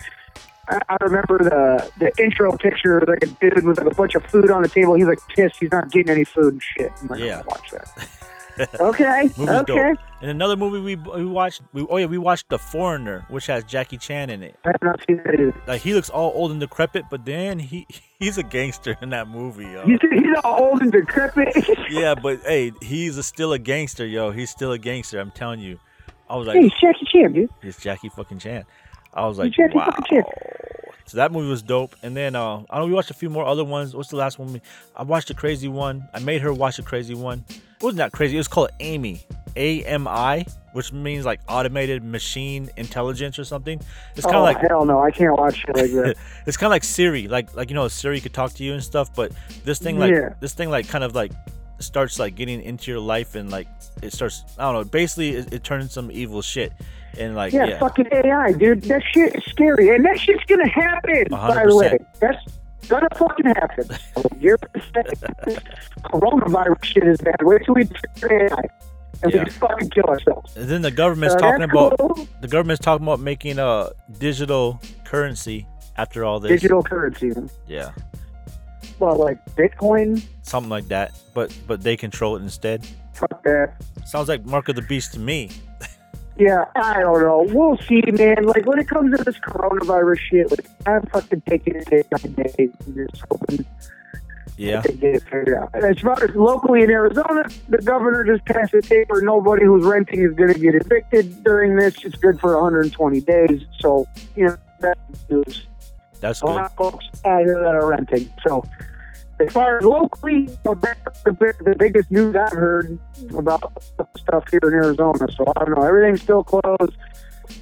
I, 0.69 0.81
I 0.89 0.97
remember 1.01 1.39
the 1.39 1.91
the 1.99 2.13
intro 2.23 2.57
picture, 2.59 3.03
like 3.07 3.23
a 3.23 3.27
dude 3.27 3.65
with 3.65 3.79
like 3.79 3.91
a 3.91 3.95
bunch 3.95 4.15
of 4.15 4.25
food 4.27 4.51
on 4.51 4.63
the 4.63 4.69
table. 4.69 4.95
He's 4.95 5.07
like 5.07 5.21
pissed. 5.29 5.57
He's 5.61 5.73
not 5.73 5.91
getting 5.91 6.11
any 6.11 6.25
food 6.25 6.55
and 6.55 6.63
shit. 6.63 6.93
I'm 7.01 7.09
like, 7.09 7.21
Yeah. 7.21 7.43
Watch 7.47 7.71
that. 7.71 7.89
okay. 8.81 9.23
Movie's 9.37 9.49
okay. 9.49 9.91
dope. 9.91 9.99
And 10.21 10.31
another 10.31 10.57
movie 10.57 10.79
we 10.79 10.97
we 10.97 11.25
watched. 11.25 11.63
We, 11.73 11.87
oh 11.89 11.97
yeah, 11.97 12.07
we 12.07 12.19
watched 12.19 12.49
The 12.49 12.59
Foreigner, 12.59 13.27
which 13.29 13.47
has 13.47 13.65
Jackie 13.65 13.99
Chan 13.99 14.31
in 14.31 14.43
it. 14.43 14.57
I 14.65 14.69
have 14.69 14.83
not 14.83 15.01
seen 15.07 15.17
that 15.25 15.35
either. 15.35 15.55
Like 15.67 15.83
he 15.83 15.95
looks 15.95 16.11
all 16.11 16.33
old 16.35 16.51
and 16.51 16.61
decrepit, 16.61 17.07
but 17.11 17.25
then 17.25 17.59
he 17.59 17.87
he's 18.19 18.39
a 18.39 18.43
gangster 18.43 18.97
in 19.03 19.11
that 19.11 19.29
movie, 19.29 19.65
yo. 19.65 19.85
He's, 19.85 19.99
he's 20.11 20.37
all 20.45 20.65
old 20.65 20.83
and 20.83 20.93
decrepit. 20.93 21.49
Yeah, 21.91 22.15
but 22.15 22.41
hey, 22.41 22.73
he's 22.81 23.19
a, 23.19 23.23
still 23.23 23.53
a 23.53 23.59
gangster, 23.59 24.07
yo. 24.07 24.31
He's 24.31 24.51
still 24.51 24.73
a 24.73 24.79
gangster. 24.79 25.21
I'm 25.21 25.31
telling 25.31 25.61
you. 25.61 25.79
I 26.31 26.37
was 26.37 26.47
like, 26.47 26.57
hey, 26.57 26.71
Jackie 26.81 27.07
Chan, 27.13 27.33
dude. 27.35 27.51
it's 27.61 27.79
Jackie 27.79 28.09
fucking 28.09 28.39
Chan. 28.39 28.65
I 29.13 29.27
was 29.27 29.39
like, 29.39 29.53
Jackie 29.53 29.75
wow. 29.75 29.91
So 31.07 31.17
that 31.19 31.33
movie 31.33 31.49
was 31.49 31.63
dope. 31.63 31.95
And 32.03 32.17
then 32.17 32.35
uh, 32.37 32.63
I 32.71 32.79
know 32.79 32.87
we 32.87 32.93
watched 32.93 33.11
a 33.11 33.15
few 33.15 33.29
more 33.31 33.45
other 33.45 33.65
ones. 33.65 33.95
What's 33.95 34.09
the 34.11 34.17
last 34.17 34.39
one? 34.39 34.53
We, 34.53 34.63
I 34.97 35.03
watched 35.03 35.31
a 35.31 35.35
crazy 35.35 35.69
one. 35.69 36.09
I 36.15 36.21
made 36.21 36.43
her 36.43 36.53
watch 36.53 36.79
a 36.79 36.83
crazy 36.83 37.15
one. 37.15 37.45
It 37.49 37.61
wasn't 37.83 37.99
that 37.99 38.13
crazy. 38.13 38.37
It 38.37 38.39
was 38.41 38.49
called 38.49 38.71
Amy, 38.81 39.25
A 39.57 39.83
M 39.85 40.07
I, 40.07 40.47
which 40.73 40.93
means 40.93 41.25
like 41.25 41.41
automated 41.49 42.05
machine 42.05 42.71
intelligence 42.77 43.39
or 43.39 43.45
something. 43.45 43.81
It's 44.15 44.25
kind 44.25 44.37
oh 44.37 44.41
of 44.41 44.45
like 44.45 44.59
hell 44.59 44.85
no, 44.85 45.01
I 45.01 45.11
can't 45.11 45.37
watch 45.37 45.57
shit 45.57 45.77
like 45.77 45.91
that. 45.93 46.15
it's 46.47 46.57
kind 46.57 46.69
of 46.69 46.71
like 46.71 46.85
Siri, 46.85 47.29
like 47.29 47.55
like 47.55 47.69
you 47.71 47.75
know 47.75 47.89
Siri 47.89 48.21
could 48.21 48.33
talk 48.33 48.53
to 48.55 48.65
you 48.65 48.73
and 48.73 48.83
stuff, 48.83 49.15
but 49.15 49.33
this 49.65 49.79
thing 49.79 49.99
like 49.99 50.13
Yeah. 50.15 50.35
this 50.41 50.55
thing 50.55 50.71
like 50.71 50.89
kind 50.89 51.03
of 51.05 51.15
like 51.15 51.33
starts 51.81 52.21
like 52.21 52.37
getting 52.37 52.63
into 52.63 52.93
your 52.93 53.01
life 53.01 53.35
and 53.35 53.51
like 53.51 53.67
it 54.03 54.13
starts 54.13 54.45
I 54.59 54.63
don't 54.71 54.75
know. 54.75 54.85
Basically, 54.85 55.31
it, 55.31 55.53
it 55.53 55.65
turns 55.65 55.93
some 55.93 56.11
evil 56.13 56.41
shit 56.41 56.73
and 57.19 57.35
like 57.35 57.53
Yeah, 57.53 57.67
yeah, 57.67 57.79
fucking 57.79 58.09
AI, 58.13 58.53
dude. 58.53 58.83
That 58.85 59.03
shit 59.13 59.35
is 59.37 59.45
scary, 59.45 59.95
and 59.95 60.05
that 60.05 60.19
shit's 60.19 60.45
gonna 60.45 60.69
happen. 60.69 61.33
A 61.33 61.37
hundred 61.37 61.55
By 61.55 61.67
the 61.67 61.77
way, 61.77 61.99
that's 62.21 62.39
gonna 62.89 63.09
fucking 63.17 63.47
happen. 63.47 63.89
You're 64.41 64.59
coronavirus 66.05 66.85
shit 66.85 67.07
is 67.07 67.19
bad. 67.21 67.37
Wait 67.43 67.63
till 67.65 67.75
we 67.75 67.85
figure 67.85 68.47
AI, 68.49 68.63
and 69.23 69.33
Yeah. 69.33 69.45
we 69.45 69.51
fucking 69.51 69.91
kill 69.91 70.05
ourselves. 70.05 70.57
And 70.57 70.69
then 70.69 70.83
the 70.83 70.91
government's 70.91 71.35
Uh, 71.37 71.39
talking 71.39 71.63
about 71.65 71.99
cool. 71.99 72.27
the 72.41 72.49
government's 72.49 72.85
talking 72.85 73.07
about 73.07 73.21
making 73.21 73.59
a 73.59 73.91
digital 74.19 74.81
currency 75.05 75.67
after 75.97 76.25
all 76.25 76.41
this. 76.41 76.51
digital 76.51 76.83
currency. 76.83 77.33
Yeah, 77.67 77.91
Well, 78.99 79.17
like 79.17 79.39
Bitcoin. 79.57 80.23
something 80.43 80.71
like 80.71 80.89
that. 80.89 81.13
But 81.35 81.57
but 81.67 81.83
they 81.83 81.97
control 81.97 82.37
it 82.37 82.43
instead. 82.43 82.87
Fuck 83.15 83.43
that. 83.45 83.75
Sounds 84.07 84.29
like 84.29 84.45
Mark 84.45 84.69
of 84.69 84.77
the 84.77 84.83
Beast 84.83 85.13
to 85.15 85.21
me. 85.21 85.51
Yeah, 86.43 86.65
I 86.75 87.01
don't 87.01 87.21
know. 87.23 87.47
We'll 87.55 87.77
see, 87.79 88.03
man. 88.11 88.45
Like 88.45 88.67
when 88.67 88.79
it 88.79 88.89
comes 88.89 89.17
to 89.17 89.23
this 89.23 89.39
coronavirus 89.39 90.19
shit, 90.19 90.51
like 90.51 90.67
I'm 90.87 91.03
fucking 91.07 91.43
taking 91.49 91.77
it 91.77 91.87
day 91.89 92.03
by 92.11 92.19
day 92.19 92.55
and 92.87 92.95
just 93.11 93.23
hoping 93.31 93.65
Yeah, 94.57 94.81
they 94.81 94.95
get 94.95 95.15
it 95.17 95.23
figured 95.23 95.55
out. 95.57 95.71
And 95.75 95.85
as 95.85 95.99
far 96.01 96.23
as 96.25 96.35
locally 96.35 96.83
in 96.83 96.91
Arizona, 96.91 97.45
the 97.69 97.79
governor 97.79 98.25
just 98.25 98.45
passed 98.47 98.75
a 98.75 98.83
paper. 98.83 99.21
Nobody 99.23 99.65
who's 99.65 99.85
renting 99.85 100.21
is 100.23 100.33
going 100.35 100.53
to 100.53 100.59
get 100.59 100.75
evicted 100.75 101.45
during 101.45 101.77
this. 101.77 101.95
It's 102.05 102.17
good 102.17 102.41
for 102.41 102.55
120 102.55 103.21
days. 103.21 103.63
So, 103.79 104.07
you 104.37 104.47
know, 104.47 104.57
that's 104.81 105.01
news. 105.31 105.67
that's 106.21 106.43
A 106.43 106.47
good. 106.47 106.51
lot 106.55 106.65
of 106.65 106.73
folks 106.75 107.07
out 107.25 107.45
here 107.45 107.61
that 107.63 107.75
are 107.75 107.87
renting. 107.87 108.29
So, 108.47 108.65
as 109.47 109.53
far 109.53 109.79
as 109.79 109.85
locally, 109.85 110.49
that's 110.65 111.23
the, 111.23 111.75
biggest 111.79 112.11
news 112.11 112.35
I've 112.37 112.53
heard 112.53 112.99
about 113.37 113.83
stuff 114.17 114.45
here 114.51 114.61
in 114.65 114.75
Arizona. 114.75 115.27
So, 115.37 115.53
I 115.57 115.65
don't 115.65 115.79
know. 115.79 115.83
Everything's 115.87 116.23
still 116.23 116.45
closed. 116.45 116.97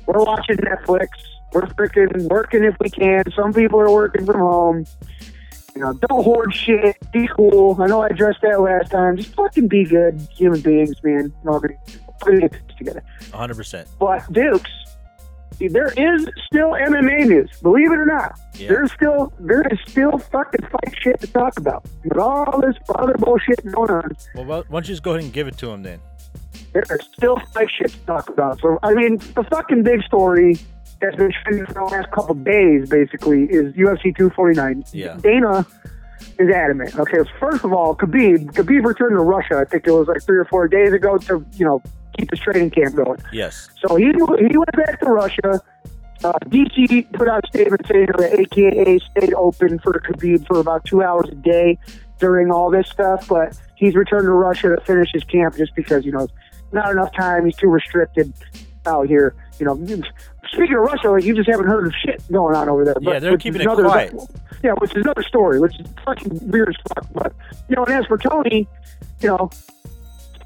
We're 0.06 0.22
watching 0.24 0.56
Netflix. 0.56 1.08
We're 1.52 1.62
freaking 1.62 2.28
working 2.28 2.64
if 2.64 2.76
we 2.80 2.90
can. 2.90 3.24
Some 3.34 3.52
people 3.52 3.80
are 3.80 3.90
working 3.90 4.24
from 4.24 4.38
home. 4.38 4.86
You 5.74 5.82
know, 5.82 5.92
don't 5.94 6.24
hoard 6.24 6.54
shit. 6.54 6.96
Be 7.12 7.28
cool. 7.36 7.76
I 7.80 7.86
know 7.86 8.02
I 8.02 8.08
addressed 8.08 8.40
that 8.42 8.60
last 8.60 8.90
time. 8.90 9.16
Just 9.16 9.34
fucking 9.34 9.68
be 9.68 9.84
good 9.84 10.20
human 10.32 10.60
beings, 10.60 10.94
man. 11.02 11.32
No, 11.44 11.60
Put 12.20 12.34
it 12.34 12.52
together. 12.76 13.02
100. 13.30 13.54
percent 13.54 13.88
But 13.98 14.30
Dukes, 14.32 14.70
there 15.68 15.92
is 15.96 16.28
still 16.46 16.70
MMA 16.72 17.26
news. 17.28 17.50
Believe 17.62 17.90
it 17.92 17.98
or 17.98 18.06
not, 18.06 18.38
Yeah. 18.54 18.68
there's 18.68 18.92
still 18.92 19.32
there 19.40 19.62
is 19.70 19.78
still 19.86 20.18
fucking 20.18 20.66
fight 20.70 20.94
shit 21.00 21.20
to 21.20 21.26
talk 21.26 21.58
about. 21.58 21.84
With 22.04 22.18
all 22.18 22.60
this 22.60 22.76
other 22.94 23.14
bullshit 23.18 23.64
going 23.72 23.90
on, 23.90 24.16
Well, 24.34 24.44
why 24.44 24.62
don't 24.70 24.88
you 24.88 24.92
just 24.94 25.02
go 25.02 25.12
ahead 25.12 25.24
and 25.24 25.32
give 25.32 25.48
it 25.48 25.56
to 25.58 25.70
him 25.70 25.82
then? 25.82 26.00
there 26.72 26.84
is 26.90 27.06
still 27.16 27.36
fight 27.52 27.68
shit 27.70 27.90
to 27.90 27.98
talk 28.06 28.28
about. 28.28 28.60
So 28.60 28.78
I 28.82 28.94
mean, 28.94 29.16
the 29.34 29.44
fucking 29.50 29.82
big 29.82 30.02
story 30.04 30.56
that's 31.00 31.16
been 31.16 31.32
trending 31.42 31.66
for 31.66 31.72
the 31.74 31.84
last 31.84 32.10
couple 32.12 32.32
of 32.32 32.44
days, 32.44 32.88
basically, 32.88 33.44
is 33.44 33.74
UFC 33.74 34.12
249. 34.16 34.84
Yeah. 34.92 35.16
Dana 35.20 35.66
is 36.38 36.48
adamant. 36.50 36.98
Okay, 36.98 37.16
so 37.18 37.24
first 37.40 37.64
of 37.64 37.72
all, 37.72 37.96
Khabib, 37.96 38.52
Khabib 38.52 38.84
returned 38.84 39.16
to 39.16 39.22
Russia. 39.24 39.56
I 39.58 39.64
think 39.64 39.86
it 39.86 39.90
was 39.90 40.06
like 40.08 40.22
three 40.22 40.38
or 40.38 40.44
four 40.44 40.68
days 40.68 40.92
ago 40.92 41.16
to 41.18 41.44
you 41.54 41.64
know 41.64 41.82
keep 42.20 42.30
his 42.30 42.40
training 42.40 42.70
camp 42.70 42.94
going. 42.94 43.20
Yes. 43.32 43.68
So 43.86 43.96
he 43.96 44.06
he 44.06 44.56
went 44.56 44.72
back 44.76 45.00
to 45.00 45.10
Russia. 45.10 45.60
Uh, 46.22 46.32
DC 46.46 47.10
put 47.12 47.28
out 47.28 47.44
a 47.44 47.46
statement 47.48 47.80
saying 47.86 48.08
that 48.18 48.38
AKA 48.38 48.98
stayed 48.98 49.32
open 49.34 49.78
for 49.78 49.92
Khabib 49.94 50.46
for 50.46 50.60
about 50.60 50.84
two 50.84 51.02
hours 51.02 51.26
a 51.30 51.34
day 51.34 51.78
during 52.18 52.50
all 52.50 52.70
this 52.70 52.88
stuff, 52.88 53.26
but 53.26 53.58
he's 53.76 53.94
returned 53.94 54.26
to 54.26 54.30
Russia 54.32 54.76
to 54.76 54.80
finish 54.82 55.08
his 55.12 55.24
camp 55.24 55.56
just 55.56 55.74
because 55.74 56.04
you 56.04 56.12
know 56.12 56.28
not 56.72 56.90
enough 56.90 57.12
time. 57.14 57.46
He's 57.46 57.56
too 57.56 57.68
restricted 57.68 58.32
out 58.86 59.08
here. 59.08 59.34
You 59.58 59.66
know, 59.66 59.76
speaking 60.52 60.74
of 60.76 60.82
Russia, 60.82 61.10
like 61.10 61.24
you 61.24 61.34
just 61.34 61.48
haven't 61.48 61.66
heard 61.66 61.86
of 61.86 61.94
shit 62.04 62.22
going 62.30 62.54
on 62.54 62.68
over 62.68 62.84
there. 62.84 62.94
Yeah, 63.00 63.18
they're 63.18 63.38
keeping 63.38 63.60
it 63.62 63.64
another- 63.64 63.84
quiet. 63.84 64.14
Yeah, 64.62 64.72
which 64.72 64.90
is 64.94 65.02
another 65.02 65.22
story, 65.22 65.58
which 65.58 65.80
is 65.80 65.86
fucking 66.04 66.50
weird 66.50 66.68
as 66.68 66.76
fuck. 66.94 67.06
But 67.14 67.32
you 67.70 67.76
know, 67.76 67.84
and 67.86 67.94
as 67.94 68.04
for 68.04 68.18
Tony, 68.18 68.68
you 69.20 69.28
know, 69.28 69.50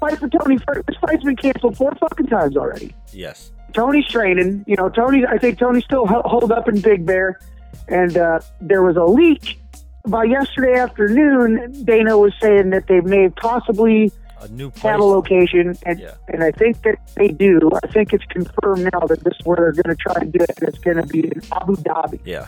fight 0.09 0.19
for 0.19 0.29
Tony. 0.29 0.57
This 0.57 0.97
fight's 1.01 1.23
been 1.23 1.35
canceled 1.35 1.77
four 1.77 1.93
fucking 1.95 2.27
times 2.27 2.55
already. 2.57 2.93
Yes. 3.11 3.51
Tony's 3.73 4.07
training. 4.07 4.63
You 4.67 4.75
know, 4.77 4.89
Tony. 4.89 5.25
I 5.25 5.37
think 5.37 5.59
Tony's 5.59 5.83
still 5.83 6.05
ho- 6.05 6.21
holed 6.25 6.51
up 6.51 6.67
in 6.69 6.79
Big 6.81 7.05
Bear, 7.05 7.39
and 7.87 8.17
uh, 8.17 8.39
there 8.61 8.83
was 8.83 8.95
a 8.95 9.03
leak 9.03 9.59
by 10.07 10.23
yesterday 10.23 10.75
afternoon. 10.79 11.83
Dana 11.83 12.17
was 12.17 12.33
saying 12.41 12.69
that 12.69 12.87
they 12.87 13.01
may 13.01 13.29
possibly 13.29 14.11
A 14.41 14.47
new 14.49 14.69
place. 14.69 14.83
have 14.83 14.99
a 14.99 15.03
location, 15.03 15.75
and 15.83 15.99
Yeah. 15.99 16.13
and 16.29 16.43
I 16.43 16.51
think 16.51 16.81
that 16.83 16.99
they 17.15 17.29
do. 17.29 17.69
I 17.83 17.87
think 17.87 18.13
it's 18.13 18.25
confirmed 18.25 18.89
now 18.93 19.01
that 19.07 19.23
this 19.23 19.33
is 19.39 19.45
where 19.45 19.57
they're 19.57 19.71
going 19.83 19.95
to 19.95 20.01
try 20.01 20.13
to 20.19 20.25
do 20.25 20.39
it. 20.41 20.51
and 20.59 20.69
It's 20.69 20.79
going 20.79 20.97
to 20.97 21.07
be 21.07 21.21
in 21.27 21.41
Abu 21.51 21.75
Dhabi. 21.75 22.19
Yeah. 22.23 22.47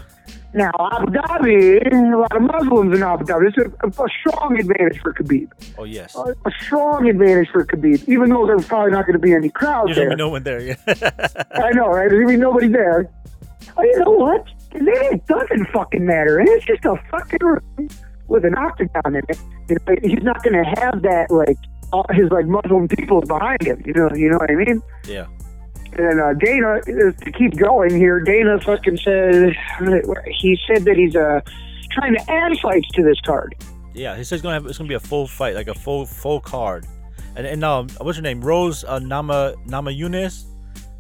Now, 0.58 0.72
Abu 0.92 1.12
Dhabi, 1.12 1.94
a 1.94 2.18
lot 2.18 2.36
of 2.36 2.42
Muslims 2.42 2.96
in 2.98 3.04
Abu 3.04 3.26
Dhabi. 3.26 3.50
It's 3.50 3.58
a, 3.58 3.88
a 4.04 4.08
strong 4.20 4.58
advantage 4.60 5.00
for 5.02 5.14
Khabib. 5.14 5.52
Oh 5.78 5.84
yes. 5.84 6.16
A, 6.16 6.34
a 6.46 6.52
strong 6.64 7.08
advantage 7.08 7.50
for 7.52 7.64
Khabib, 7.64 8.10
even 8.10 8.32
though 8.32 8.48
there's 8.48 8.66
probably 8.66 8.92
not 8.92 9.06
going 9.06 9.14
to 9.14 9.20
be 9.20 9.34
any 9.34 9.50
crowd 9.50 9.88
There's 9.88 9.98
there. 9.98 10.06
gonna 10.06 10.16
be 10.16 10.24
no 10.24 10.30
one 10.30 10.42
there. 10.42 10.60
Yeah. 10.60 10.76
I 11.52 11.70
know, 11.74 11.88
right? 11.90 12.10
There's 12.10 12.24
going 12.26 12.28
to 12.28 12.34
be 12.34 12.38
nobody 12.38 12.70
there. 12.70 13.08
Oh, 13.78 13.84
you 13.84 14.00
know 14.00 14.10
what? 14.12 14.48
It 14.74 15.26
doesn't 15.28 15.68
fucking 15.72 16.04
matter. 16.04 16.40
It's 16.40 16.66
just 16.66 16.84
a 16.86 16.96
fucking 17.12 17.40
room 17.42 17.90
with 18.28 18.44
an 18.44 18.58
octagon 18.58 19.16
in 19.16 19.22
it. 19.30 19.40
You 19.70 19.76
know, 19.76 19.96
he's 20.02 20.24
not 20.24 20.42
going 20.44 20.56
to 20.56 20.82
have 20.82 21.04
that, 21.04 21.28
like, 21.30 21.58
all 21.94 22.06
his, 22.10 22.32
like, 22.32 22.48
Muslim 22.48 22.88
people 22.88 23.22
behind 23.22 23.62
him. 23.62 23.82
You 23.86 23.94
know, 23.94 24.10
you 24.16 24.30
know 24.32 24.38
what 24.38 24.50
I 24.50 24.56
mean? 24.56 24.82
yeah. 25.06 25.28
And 25.98 26.22
uh, 26.22 26.34
Dana, 26.34 26.68
uh, 26.76 27.12
to 27.24 27.32
keep 27.32 27.58
going 27.58 27.96
here, 27.96 28.20
Dana 28.20 28.60
fucking 28.62 28.98
said 28.98 29.54
he 30.40 30.58
said 30.68 30.84
that 30.86 30.96
he's 30.96 31.16
uh, 31.16 31.42
trying 31.92 32.14
to 32.16 32.32
add 32.32 32.58
fights 32.60 32.88
to 32.94 33.04
this 33.04 33.20
card. 33.22 33.56
Yeah. 33.94 34.16
He 34.16 34.24
says 34.24 34.34
it's 34.34 34.42
gonna 34.44 34.54
have 34.56 34.66
it's 34.68 34.78
gonna 34.78 34.88
be 34.88 34.94
a 34.94 35.00
full 35.00 35.28
fight, 35.28 35.56
like 35.56 35.68
a 35.68 35.74
full 35.74 36.06
full 36.06 36.40
card. 36.40 36.86
And 37.36 37.48
and 37.48 37.64
um, 37.64 37.90
what's 38.00 38.18
her 38.18 38.22
name? 38.22 38.42
Rose 38.42 38.84
uh, 38.84 39.00
Nama 39.00 39.56
Nama 39.66 39.90
Yunus. 39.92 40.46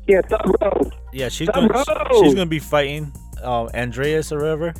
Yeah, 0.07 0.21
Thug 0.21 0.55
Rose. 0.61 0.91
Yeah, 1.13 1.29
she's 1.29 1.47
Thug 1.47 1.69
gonna 1.69 1.83
Rose. 2.09 2.19
she's 2.23 2.33
gonna 2.33 2.45
be 2.47 2.59
fighting 2.59 3.11
uh, 3.43 3.65
Andreas 3.75 4.31
or 4.31 4.39
whatever. 4.39 4.73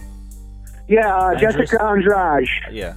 Yeah, 0.88 1.16
uh, 1.16 1.32
Andres? 1.32 1.56
Jessica 1.56 1.84
Andrade. 1.84 2.48
Yeah. 2.72 2.94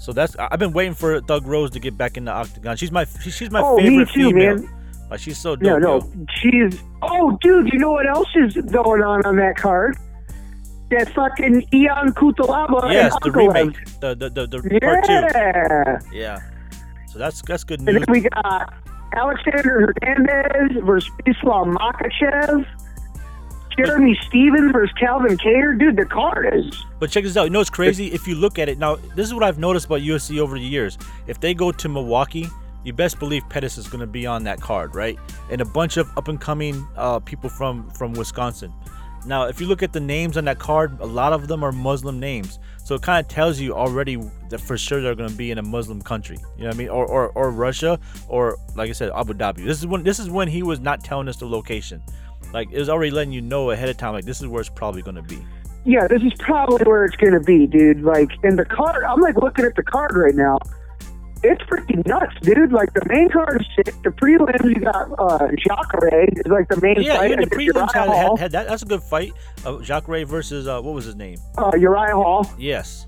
So 0.00 0.12
that's 0.12 0.36
I've 0.36 0.58
been 0.58 0.72
waiting 0.72 0.94
for 0.94 1.20
Thug 1.20 1.46
Rose 1.46 1.70
to 1.72 1.80
get 1.80 1.96
back 1.96 2.16
in 2.16 2.24
the 2.26 2.32
octagon. 2.32 2.76
She's 2.76 2.92
my 2.92 3.06
she- 3.22 3.30
she's 3.30 3.50
my 3.50 3.60
Oh, 3.62 3.76
me 3.78 3.82
favorite 3.88 4.08
too, 4.10 4.28
female. 4.30 4.56
man. 4.58 4.68
Like 5.12 5.20
she's 5.20 5.36
so 5.36 5.56
No, 5.56 5.78
dope. 5.78 6.04
no, 6.06 6.10
yo. 6.18 6.26
she's. 6.40 6.80
Oh, 7.02 7.36
dude, 7.42 7.70
you 7.70 7.78
know 7.78 7.92
what 7.92 8.06
else 8.08 8.28
is 8.34 8.54
going 8.72 9.02
on 9.02 9.22
on 9.26 9.36
that 9.36 9.56
card? 9.56 9.98
That 10.90 11.10
fucking 11.10 11.66
Ian 11.70 12.14
Kutalaba 12.14 12.90
Yes, 12.90 13.12
and 13.22 13.22
the 13.22 13.38
remake, 13.38 13.76
the 14.00 14.14
the 14.14 14.30
the, 14.30 14.46
the 14.46 14.80
part 14.80 15.04
two. 15.04 15.12
Yeah. 15.12 15.98
Yeah. 16.12 16.38
So 17.08 17.18
that's 17.18 17.42
that's 17.42 17.62
good 17.62 17.80
And 17.80 17.88
news. 17.88 18.04
then 18.06 18.06
we 18.10 18.20
got 18.22 18.72
Alexander 19.14 19.92
Hernandez 20.02 20.82
versus 20.82 21.10
Islam 21.26 21.76
Makhachev. 21.76 22.66
Jeremy 23.76 24.18
Stephens 24.26 24.72
versus 24.72 24.94
Calvin 24.98 25.36
Kattar. 25.36 25.78
Dude, 25.78 25.96
the 25.96 26.06
card 26.06 26.54
is. 26.54 26.74
But 26.98 27.10
check 27.10 27.24
this 27.24 27.36
out. 27.36 27.44
You 27.44 27.50
know 27.50 27.60
it's 27.60 27.68
crazy? 27.70 28.12
If 28.12 28.26
you 28.26 28.34
look 28.34 28.58
at 28.58 28.70
it 28.70 28.78
now, 28.78 28.96
this 29.14 29.26
is 29.26 29.34
what 29.34 29.42
I've 29.42 29.58
noticed 29.58 29.86
about 29.86 30.00
UFC 30.00 30.38
over 30.38 30.58
the 30.58 30.64
years. 30.64 30.96
If 31.26 31.38
they 31.40 31.52
go 31.54 31.70
to 31.72 31.88
Milwaukee, 31.88 32.48
you 32.84 32.92
best 32.92 33.18
believe 33.18 33.42
Pettis 33.48 33.78
is 33.78 33.88
going 33.88 34.00
to 34.00 34.06
be 34.06 34.26
on 34.26 34.44
that 34.44 34.60
card, 34.60 34.94
right? 34.94 35.18
And 35.50 35.60
a 35.60 35.64
bunch 35.64 35.96
of 35.96 36.08
up 36.16 36.28
and 36.28 36.40
coming 36.40 36.86
uh, 36.96 37.20
people 37.20 37.50
from 37.50 37.90
from 37.90 38.12
Wisconsin. 38.12 38.72
Now, 39.24 39.44
if 39.44 39.60
you 39.60 39.66
look 39.68 39.84
at 39.84 39.92
the 39.92 40.00
names 40.00 40.36
on 40.36 40.44
that 40.46 40.58
card, 40.58 40.98
a 41.00 41.06
lot 41.06 41.32
of 41.32 41.46
them 41.46 41.62
are 41.62 41.70
Muslim 41.70 42.18
names. 42.18 42.58
So 42.84 42.96
it 42.96 43.02
kind 43.02 43.24
of 43.24 43.30
tells 43.30 43.60
you 43.60 43.72
already 43.72 44.18
that 44.48 44.60
for 44.60 44.76
sure 44.76 45.00
they're 45.00 45.14
going 45.14 45.30
to 45.30 45.36
be 45.36 45.52
in 45.52 45.58
a 45.58 45.62
Muslim 45.62 46.02
country. 46.02 46.38
You 46.56 46.62
know 46.62 46.68
what 46.68 46.74
I 46.74 46.78
mean? 46.78 46.88
Or, 46.88 47.06
or 47.06 47.28
or 47.30 47.50
Russia, 47.52 48.00
or 48.28 48.58
like 48.74 48.90
I 48.90 48.92
said, 48.92 49.10
Abu 49.14 49.34
Dhabi. 49.34 49.64
This 49.64 49.78
is 49.78 49.86
when 49.86 50.02
this 50.02 50.18
is 50.18 50.28
when 50.28 50.48
he 50.48 50.62
was 50.62 50.80
not 50.80 51.04
telling 51.04 51.28
us 51.28 51.36
the 51.36 51.46
location. 51.46 52.02
Like 52.52 52.70
it 52.72 52.78
was 52.78 52.88
already 52.88 53.12
letting 53.12 53.32
you 53.32 53.40
know 53.40 53.70
ahead 53.70 53.88
of 53.88 53.96
time. 53.96 54.12
Like 54.12 54.24
this 54.24 54.40
is 54.40 54.46
where 54.48 54.60
it's 54.60 54.70
probably 54.70 55.02
going 55.02 55.16
to 55.16 55.22
be. 55.22 55.38
Yeah, 55.84 56.06
this 56.06 56.22
is 56.22 56.32
probably 56.38 56.84
where 56.84 57.04
it's 57.04 57.16
going 57.16 57.32
to 57.32 57.40
be, 57.40 57.66
dude. 57.66 58.02
Like, 58.02 58.30
in 58.44 58.54
the 58.54 58.64
card, 58.64 59.02
I'm 59.02 59.20
like 59.20 59.36
looking 59.36 59.64
at 59.64 59.74
the 59.74 59.82
card 59.82 60.14
right 60.14 60.34
now. 60.34 60.58
It's 61.44 61.60
freaking 61.62 62.06
nuts, 62.06 62.34
dude. 62.42 62.70
Like, 62.72 62.92
the 62.94 63.02
main 63.06 63.28
card 63.28 63.60
is 63.60 63.66
sick. 63.74 63.86
The 64.04 64.10
prelims, 64.10 64.64
you 64.64 64.80
got 64.80 65.08
uh, 65.18 65.48
Jacare 65.58 66.24
is 66.30 66.46
like 66.46 66.68
the 66.68 66.80
main 66.80 67.02
Yeah, 67.02 67.16
fight. 67.16 67.32
even 67.32 67.48
the 67.48 67.56
prelims 67.56 67.92
had, 67.92 68.08
had, 68.08 68.38
had 68.38 68.52
that. 68.52 68.68
That's 68.68 68.82
a 68.82 68.86
good 68.86 69.02
fight. 69.02 69.32
Uh, 69.66 69.80
Jacare 69.80 70.24
versus 70.24 70.68
uh, 70.68 70.80
what 70.80 70.94
was 70.94 71.04
his 71.04 71.16
name? 71.16 71.38
uh, 71.58 71.72
Uriah 71.76 72.14
Hall. 72.14 72.48
Yes. 72.58 73.06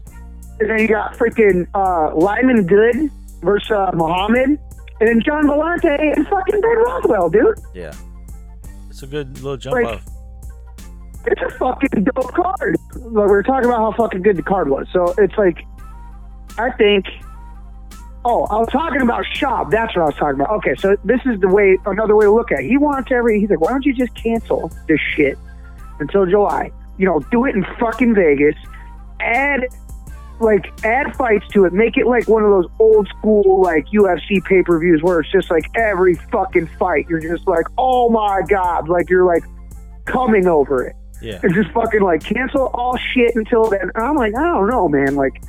And 0.58 0.68
then 0.70 0.78
you 0.80 0.88
got 0.88 1.14
freaking 1.14 1.66
uh, 1.74 2.14
Lyman 2.16 2.66
Good 2.66 3.10
versus 3.42 3.70
uh, 3.70 3.90
Muhammad. 3.94 4.58
And 5.00 5.08
then 5.08 5.20
John 5.24 5.44
Volante 5.46 5.86
and 6.16 6.26
fucking 6.28 6.60
Ben 6.60 6.76
Rothwell, 6.78 7.28
dude. 7.30 7.58
Yeah. 7.74 7.92
It's 8.88 9.02
a 9.02 9.06
good 9.06 9.34
little 9.40 9.56
jump 9.56 9.74
Like- 9.74 9.86
off. 9.86 10.04
It's 11.26 11.40
a 11.40 11.50
fucking 11.58 12.04
dope 12.04 12.34
card. 12.34 12.76
Like, 12.96 13.04
we 13.04 13.10
were 13.12 13.42
talking 13.42 13.68
about 13.68 13.78
how 13.78 13.96
fucking 13.96 14.22
good 14.22 14.36
the 14.36 14.42
card 14.42 14.68
was. 14.68 14.86
So 14.92 15.14
it's 15.18 15.32
like, 15.38 15.64
I 16.58 16.70
think. 16.72 17.06
Oh, 18.26 18.44
I 18.46 18.56
was 18.58 18.68
talking 18.70 19.02
about 19.02 19.24
Shop. 19.34 19.70
That's 19.70 19.94
what 19.94 20.02
I 20.02 20.06
was 20.06 20.14
talking 20.14 20.40
about. 20.40 20.50
Okay, 20.58 20.74
so 20.76 20.96
this 21.04 21.20
is 21.26 21.38
the 21.40 21.48
way, 21.48 21.76
another 21.84 22.16
way 22.16 22.24
to 22.24 22.32
look 22.32 22.50
at 22.52 22.60
it. 22.60 22.66
He 22.68 22.78
wants 22.78 23.10
every, 23.12 23.38
he's 23.40 23.50
like, 23.50 23.60
why 23.60 23.70
don't 23.70 23.84
you 23.84 23.92
just 23.92 24.14
cancel 24.14 24.72
this 24.88 25.00
shit 25.14 25.36
until 26.00 26.24
July? 26.24 26.70
You 26.96 27.06
know, 27.06 27.20
do 27.30 27.44
it 27.44 27.54
in 27.54 27.64
fucking 27.78 28.14
Vegas. 28.14 28.54
Add, 29.20 29.66
like, 30.40 30.72
add 30.84 31.14
fights 31.16 31.46
to 31.48 31.66
it. 31.66 31.72
Make 31.74 31.96
it 31.98 32.06
like 32.06 32.26
one 32.26 32.42
of 32.44 32.50
those 32.50 32.66
old 32.78 33.08
school, 33.08 33.60
like, 33.60 33.86
UFC 33.88 34.42
pay 34.44 34.62
per 34.62 34.78
views 34.78 35.02
where 35.02 35.20
it's 35.20 35.30
just 35.30 35.50
like 35.50 35.64
every 35.76 36.14
fucking 36.14 36.68
fight. 36.78 37.06
You're 37.10 37.20
just 37.20 37.46
like, 37.46 37.66
oh 37.76 38.08
my 38.08 38.40
God. 38.48 38.88
Like, 38.88 39.10
you're 39.10 39.24
like 39.26 39.42
coming 40.06 40.46
over 40.46 40.84
it 40.86 40.96
Yeah. 41.20 41.40
and 41.42 41.52
just 41.54 41.70
fucking 41.72 42.00
like 42.00 42.22
cancel 42.22 42.68
all 42.74 42.96
shit 43.12 43.34
until 43.36 43.68
then. 43.68 43.90
And 43.94 44.04
I'm 44.04 44.16
like, 44.16 44.34
I 44.36 44.42
don't 44.44 44.68
know, 44.68 44.88
man. 44.88 45.14
Like, 45.14 45.42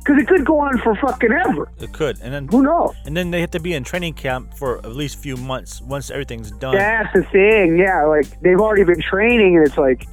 because 0.00 0.20
it 0.20 0.26
could 0.26 0.44
go 0.44 0.58
on 0.58 0.78
for 0.78 0.94
fucking 0.96 1.30
ever. 1.30 1.70
It 1.78 1.92
could. 1.92 2.20
And 2.22 2.32
then 2.32 2.48
Who 2.48 2.62
knows? 2.62 2.94
and 3.04 3.16
then 3.16 3.30
they 3.30 3.40
have 3.40 3.50
to 3.52 3.60
be 3.60 3.74
in 3.74 3.84
training 3.84 4.14
camp 4.14 4.54
for 4.56 4.78
at 4.78 4.92
least 4.96 5.16
a 5.16 5.18
few 5.20 5.36
months 5.36 5.80
once 5.80 6.10
everything's 6.10 6.50
done. 6.50 6.74
That's 6.74 7.12
the 7.12 7.22
thing. 7.24 7.76
Yeah, 7.76 8.04
like 8.06 8.40
they've 8.40 8.58
already 8.60 8.84
been 8.84 9.00
training, 9.02 9.56
and 9.56 9.66
it's 9.66 9.76
like 9.78 10.06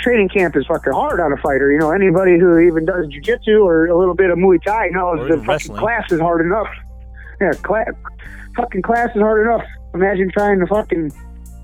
training 0.00 0.28
camp 0.30 0.56
is 0.56 0.66
fucking 0.66 0.92
hard 0.92 1.20
on 1.20 1.32
a 1.32 1.36
fighter. 1.36 1.70
You 1.72 1.78
know, 1.78 1.92
anybody 1.92 2.38
who 2.38 2.58
even 2.58 2.84
does 2.84 3.06
jujitsu 3.06 3.62
or 3.64 3.86
a 3.86 3.96
little 3.96 4.14
bit 4.14 4.30
of 4.30 4.38
Muay 4.38 4.62
Thai 4.62 4.88
knows 4.88 5.28
the 5.28 5.42
fucking 5.44 5.76
class 5.76 6.10
is 6.10 6.20
hard 6.20 6.44
enough. 6.44 6.68
Yeah, 7.40 7.52
class, 7.62 7.88
fucking 8.56 8.82
class 8.82 9.10
is 9.14 9.22
hard 9.22 9.46
enough. 9.46 9.64
Imagine 9.94 10.30
trying 10.30 10.58
to 10.60 10.66
fucking 10.66 11.12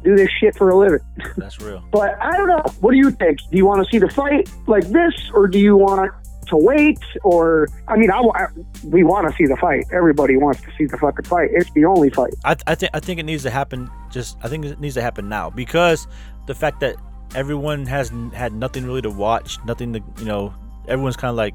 do 0.04 0.16
this 0.16 0.30
shit 0.40 0.56
for 0.56 0.70
a 0.70 0.76
living. 0.76 1.00
That's 1.36 1.60
real. 1.60 1.82
But 1.90 2.16
I 2.22 2.36
don't 2.36 2.48
know. 2.48 2.62
What 2.80 2.92
do 2.92 2.96
you 2.96 3.10
think? 3.10 3.38
Do 3.50 3.56
you 3.56 3.66
want 3.66 3.84
to 3.84 3.90
see 3.90 3.98
the 3.98 4.08
fight 4.08 4.50
like 4.66 4.84
this, 4.84 5.12
or 5.34 5.48
do 5.48 5.58
you 5.58 5.76
want 5.76 6.12
to 6.48 6.56
wait? 6.56 6.98
Or 7.22 7.68
I 7.88 7.96
mean, 7.96 8.10
I, 8.10 8.20
wa- 8.20 8.48
we 8.84 9.04
want 9.04 9.28
to 9.30 9.36
see 9.36 9.46
the 9.46 9.56
fight. 9.56 9.84
Everybody 9.92 10.36
wants 10.36 10.60
to 10.62 10.68
see 10.76 10.86
the 10.86 10.98
fucking 10.98 11.24
fight. 11.24 11.50
It's 11.52 11.70
the 11.72 11.84
only 11.84 12.10
fight. 12.10 12.34
I, 12.44 12.56
I 12.66 12.74
think 12.74 12.90
I 12.94 13.00
think 13.00 13.20
it 13.20 13.24
needs 13.24 13.42
to 13.44 13.50
happen. 13.50 13.90
Just 14.10 14.36
I 14.42 14.48
think 14.48 14.64
it 14.64 14.80
needs 14.80 14.94
to 14.94 15.02
happen 15.02 15.28
now 15.28 15.50
because 15.50 16.06
the 16.46 16.54
fact 16.54 16.80
that 16.80 16.96
everyone 17.34 17.86
has 17.86 18.12
had 18.32 18.52
nothing 18.52 18.84
really 18.86 19.02
to 19.02 19.10
watch, 19.10 19.58
nothing 19.64 19.92
to 19.92 20.02
you 20.18 20.24
know, 20.24 20.54
everyone's 20.88 21.16
kind 21.16 21.30
of 21.30 21.36
like 21.36 21.54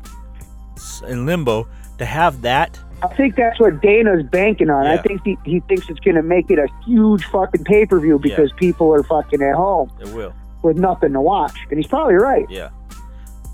in 1.07 1.25
limbo. 1.25 1.67
To 1.97 2.05
have 2.05 2.41
that, 2.41 2.79
I 3.03 3.07
think 3.09 3.35
that's 3.35 3.59
what 3.59 3.79
Dana's 3.79 4.23
banking 4.23 4.71
on. 4.71 4.87
I 4.87 4.97
think 4.97 5.21
he, 5.23 5.37
he 5.45 5.59
thinks 5.61 5.87
it's 5.87 5.99
going 5.99 6.15
to 6.15 6.23
make 6.23 6.49
it 6.49 6.57
a 6.57 6.67
huge 6.83 7.23
fucking 7.25 7.63
pay 7.63 7.85
per 7.85 7.99
view 7.99 8.17
because 8.17 8.51
people 8.53 8.91
are 8.91 9.03
fucking 9.03 9.39
at 9.41 9.53
home 9.53 9.91
it 9.99 10.07
will. 10.09 10.33
with 10.63 10.77
nothing 10.77 11.13
to 11.13 11.21
watch, 11.21 11.55
and 11.69 11.77
he's 11.77 11.85
probably 11.85 12.15
right. 12.15 12.49
Yeah. 12.49 12.69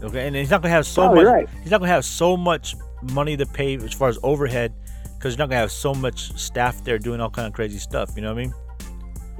Okay, 0.04 0.28
and 0.28 0.36
he's 0.36 0.50
not 0.52 0.62
gonna 0.62 0.74
have 0.74 0.86
so 0.86 1.04
Probably 1.04 1.24
much. 1.24 1.34
right. 1.34 1.50
He's 1.62 1.72
not 1.72 1.80
gonna 1.80 1.92
have 1.92 2.06
so 2.06 2.38
much 2.38 2.76
money 3.14 3.36
to 3.38 3.46
pay 3.46 3.76
as 3.76 3.94
far 3.94 4.10
as 4.10 4.20
overhead, 4.24 4.74
because 5.18 5.34
you're 5.34 5.40
not 5.40 5.50
gonna 5.50 5.62
have 5.62 5.72
so 5.72 5.94
much 5.94 6.32
staff 6.38 6.84
there 6.84 7.00
doing 7.00 7.20
all 7.20 7.30
kind 7.30 7.48
of 7.48 7.54
crazy 7.54 7.80
stuff. 7.80 8.12
You 8.16 8.22
know 8.22 8.34
what 8.34 8.40
I 8.40 8.44
mean? 8.44 8.54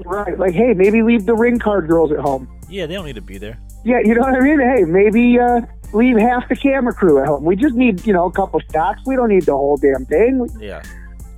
Right? 0.04 0.38
Like, 0.38 0.54
hey, 0.54 0.74
maybe 0.74 1.02
leave 1.02 1.26
the 1.26 1.34
ring 1.34 1.58
card 1.58 1.88
girls 1.88 2.12
at 2.12 2.18
home. 2.18 2.48
Yeah, 2.68 2.86
they 2.86 2.94
don't 2.94 3.06
need 3.06 3.16
to 3.16 3.20
be 3.20 3.38
there. 3.38 3.58
Yeah, 3.84 4.00
you 4.04 4.14
know 4.14 4.20
what 4.20 4.34
I 4.34 4.40
mean. 4.40 4.60
Hey, 4.60 4.84
maybe 4.84 5.38
uh, 5.38 5.60
leave 5.92 6.16
half 6.18 6.48
the 6.48 6.56
camera 6.56 6.92
crew 6.92 7.20
at 7.20 7.26
home. 7.26 7.44
We 7.44 7.56
just 7.56 7.74
need 7.74 8.04
you 8.06 8.12
know 8.12 8.26
a 8.26 8.32
couple 8.32 8.60
stocks. 8.68 9.00
We 9.06 9.16
don't 9.16 9.28
need 9.28 9.44
the 9.44 9.52
whole 9.52 9.76
damn 9.76 10.04
thing. 10.06 10.48
Yeah, 10.60 10.82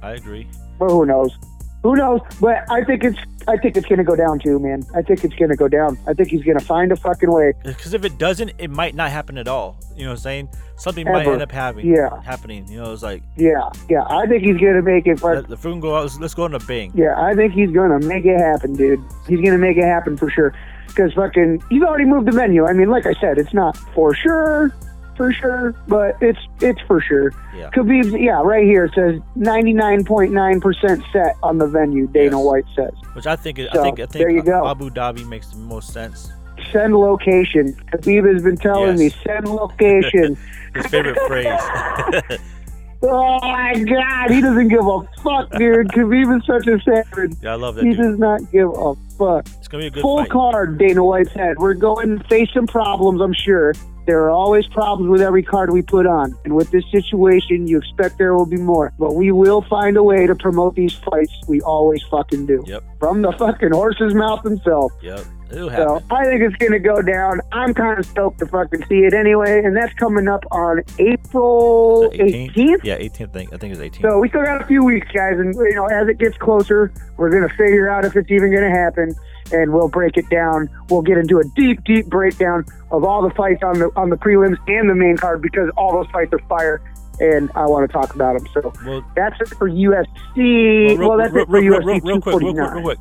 I 0.03 0.13
agree. 0.13 0.49
But 0.79 0.89
who 0.89 1.05
knows? 1.05 1.37
Who 1.83 1.97
knows? 1.97 2.21
But 2.41 2.71
I 2.71 2.85
think 2.85 3.05
it's 3.05 3.19
I 3.49 3.57
think 3.57 3.77
it's 3.77 3.87
gonna 3.87 4.05
go 4.05 4.15
down 4.15 4.39
too, 4.39 4.59
man. 4.59 4.83
I 4.95 5.01
think 5.03 5.25
it's 5.25 5.35
gonna 5.35 5.57
go 5.57 5.67
down. 5.67 5.99
I 6.07 6.13
think 6.13 6.29
he's 6.29 6.43
gonna 6.45 6.61
find 6.61 6.93
a 6.93 6.97
fucking 6.97 7.33
way. 7.33 7.55
Because 7.65 7.95
if 7.95 8.05
it 8.05 8.19
doesn't, 8.19 8.53
it 8.59 8.69
might 8.69 8.95
not 8.95 9.11
happen 9.11 9.39
at 9.39 9.49
all. 9.49 9.79
You 9.97 10.03
know 10.05 10.11
what 10.11 10.19
I'm 10.19 10.23
saying? 10.23 10.49
Something 10.77 11.07
might 11.07 11.27
end 11.27 11.41
up 11.43 11.51
having 11.51 11.87
Yeah. 11.87 12.21
happening. 12.23 12.67
You 12.69 12.83
know, 12.83 12.93
it's 12.93 13.03
like 13.03 13.23
Yeah, 13.37 13.69
yeah. 13.89 14.05
I 14.09 14.27
think 14.27 14.43
he's 14.43 14.59
gonna 14.59 14.83
make 14.83 15.07
it. 15.07 15.19
For, 15.21 15.41
we 15.49 15.57
can 15.57 15.81
go 15.81 15.97
out, 15.97 16.11
let's, 16.21 16.35
go 16.35 16.45
on 16.45 16.55
a 16.55 16.59
bang. 16.59 16.93
yeah, 16.95 17.15
I 17.19 17.35
think 17.35 17.55
he's 17.55 17.71
gonna 17.71 17.99
make 18.07 18.25
it 18.27 18.39
happen, 18.39 18.75
dude. 18.75 19.01
He's 19.27 19.41
gonna 19.41 19.59
make 19.59 19.77
it 19.79 19.85
happen 19.85 20.17
for 20.19 20.29
sure. 20.31 20.53
Because 20.87 21.13
fucking, 21.15 21.63
he's 21.71 21.83
already 21.83 22.05
moved 22.05 22.27
the 22.27 22.33
menu. 22.33 22.67
I 22.67 22.73
mean, 22.73 22.91
like 22.91 23.07
I 23.07 23.15
said, 23.21 23.39
it's 23.39 23.55
not 23.55 23.77
for 23.95 24.13
sure, 24.15 24.75
for 25.21 25.35
sure, 25.35 25.75
but 25.87 26.17
it's 26.23 26.39
it's 26.63 26.81
for 26.87 26.99
sure. 27.03 27.35
Yeah. 27.55 27.69
Khabib's, 27.75 28.11
yeah, 28.19 28.41
right 28.43 28.65
here 28.65 28.87
it 28.87 28.95
says 28.95 29.21
99.9% 29.37 31.13
set 31.13 31.37
on 31.43 31.59
the 31.59 31.67
venue. 31.67 32.07
Dana 32.07 32.39
Yes. 32.39 32.45
White 32.47 32.65
says. 32.75 32.93
Which 33.13 33.27
I 33.27 33.37
think, 33.37 33.59
I 33.59 33.65
think, 33.71 34.01
I 34.01 34.07
think 34.07 34.13
there 34.13 34.31
you 34.31 34.43
go. 34.43 34.67
Abu 34.67 34.89
Dhabi 34.89 35.27
makes 35.29 35.49
the 35.49 35.59
most 35.59 35.93
sense. 35.93 36.33
Send 36.73 36.97
location. 36.97 37.75
Khabib 37.93 38.33
has 38.33 38.43
been 38.43 38.57
telling 38.57 38.99
Yes. 38.99 39.15
me 39.15 39.23
send 39.27 39.47
location. 39.47 40.39
His 40.75 40.87
favorite 40.87 41.19
phrase. 41.27 42.41
Oh 43.03 43.39
my 43.41 43.75
god, 43.75 44.31
he 44.31 44.41
doesn't 44.43 44.69
give 44.69 44.87
a 44.87 45.01
fuck, 45.23 45.51
dude. 45.53 45.89
Khabib 45.89 46.37
is 46.39 46.45
such 46.47 46.67
a 46.67 46.79
savage. 46.83 47.33
Yeah, 47.43 47.53
I 47.53 47.55
love 47.57 47.75
that 47.77 47.85
He 47.85 47.91
dude. 47.93 47.99
does 47.99 48.19
not 48.19 48.41
give 48.53 48.69
a 48.69 48.95
fuck. 49.17 49.47
It's 49.59 49.69
gonna 49.69 49.85
be 49.85 49.87
a 49.87 49.91
good 49.91 50.03
Full 50.03 50.19
fight. 50.19 50.29
card, 50.31 50.79
Dana 50.79 51.03
White 51.03 51.29
said. 51.33 51.57
We're 51.59 51.75
going 51.75 52.19
to 52.19 52.25
face 52.29 52.51
some 52.53 52.67
problems, 52.67 53.21
I'm 53.23 53.33
sure. 53.33 53.73
There 54.07 54.23
are 54.25 54.31
always 54.31 54.67
problems 54.67 55.09
with 55.11 55.23
every 55.23 55.43
card 55.43 55.71
we 55.73 55.83
put 55.83 56.07
on. 56.07 56.35
And 56.45 56.55
with 56.57 56.71
this 56.73 56.85
situation, 56.91 57.67
you 57.69 57.79
expect 57.79 58.19
there 58.19 58.35
will 58.35 58.47
be 58.47 58.57
more. 58.57 58.93
But 58.99 59.15
we 59.15 59.31
will 59.31 59.63
find 59.63 59.97
a 59.97 60.03
way 60.03 60.27
to 60.27 60.35
promote 60.35 60.75
these 60.75 60.95
fights. 60.95 61.33
We 61.49 61.61
always 61.61 62.03
fucking 62.11 62.47
do. 62.47 62.63
Yep. 62.67 62.83
From 62.99 63.23
the 63.23 63.33
fucking 63.33 63.71
horse's 63.73 64.15
mouth 64.15 64.43
himself. 64.43 64.93
Yep, 65.03 65.21
it'll 65.53 65.71
So. 65.71 66.03
I 66.11 66.25
think 66.25 66.43
it's 66.43 66.57
going 66.57 66.73
to 66.73 66.79
go 66.79 67.03
down. 67.03 67.41
I'm 67.53 67.75
kind 67.75 67.99
of 67.99 68.07
stoked 68.07 68.39
to 68.41 68.47
fucking 68.47 68.85
see 68.87 69.01
it 69.01 69.15
anyway. 69.15 69.63
And 69.65 69.77
that's 69.77 69.93
coming 69.95 70.29
up 70.29 70.45
on 70.51 70.83
April 70.99 72.11
18th? 72.13 72.55
18th. 72.55 72.85
Yeah, 72.85 72.99
18th. 72.99 73.21
I 73.21 73.27
think 73.27 73.53
I 73.53 73.57
think 73.57 73.75
it's 73.75 73.99
18th. 73.99 74.03
So 74.03 74.19
we 74.19 74.29
still 74.29 74.43
got 74.43 74.63
a 74.63 74.67
few 74.67 74.85
weeks, 74.85 75.09
guys, 75.09 75.39
and 75.39 75.55
you 75.55 75.75
know, 75.75 75.87
as 75.87 76.09
it 76.09 76.19
gets 76.19 76.37
closer, 76.39 76.93
we're 77.17 77.31
gonna 77.31 77.49
figure 77.51 77.89
out 77.89 78.05
if 78.05 78.17
it's 78.17 78.31
even 78.31 78.53
gonna 78.55 78.71
happen, 78.71 79.15
and 79.53 79.73
we'll 79.73 79.89
break 79.89 80.17
it 80.17 80.29
down. 80.31 80.69
We'll 80.89 81.03
get 81.03 81.19
into 81.19 81.39
a 81.39 81.45
deep, 81.57 81.85
deep 81.85 82.07
breakdown 82.07 82.65
of 82.91 83.05
all 83.05 83.23
the 83.23 83.35
fights 83.35 83.63
on 83.63 83.79
the 83.79 83.91
on 83.97 84.11
the 84.11 84.17
prelims 84.17 84.59
and 84.67 84.89
the 84.89 84.95
main 84.95 85.17
card 85.17 85.43
because 85.43 85.71
all 85.77 85.93
those 85.93 86.11
fights 86.11 86.33
are 86.33 86.39
fire, 86.49 86.81
and 87.21 87.51
I 87.55 87.67
want 87.67 87.89
to 87.89 87.93
talk 87.93 88.15
about 88.15 88.39
them. 88.39 88.49
So 88.53 88.73
well, 88.85 89.05
that's 89.15 89.41
it 89.41 89.49
for 89.49 89.69
UFC. 89.69 90.99
Well, 90.99 91.19
that's 91.19 91.35
it 91.35 91.47
for 91.47 91.61
real, 91.61 91.75
UFC 91.75 91.85
real, 91.85 92.01
real 92.01 92.01
quick, 92.01 92.05
real 92.05 92.21
quick, 92.21 92.41
249. 92.41 92.73
real 92.75 92.83
quick. 92.83 92.99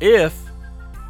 If 0.00 0.47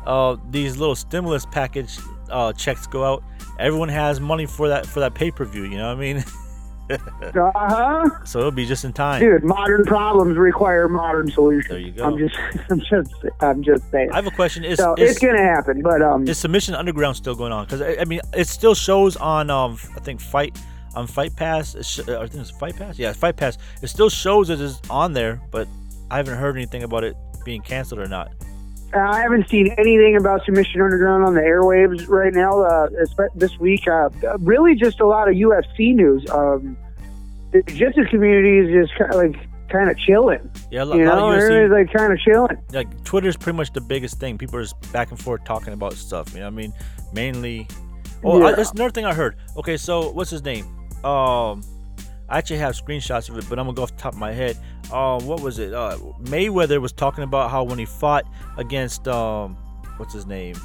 uh, 0.08 0.36
these 0.50 0.76
little 0.78 0.96
stimulus 0.96 1.46
package 1.46 1.98
uh, 2.30 2.52
checks 2.54 2.86
go 2.86 3.04
out, 3.04 3.22
everyone 3.58 3.88
has 3.90 4.20
money 4.20 4.46
for 4.46 4.68
that 4.68 4.86
for 4.86 5.00
that 5.00 5.14
pay 5.14 5.30
per 5.30 5.44
view. 5.44 5.64
You 5.64 5.76
know 5.76 5.88
what 5.88 5.96
I 5.96 6.00
mean? 6.00 6.24
Uh 6.90 7.52
huh. 7.54 8.24
so 8.24 8.38
it'll 8.38 8.50
be 8.50 8.64
just 8.64 8.82
in 8.82 8.94
time. 8.94 9.20
Dude, 9.20 9.44
modern 9.44 9.84
problems 9.84 10.38
require 10.38 10.88
modern 10.88 11.30
solutions. 11.30 11.68
There 11.68 11.78
you 11.78 11.92
go. 11.92 12.02
I'm 12.04 12.16
just, 12.16 12.34
I'm 12.70 12.80
just, 12.80 13.14
I'm 13.40 13.62
just 13.62 13.90
saying. 13.90 14.10
I 14.10 14.16
have 14.16 14.26
a 14.26 14.30
question. 14.30 14.64
Is 14.64 14.78
so 14.78 14.94
is, 14.94 15.10
it's 15.10 15.18
gonna 15.18 15.36
happen, 15.36 15.82
but 15.82 16.00
um, 16.00 16.26
is 16.26 16.38
submission 16.38 16.74
underground 16.74 17.16
still 17.16 17.34
going 17.34 17.52
on? 17.52 17.66
Because 17.66 17.82
I, 17.82 17.98
I 18.00 18.04
mean, 18.06 18.20
it 18.34 18.48
still 18.48 18.74
shows 18.74 19.18
on 19.18 19.50
um 19.50 19.78
I 19.96 20.00
think 20.00 20.18
fight 20.18 20.58
on 20.94 21.06
Fight 21.06 21.36
Pass. 21.36 21.76
Sh- 21.86 22.08
I 22.08 22.26
think 22.26 22.36
it's 22.36 22.50
Fight 22.50 22.76
Pass. 22.76 22.98
Yeah, 22.98 23.12
Fight 23.12 23.36
Pass. 23.36 23.58
It 23.82 23.88
still 23.88 24.08
shows 24.08 24.48
it 24.48 24.58
is 24.58 24.80
on 24.88 25.12
there, 25.12 25.42
but 25.50 25.68
I 26.10 26.16
haven't 26.16 26.38
heard 26.38 26.56
anything 26.56 26.84
about 26.84 27.04
it 27.04 27.14
being 27.44 27.60
canceled 27.60 28.00
or 28.00 28.08
not. 28.08 28.32
Uh, 28.94 28.98
I 29.00 29.20
haven't 29.20 29.48
seen 29.48 29.68
anything 29.76 30.16
about 30.16 30.44
Submission 30.44 30.80
Underground 30.80 31.24
on 31.24 31.34
the 31.34 31.40
airwaves 31.40 32.08
right 32.08 32.32
now. 32.32 32.62
Uh, 32.62 32.88
this 33.34 33.58
week, 33.58 33.86
uh, 33.86 34.08
really 34.38 34.74
just 34.74 35.00
a 35.00 35.06
lot 35.06 35.28
of 35.28 35.34
UFC 35.34 35.94
news. 35.94 36.28
Um, 36.30 36.76
the 37.52 37.62
jiu-jitsu 37.62 38.06
community 38.10 38.58
is 38.58 38.86
just 38.86 38.98
kind 38.98 39.12
of 39.12 39.16
like 39.16 39.48
kind 39.68 39.90
of 39.90 39.98
chilling. 39.98 40.50
Yeah, 40.70 40.82
a 40.82 40.86
lot, 40.86 40.98
You 40.98 41.06
lot 41.06 41.16
know, 41.18 41.32
of 41.32 41.38
UFC. 41.38 41.50
everybody's 41.50 41.86
like 41.88 41.96
kind 41.96 42.12
of 42.12 42.18
chilling. 42.20 42.56
like 42.72 43.04
Twitter's 43.04 43.36
pretty 43.36 43.56
much 43.56 43.72
the 43.72 43.80
biggest 43.82 44.18
thing. 44.18 44.38
People 44.38 44.58
are 44.58 44.62
just 44.62 44.92
back 44.92 45.10
and 45.10 45.20
forth 45.20 45.44
talking 45.44 45.74
about 45.74 45.92
stuff. 45.92 46.32
You 46.32 46.40
know 46.40 46.46
I 46.46 46.50
mean? 46.50 46.72
Mainly. 47.12 47.66
Oh, 48.24 48.42
I, 48.42 48.54
that's 48.54 48.72
another 48.72 48.90
thing 48.90 49.04
I 49.04 49.14
heard. 49.14 49.36
Okay, 49.56 49.76
so 49.76 50.10
what's 50.12 50.30
his 50.30 50.42
name? 50.42 50.64
Um, 51.04 51.62
I 52.28 52.38
actually 52.38 52.58
have 52.58 52.74
screenshots 52.74 53.28
of 53.30 53.38
it, 53.38 53.44
but 53.48 53.58
I'm 53.58 53.66
gonna 53.66 53.74
go 53.76 53.82
off 53.84 53.92
the 53.96 54.02
top 54.02 54.12
of 54.12 54.18
my 54.18 54.32
head. 54.32 54.56
Um, 54.92 55.26
what 55.26 55.40
was 55.40 55.58
it? 55.58 55.72
Uh, 55.72 55.96
Mayweather 56.22 56.80
was 56.80 56.92
talking 56.92 57.24
about 57.24 57.50
how 57.50 57.62
when 57.64 57.78
he 57.78 57.86
fought 57.86 58.24
against 58.58 59.08
um, 59.08 59.56
what's 59.96 60.12
his 60.12 60.26
name? 60.26 60.56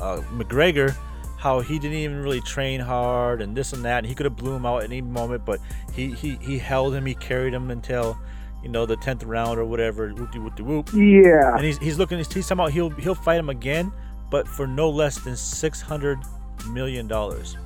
Uh, 0.00 0.18
McGregor. 0.32 0.94
How 1.38 1.60
he 1.60 1.78
didn't 1.78 1.98
even 1.98 2.20
really 2.20 2.40
train 2.40 2.80
hard 2.80 3.40
and 3.42 3.56
this 3.56 3.72
and 3.72 3.84
that. 3.84 3.98
And 3.98 4.06
he 4.06 4.14
could 4.16 4.26
have 4.26 4.34
blew 4.34 4.54
him 4.56 4.66
out 4.66 4.78
at 4.78 4.84
any 4.90 5.00
moment, 5.00 5.44
but 5.44 5.60
he, 5.92 6.10
he, 6.10 6.34
he 6.40 6.58
held 6.58 6.92
him, 6.94 7.06
he 7.06 7.14
carried 7.14 7.54
him 7.54 7.70
until, 7.70 8.18
you 8.60 8.68
know, 8.68 8.86
the 8.86 8.96
tenth 8.96 9.22
round 9.22 9.56
or 9.56 9.64
whatever. 9.64 10.08
Whoop 10.12 10.32
de 10.32 10.40
whoop 10.40 10.56
de 10.56 10.64
whoop 10.64 10.90
Yeah. 10.92 11.54
and 11.54 11.64
he's, 11.64 11.78
he's 11.78 11.96
looking. 11.96 12.18
He's 12.18 12.26
talking 12.28 12.52
about 12.52 12.72
he'll 12.72 12.90
he'll 12.90 13.14
fight 13.14 13.38
him 13.38 13.50
again, 13.50 13.92
but 14.30 14.48
for 14.48 14.66
no 14.66 14.90
less 14.90 15.18
than 15.20 15.36
six 15.36 15.80
hundred 15.80 16.18
million 16.70 17.06
dollars. 17.06 17.56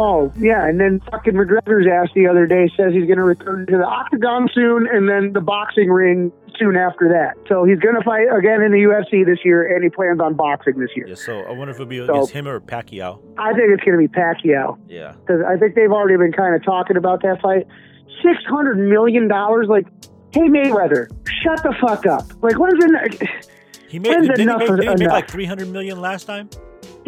Oh, 0.00 0.32
yeah. 0.38 0.64
And 0.66 0.78
then 0.80 1.00
fucking 1.10 1.34
McGregor's 1.34 1.86
ass 1.90 2.08
the 2.14 2.28
other 2.28 2.46
day 2.46 2.70
says 2.76 2.92
he's 2.92 3.06
going 3.06 3.18
to 3.18 3.24
return 3.24 3.66
to 3.66 3.76
the 3.76 3.84
octagon 3.84 4.48
soon 4.54 4.86
and 4.86 5.08
then 5.08 5.32
the 5.32 5.40
boxing 5.40 5.90
ring 5.90 6.30
soon 6.56 6.76
after 6.76 7.08
that. 7.08 7.34
So 7.48 7.64
he's 7.64 7.78
going 7.80 7.96
to 7.96 8.02
fight 8.04 8.26
again 8.36 8.62
in 8.62 8.70
the 8.70 8.78
UFC 8.78 9.26
this 9.26 9.38
year 9.44 9.74
and 9.74 9.82
he 9.82 9.90
plans 9.90 10.20
on 10.20 10.34
boxing 10.34 10.78
this 10.78 10.90
year. 10.94 11.08
Yeah, 11.08 11.14
so 11.16 11.40
I 11.40 11.50
wonder 11.50 11.70
if 11.70 11.76
it'll 11.76 11.86
be 11.86 11.98
So- 11.98 12.12
against 12.14 12.30
him 12.30 12.46
or 12.46 12.60
Pacquiao. 12.60 13.20
I 13.38 13.52
think 13.54 13.70
it's 13.74 13.82
going 13.82 13.98
to 14.00 14.06
be 14.06 14.08
Pacquiao. 14.08 14.78
Yeah, 14.88 15.14
because 15.18 15.42
I 15.46 15.56
think 15.56 15.74
they've 15.74 15.90
already 15.90 16.16
been 16.16 16.32
kind 16.32 16.54
of 16.54 16.62
talking 16.64 16.96
about 16.96 17.22
that 17.22 17.40
fight. 17.42 17.66
Six 18.22 18.38
hundred 18.48 18.78
million 18.78 19.28
dollars, 19.28 19.66
like, 19.68 19.86
hey 20.32 20.42
Mayweather, 20.48 21.08
shut 21.42 21.62
the 21.62 21.74
fuck 21.80 22.06
up. 22.06 22.24
Like, 22.42 22.58
what 22.58 22.72
is 22.72 22.78
it? 22.84 23.46
he 23.88 23.98
made. 23.98 24.10
Didn't 24.10 24.38
he 24.38 24.44
make, 24.46 24.58
didn't 24.58 24.82
he 24.98 25.04
make 25.04 25.08
like 25.12 25.28
three 25.30 25.44
hundred 25.44 25.68
million 25.68 26.00
last 26.00 26.24
time? 26.24 26.48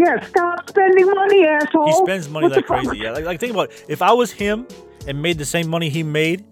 Yeah, 0.04 0.24
stop 0.26 0.68
spending 0.68 1.06
money, 1.06 1.46
asshole. 1.46 1.86
He 1.86 1.92
spends 1.92 2.28
money 2.28 2.44
What 2.46 2.50
the 2.54 2.56
like 2.56 2.66
crazy. 2.66 2.98
Yeah, 2.98 3.12
like, 3.12 3.24
like 3.24 3.40
think 3.40 3.52
about 3.52 3.70
it. 3.70 3.84
If 3.88 4.00
I 4.02 4.12
was 4.12 4.30
him 4.32 4.66
and 5.06 5.20
made 5.20 5.36
the 5.38 5.44
same 5.44 5.68
money 5.68 5.88
he 5.90 6.02
made, 6.02 6.44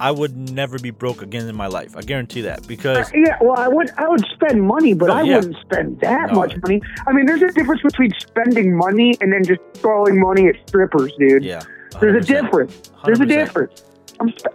I 0.00 0.10
would 0.10 0.36
never 0.52 0.78
be 0.78 0.90
broke 0.90 1.22
again 1.22 1.48
in 1.48 1.56
my 1.56 1.66
life. 1.66 1.96
I 1.96 2.02
guarantee 2.02 2.42
that 2.42 2.66
because 2.68 3.08
uh, 3.08 3.10
Yeah, 3.14 3.36
well, 3.40 3.58
I 3.58 3.68
would, 3.68 3.90
I 3.96 4.06
would 4.06 4.24
spend 4.34 4.62
money, 4.62 4.94
but 4.94 5.10
I 5.10 5.22
yeah. 5.22 5.36
wouldn't 5.36 5.56
spend 5.60 6.00
that 6.00 6.28
No. 6.32 6.40
much 6.40 6.54
money. 6.62 6.80
I 7.06 7.12
mean, 7.12 7.26
there's 7.26 7.42
a 7.42 7.50
difference 7.52 7.82
between 7.82 8.12
spending 8.20 8.76
money 8.76 9.14
and 9.20 9.32
then 9.32 9.42
just 9.44 9.60
throwing 9.74 10.20
money 10.20 10.46
at 10.48 10.54
strippers, 10.68 11.12
dude. 11.18 11.42
yeah, 11.44 11.62
There's 12.00 12.28
a 12.28 12.32
100%. 12.32 12.42
difference. 12.42 12.92
There's 13.04 13.20
a 13.20 13.24
100%. 13.24 13.28
difference. 13.28 13.84
I'm 14.20 14.28
sp- 14.38 14.54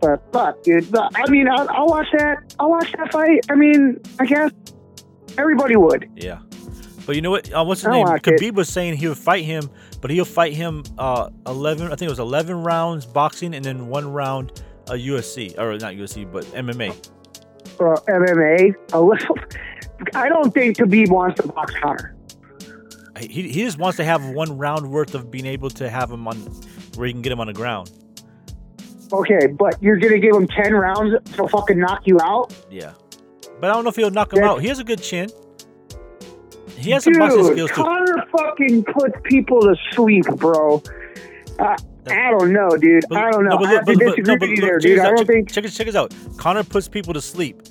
but 0.00 0.22
fuck, 0.32 0.62
dude. 0.62 0.88
But, 0.92 1.10
I 1.16 1.28
mean, 1.28 1.48
I'll, 1.48 1.68
I'll 1.70 1.86
watch 1.88 2.06
that. 2.16 2.54
I'll 2.60 2.70
watch 2.70 2.92
that 2.92 3.10
fight. 3.10 3.40
I 3.50 3.56
mean, 3.56 3.98
I 4.20 4.26
guess 4.26 4.52
everybody 5.36 5.74
would. 5.76 6.08
Yeah. 6.14 6.38
But 7.08 7.16
you 7.16 7.22
know 7.22 7.30
what? 7.30 7.50
Uh, 7.50 7.64
what's 7.64 7.80
his 7.80 7.86
I 7.88 7.92
name? 7.92 8.06
like 8.06 8.26
it. 8.26 8.38
Khabib 8.38 8.52
was 8.52 8.68
saying 8.68 8.98
he 8.98 9.08
would 9.08 9.16
fight 9.16 9.42
him, 9.42 9.70
but 10.02 10.10
he'll 10.10 10.26
fight 10.26 10.52
him 10.52 10.84
uh, 10.98 11.30
11, 11.46 11.86
I 11.86 11.88
think 11.96 12.02
it 12.02 12.10
was 12.10 12.18
11 12.18 12.54
rounds 12.62 13.06
boxing 13.06 13.54
and 13.54 13.64
then 13.64 13.86
one 13.88 14.12
round 14.12 14.62
uh, 14.88 14.92
UFC, 14.92 15.56
or 15.58 15.78
not 15.78 15.94
USC, 15.94 16.30
but 16.30 16.44
MMA. 16.48 16.90
Uh, 17.80 17.94
MMA. 18.10 18.74
A 18.92 19.00
little. 19.00 19.38
I 20.14 20.28
don't 20.28 20.52
think 20.52 20.76
Khabib 20.76 21.08
wants 21.08 21.40
to 21.40 21.48
box 21.48 21.72
Conor. 21.80 22.14
He, 23.18 23.48
he 23.48 23.62
just 23.64 23.78
wants 23.78 23.96
to 23.96 24.04
have 24.04 24.22
one 24.28 24.58
round 24.58 24.90
worth 24.90 25.14
of 25.14 25.30
being 25.30 25.46
able 25.46 25.70
to 25.70 25.88
have 25.88 26.10
him 26.10 26.28
on 26.28 26.36
where 26.96 27.06
he 27.06 27.14
can 27.14 27.22
get 27.22 27.32
him 27.32 27.40
on 27.40 27.46
the 27.46 27.54
ground. 27.54 27.90
Okay, 29.14 29.46
but 29.46 29.82
you're 29.82 29.96
gonna 29.96 30.18
give 30.18 30.34
him 30.36 30.46
ten 30.46 30.74
rounds 30.74 31.14
to 31.36 31.48
fucking 31.48 31.78
knock 31.78 32.02
you 32.06 32.18
out, 32.22 32.52
Yeah. 32.70 32.92
But 33.62 33.70
I 33.70 33.72
don't 33.72 33.84
know 33.84 33.88
if 33.90 33.96
he'll 33.96 34.10
knock 34.10 34.34
him 34.34 34.40
Yeah. 34.40 34.50
out. 34.50 34.60
He 34.60 34.68
has 34.68 34.78
a 34.78 34.84
good 34.84 35.02
chin. 35.02 35.30
He 36.78 36.90
has 36.92 37.04
some 37.04 37.14
boxing 37.14 37.42
dude. 37.42 37.52
skills 37.52 37.70
too. 37.70 37.82
Conor 37.82 38.24
fucking 38.36 38.84
puts 38.84 39.18
people 39.24 39.60
to 39.62 39.74
sleep, 39.92 40.24
bro. 40.36 40.82
Uh, 41.58 41.76
I 42.10 42.30
don't 42.30 42.52
know, 42.52 42.70
dude. 42.76 43.04
But- 43.08 43.18
I 43.18 43.30
don't 43.30 43.44
know. 43.44 43.50
no, 43.50 43.58
but 43.58 43.66
I 43.68 43.70
have 43.72 43.84
to 43.86 43.92
but- 43.92 43.98
but- 43.98 44.16
disagree 44.16 44.22
no, 44.34 44.38
but 44.38 44.48
with 44.48 44.58
you 44.58 44.64
there, 44.64 44.78
dude. 44.78 44.98
this 44.98 45.04
I 45.04 45.08
don't 45.08 45.18
check- 45.18 45.26
think. 45.26 45.50
Check, 45.50 45.64
check 45.66 45.86
this 45.86 45.96
out. 45.96 46.14
Conor 46.36 46.64
puts 46.64 46.88
people 46.88 47.12
to 47.14 47.20
sleep, 47.20 47.62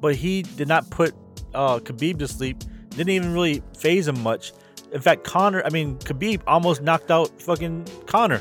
but 0.00 0.14
he 0.16 0.42
did 0.42 0.66
not 0.68 0.88
put 0.90 1.14
uh, 1.54 1.78
Khabib 1.78 2.18
to 2.20 2.26
sleep. 2.28 2.58
Didn't 2.90 3.10
even 3.10 3.32
really 3.32 3.62
phase 3.78 4.08
him 4.08 4.20
much. 4.22 4.52
In 4.92 5.00
fact, 5.00 5.24
Conor, 5.24 5.62
I 5.64 5.70
mean, 5.70 5.96
Khabib 5.98 6.42
almost 6.46 6.80
knocked 6.82 7.10
out 7.10 7.28
fucking 7.42 7.86
Conor. 8.06 8.40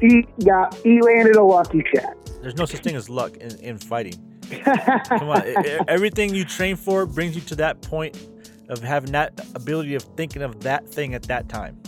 He 0.00 0.26
got. 0.44 0.74
He 0.76 1.00
landed 1.00 1.36
a 1.36 1.42
lucky 1.42 1.82
shot. 1.94 2.14
There's 2.42 2.54
no 2.56 2.66
such 2.66 2.80
thing 2.82 2.94
as 2.96 3.08
luck 3.08 3.36
in, 3.38 3.56
in 3.60 3.78
fighting. 3.78 4.14
Come 4.50 5.28
on, 5.28 5.42
everything 5.88 6.34
you 6.34 6.44
train 6.44 6.76
for 6.76 7.06
brings 7.06 7.34
you 7.34 7.42
to 7.42 7.56
that 7.56 7.80
point 7.82 8.18
of 8.68 8.80
having 8.82 9.12
that 9.12 9.40
ability 9.54 9.94
of 9.94 10.02
thinking 10.16 10.42
of 10.42 10.60
that 10.62 10.88
thing 10.88 11.14
at 11.14 11.22
that 11.24 11.48
time. 11.48 11.80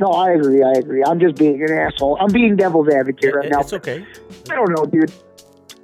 No, 0.00 0.08
I 0.08 0.32
agree. 0.32 0.62
I 0.62 0.72
agree. 0.72 1.02
I'm 1.06 1.20
just 1.20 1.36
being 1.36 1.62
an 1.62 1.72
asshole. 1.78 2.16
I'm 2.20 2.32
being 2.32 2.56
devil's 2.56 2.88
advocate 2.88 3.34
right 3.34 3.50
now. 3.50 3.60
it's 3.60 3.72
okay. 3.72 4.04
I 4.50 4.54
don't 4.54 4.70
know, 4.70 4.84
dude. 4.86 5.12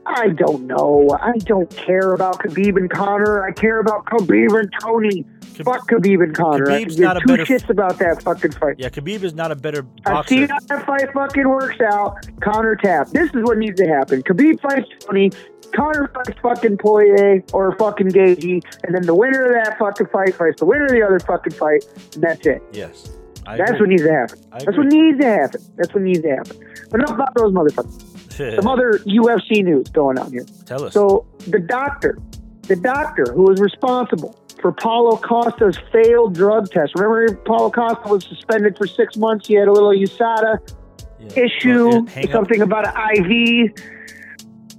I 0.06 0.28
don't 0.28 0.66
know. 0.66 1.08
I 1.20 1.32
don't 1.38 1.68
care 1.76 2.14
about 2.14 2.38
Khabib 2.38 2.76
and 2.76 2.90
Conor. 2.90 3.44
I 3.44 3.52
care 3.52 3.78
about 3.78 4.06
Khabib 4.06 4.58
and 4.58 4.72
Tony. 4.80 5.24
Khab- 5.52 5.64
Fuck 5.66 5.88
Khabib 5.90 6.22
and 6.22 6.34
Conor. 6.34 6.70
I 6.70 6.82
Khabib's 6.82 6.96
give 6.96 7.04
not 7.04 7.16
a 7.18 7.20
two 7.20 7.26
better- 7.26 7.44
shits 7.44 7.68
about 7.68 7.98
that 7.98 8.22
fucking 8.22 8.52
fight. 8.52 8.76
Yeah, 8.78 8.88
Khabib 8.88 9.22
is 9.22 9.34
not 9.34 9.52
a 9.52 9.56
better 9.56 9.82
boxer. 9.82 10.28
seen 10.34 10.48
how 10.48 10.58
that 10.60 10.86
fight 10.86 11.12
fucking 11.12 11.48
works 11.48 11.80
out. 11.82 12.16
Conor 12.40 12.74
tap. 12.76 13.08
This 13.08 13.28
is 13.34 13.42
what 13.42 13.58
needs 13.58 13.78
to 13.80 13.86
happen. 13.86 14.22
Khabib 14.22 14.60
fights 14.60 14.88
Tony. 15.00 15.30
Conor 15.74 16.10
fights 16.14 16.38
fucking 16.42 16.78
Poirier 16.78 17.42
or 17.52 17.76
fucking 17.76 18.08
Gaethje, 18.08 18.62
and 18.84 18.94
then 18.94 19.02
the 19.02 19.14
winner 19.14 19.46
of 19.46 19.64
that 19.64 19.78
fucking 19.78 20.06
fight 20.08 20.34
fights 20.34 20.60
the 20.60 20.66
winner 20.66 20.84
of 20.86 20.90
the 20.90 21.02
other 21.02 21.18
fucking 21.20 21.52
fight, 21.52 21.84
and 22.14 22.22
that's 22.22 22.46
it. 22.46 22.62
Yes, 22.72 23.10
I 23.46 23.56
That's 23.56 23.70
agree. 23.72 23.80
what 23.80 23.88
needs 23.90 24.02
to 24.02 24.12
happen. 24.12 24.38
That's 24.50 24.76
what 24.76 24.86
needs 24.86 25.18
to 25.20 25.26
happen. 25.26 25.60
That's 25.76 25.94
what 25.94 26.02
needs 26.02 26.20
to 26.22 26.28
happen. 26.30 26.58
But 26.90 27.00
enough 27.00 27.10
about 27.14 27.34
those 27.34 27.52
motherfuckers. 27.52 28.04
Some 28.56 28.68
other 28.68 28.98
UFC 29.06 29.64
news 29.64 29.88
going 29.88 30.18
on 30.18 30.30
here. 30.32 30.44
Tell 30.66 30.84
us. 30.84 30.92
So 30.94 31.26
the 31.48 31.58
doctor, 31.58 32.18
the 32.62 32.76
doctor 32.76 33.24
who 33.32 33.42
was 33.42 33.60
responsible 33.60 34.38
for 34.60 34.72
Paulo 34.72 35.16
Costa's 35.16 35.78
failed 35.92 36.34
drug 36.34 36.70
test. 36.70 36.92
Remember, 36.96 37.34
Paulo 37.44 37.70
Costa 37.70 38.08
was 38.08 38.24
suspended 38.24 38.76
for 38.76 38.86
six 38.86 39.16
months. 39.16 39.48
He 39.48 39.54
had 39.54 39.66
a 39.68 39.72
little 39.72 39.90
USADA. 39.92 40.74
Yeah. 41.20 41.44
issue, 41.44 41.88
Well, 41.88 42.06
hang 42.06 42.26
up- 42.26 42.30
something 42.30 42.60
about 42.62 42.86
an 42.86 42.94
IV. 43.16 43.74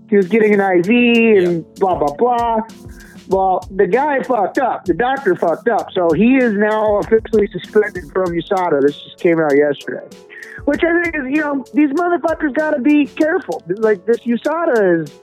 He 0.09 0.17
was 0.17 0.27
getting 0.27 0.53
an 0.53 0.59
IV 0.59 0.89
and 1.43 1.75
blah 1.75 1.97
blah 1.97 2.13
blah. 2.15 2.61
Well, 3.29 3.63
the 3.69 3.85
guy 3.85 4.23
fucked 4.23 4.57
up. 4.57 4.85
The 4.85 4.95
doctor 4.95 5.35
fucked 5.35 5.67
up. 5.69 5.91
So 5.93 6.09
he 6.11 6.37
is 6.37 6.53
now 6.53 6.97
officially 6.97 7.47
suspended 7.47 8.05
from 8.11 8.29
USADA. 8.29 8.81
This 8.81 8.99
just 9.03 9.19
came 9.19 9.39
out 9.39 9.55
yesterday. 9.55 10.07
Which 10.65 10.81
I 10.83 11.03
think 11.03 11.15
is, 11.15 11.21
you 11.29 11.41
know, 11.41 11.63
these 11.73 11.89
motherfuckers 11.91 12.55
got 12.55 12.71
to 12.71 12.81
be 12.81 13.05
careful. 13.05 13.63
Like 13.67 14.05
this 14.07 14.19
USADA 14.21 15.03
is, 15.03 15.19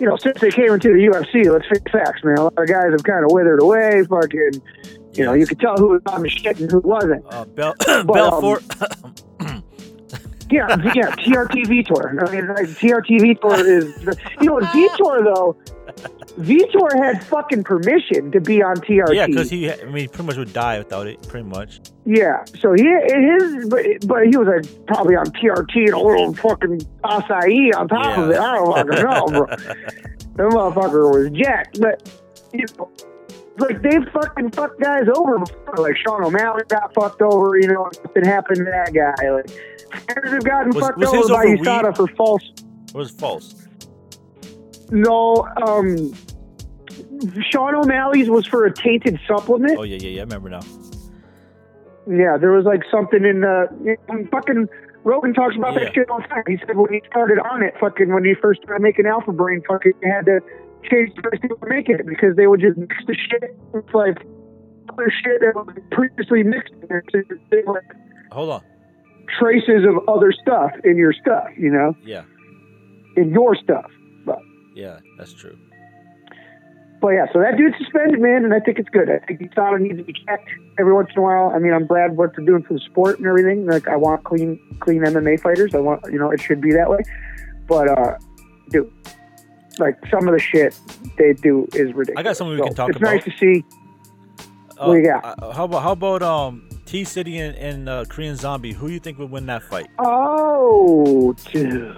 you 0.00 0.06
know, 0.06 0.16
since 0.16 0.40
they 0.40 0.50
came 0.50 0.72
into 0.72 0.88
the 0.88 1.10
UFC, 1.12 1.50
let's 1.52 1.66
face 1.68 1.82
facts, 1.92 2.24
man. 2.24 2.38
A 2.38 2.44
lot 2.44 2.54
of 2.56 2.66
guys 2.66 2.90
have 2.90 3.04
kind 3.04 3.24
of 3.24 3.32
withered 3.32 3.60
away. 3.60 4.02
Fucking, 4.08 4.62
you 5.12 5.24
know, 5.24 5.34
you 5.34 5.46
could 5.46 5.60
tell 5.60 5.76
who 5.76 5.90
was 5.90 6.02
on 6.06 6.22
the 6.22 6.30
shit 6.30 6.58
and 6.58 6.70
who 6.70 6.80
wasn't. 6.80 7.22
Uh, 7.28 7.44
Bel- 7.44 7.74
um, 7.88 8.06
Belfort. 8.06 8.64
Yeah, 10.50 10.68
yeah, 10.94 11.10
TRT 11.10 11.66
Vitor. 11.66 12.26
I 12.26 12.34
mean, 12.34 12.48
like, 12.48 12.66
TRT 12.66 13.20
Vitor 13.20 13.60
is, 13.64 14.18
you 14.40 14.46
know, 14.46 14.58
Vitor 14.58 15.24
though. 15.24 15.56
Vitor 16.38 17.04
had 17.04 17.24
fucking 17.24 17.64
permission 17.64 18.30
to 18.30 18.40
be 18.40 18.62
on 18.62 18.76
TRT. 18.76 19.14
yeah, 19.14 19.26
because 19.26 19.50
he, 19.50 19.70
I 19.70 19.84
mean, 19.84 19.96
he 19.96 20.08
pretty 20.08 20.24
much 20.24 20.36
would 20.36 20.52
die 20.52 20.78
without 20.78 21.06
it. 21.06 21.20
Pretty 21.28 21.48
much. 21.48 21.80
Yeah, 22.04 22.44
so 22.60 22.72
he 22.74 22.84
his, 22.84 23.68
but, 23.68 23.84
but 24.06 24.26
he 24.26 24.36
was 24.36 24.46
like 24.48 24.86
probably 24.86 25.16
on 25.16 25.26
TRT 25.26 25.76
and 25.76 25.94
a 25.94 25.98
little 25.98 26.32
fucking 26.34 26.80
acai 27.04 27.74
on 27.76 27.88
top 27.88 28.18
of 28.18 28.30
it. 28.30 28.38
I 28.38 28.54
don't 28.54 28.72
fucking 28.74 29.04
know, 29.04 29.26
bro. 29.26 29.46
that 29.56 30.36
motherfucker 30.36 31.12
was 31.12 31.30
jacked, 31.30 31.80
but 31.80 32.08
you 32.52 32.64
know, 32.78 32.90
like 33.58 33.82
they 33.82 33.98
fucking 34.12 34.50
fucked 34.52 34.80
guys 34.80 35.06
over 35.14 35.38
before. 35.38 35.74
Like 35.78 35.96
Sean 35.96 36.24
O'Malley 36.24 36.62
got 36.68 36.92
fucked 36.94 37.22
over. 37.22 37.58
You 37.58 37.68
know, 37.68 37.88
something 37.92 38.24
happened 38.24 38.58
to 38.58 38.64
that 38.64 38.92
guy. 38.92 39.30
Like 39.30 39.50
fighters 40.06 40.32
have 40.32 40.44
gotten 40.44 40.72
Was- 40.74 40.84
fucked 40.86 40.98
was 40.98 41.08
over 41.14 41.28
by 41.34 41.44
over? 41.44 41.56
USADA 41.56 41.96
for 41.96 42.06
false. 42.08 42.52
It 42.88 42.94
was 42.94 43.10
false. 43.10 43.54
No, 44.90 45.46
um, 45.66 46.14
Sean 47.50 47.74
O'Malley's 47.74 48.30
was 48.30 48.46
for 48.46 48.64
a 48.64 48.72
tainted 48.72 49.18
supplement. 49.26 49.78
Oh 49.78 49.82
yeah, 49.82 49.98
yeah, 50.00 50.08
yeah. 50.08 50.20
I 50.20 50.24
remember 50.24 50.50
now. 50.50 50.60
Yeah, 52.06 52.38
there 52.38 52.52
was 52.52 52.64
like 52.64 52.82
something 52.90 53.24
in 53.24 53.40
the 53.42 53.68
know, 54.08 54.26
fucking 54.30 54.68
Rogan 55.04 55.34
talks 55.34 55.56
about 55.56 55.74
Yeah. 55.74 55.84
that 55.84 55.94
shit 55.94 56.08
all 56.10 56.20
the 56.22 56.28
time. 56.28 56.42
He 56.46 56.56
said 56.66 56.76
when 56.76 56.92
he 56.92 57.02
started 57.10 57.38
on 57.38 57.62
it, 57.62 57.74
fucking 57.78 58.12
when 58.12 58.24
he 58.24 58.34
first 58.40 58.62
started 58.62 58.82
making 58.82 59.06
Alpha 59.06 59.32
Brain, 59.32 59.62
fucking 59.68 59.92
he 60.02 60.08
had 60.08 60.24
to 60.26 60.40
change 60.90 61.14
the 61.16 61.38
they 61.42 61.48
were 61.60 61.68
making 61.68 61.96
it 61.96 62.06
because 62.06 62.36
they 62.36 62.46
would 62.46 62.60
just 62.60 62.76
mix 62.76 62.94
the 63.06 63.14
shit 63.14 63.56
with 63.72 63.84
like 63.94 64.18
other 64.90 65.12
shit 65.22 65.40
that 65.40 65.54
was 65.54 65.76
previously 65.90 66.42
mixed 66.42 66.72
in 66.74 66.88
there. 66.88 67.04
So 67.12 67.18
they 67.50 67.62
like 67.66 67.84
Hold 68.32 68.50
on. 68.50 68.62
traces 69.38 69.84
of 69.86 70.08
other 70.08 70.32
stuff 70.32 70.70
in 70.84 70.96
your 70.96 71.12
stuff, 71.12 71.46
you 71.58 71.70
know, 71.70 71.94
Yeah, 72.04 72.22
in 73.16 73.30
your 73.30 73.54
stuff. 73.56 73.90
But 74.24 74.38
yeah, 74.74 74.98
that's 75.16 75.32
true. 75.34 75.56
But 77.00 77.10
yeah, 77.10 77.26
so 77.32 77.38
that 77.38 77.56
dude's 77.56 77.76
suspended, 77.78 78.18
man, 78.20 78.44
and 78.44 78.52
I 78.52 78.58
think 78.58 78.80
it's 78.80 78.88
good. 78.88 79.08
I 79.08 79.24
think 79.24 79.40
USADA 79.40 79.80
needs 79.80 79.98
to 79.98 80.04
be 80.04 80.12
checked 80.26 80.48
every 80.80 80.92
once 80.92 81.10
in 81.14 81.20
a 81.20 81.22
while. 81.22 81.52
I 81.54 81.60
mean, 81.60 81.72
I'm 81.72 81.86
glad 81.86 82.16
what 82.16 82.34
they're 82.34 82.44
doing 82.44 82.64
for 82.64 82.74
the 82.74 82.80
sport 82.80 83.18
and 83.18 83.26
everything. 83.28 83.66
Like, 83.66 83.86
I 83.86 83.94
want 83.94 84.24
clean, 84.24 84.58
clean 84.80 85.02
MMA 85.02 85.38
fighters. 85.40 85.76
I 85.76 85.78
want, 85.78 86.02
you 86.10 86.18
know, 86.18 86.32
it 86.32 86.40
should 86.40 86.60
be 86.60 86.72
that 86.72 86.90
way. 86.90 86.98
But, 87.68 87.88
uh, 87.88 88.18
dude, 88.70 88.92
like 89.78 89.96
some 90.10 90.26
of 90.28 90.34
the 90.34 90.40
shit 90.40 90.78
they 91.16 91.32
do 91.32 91.66
is 91.72 91.92
ridiculous. 91.94 92.14
I 92.16 92.22
got 92.22 92.36
something 92.36 92.52
we 92.52 92.58
So 92.58 92.64
can 92.66 92.74
talk 92.74 92.88
it's 92.90 92.98
about. 92.98 93.14
It's 93.16 93.26
nice 93.26 93.38
to 93.38 93.38
see. 93.38 93.64
Uh, 94.78 94.94
got? 95.00 95.42
uh, 95.42 95.52
how 95.52 95.64
about 95.64 95.82
how 95.82 95.92
about 95.92 96.22
um 96.22 96.68
T 96.86 97.04
City 97.04 97.38
and, 97.38 97.56
and 97.56 97.88
uh, 97.88 98.04
Korean 98.08 98.36
Zombie? 98.36 98.72
Who 98.72 98.86
do 98.88 98.92
you 98.94 99.00
think 99.00 99.18
would 99.18 99.30
win 99.30 99.46
that 99.46 99.62
fight? 99.64 99.88
Oh, 99.98 101.34
dude. 101.50 101.96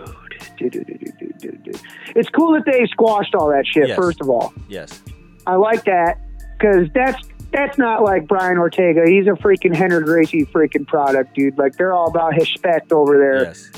Dude. 0.57 1.81
It's 2.17 2.29
cool 2.31 2.53
that 2.55 2.65
they 2.67 2.87
squashed 2.87 3.35
all 3.35 3.49
that 3.51 3.67
shit. 3.67 3.89
Yes. 3.89 3.97
First 3.97 4.21
of 4.21 4.29
all, 4.29 4.53
Yes. 4.69 5.03
I 5.47 5.57
like 5.57 5.85
that 5.85 6.19
because 6.59 6.89
that's 6.95 7.19
that's 7.53 7.79
not 7.79 8.03
like 8.03 8.29
Brian 8.29 8.59
Ortega. 8.59 9.03
He's 9.07 9.27
a 9.27 9.31
freaking 9.31 9.75
Rener 9.75 10.05
Gracie 10.05 10.45
freaking 10.47 10.87
product, 10.87 11.35
dude. 11.35 11.59
Like 11.59 11.77
they're 11.77 11.93
all 11.93 12.09
about 12.09 12.35
his 12.35 12.49
spec 12.49 12.93
over 12.93 13.19
there. 13.19 13.45
Yes. 13.45 13.71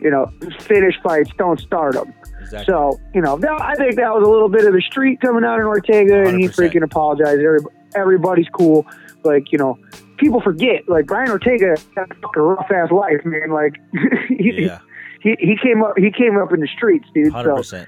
You 0.00 0.10
know, 0.10 0.30
finish 0.60 0.94
fights, 1.02 1.30
don't 1.38 1.60
start 1.60 1.94
them. 1.94 2.12
Exactly. 2.52 2.72
So 2.72 3.00
you 3.14 3.22
know, 3.22 3.38
that, 3.38 3.60
I 3.60 3.74
think 3.76 3.96
that 3.96 4.12
was 4.12 4.26
a 4.26 4.30
little 4.30 4.48
bit 4.48 4.66
of 4.66 4.74
the 4.74 4.82
street 4.82 5.20
coming 5.20 5.42
out 5.42 5.58
in 5.58 5.64
Ortega, 5.64 6.26
and 6.26 6.38
he 6.38 6.48
freaking 6.48 6.82
apologized. 6.82 7.40
Every, 7.40 7.60
everybody's 7.94 8.48
cool. 8.52 8.86
Like 9.24 9.52
you 9.52 9.58
know, 9.58 9.78
people 10.18 10.40
forget. 10.40 10.86
Like 10.88 11.06
Brian 11.06 11.30
Ortega 11.30 11.76
had 11.96 12.10
a 12.10 12.14
fucking 12.14 12.42
rough 12.42 12.70
ass 12.70 12.90
life, 12.90 13.24
man. 13.24 13.50
Like 13.50 13.76
he, 14.28 14.64
yeah. 14.64 14.80
he 15.22 15.34
he 15.38 15.56
came 15.62 15.82
up 15.82 15.94
he 15.96 16.10
came 16.10 16.36
up 16.36 16.52
in 16.52 16.60
the 16.60 16.68
streets, 16.68 17.06
dude. 17.14 17.32
Hundred 17.32 17.64
So. 17.64 17.84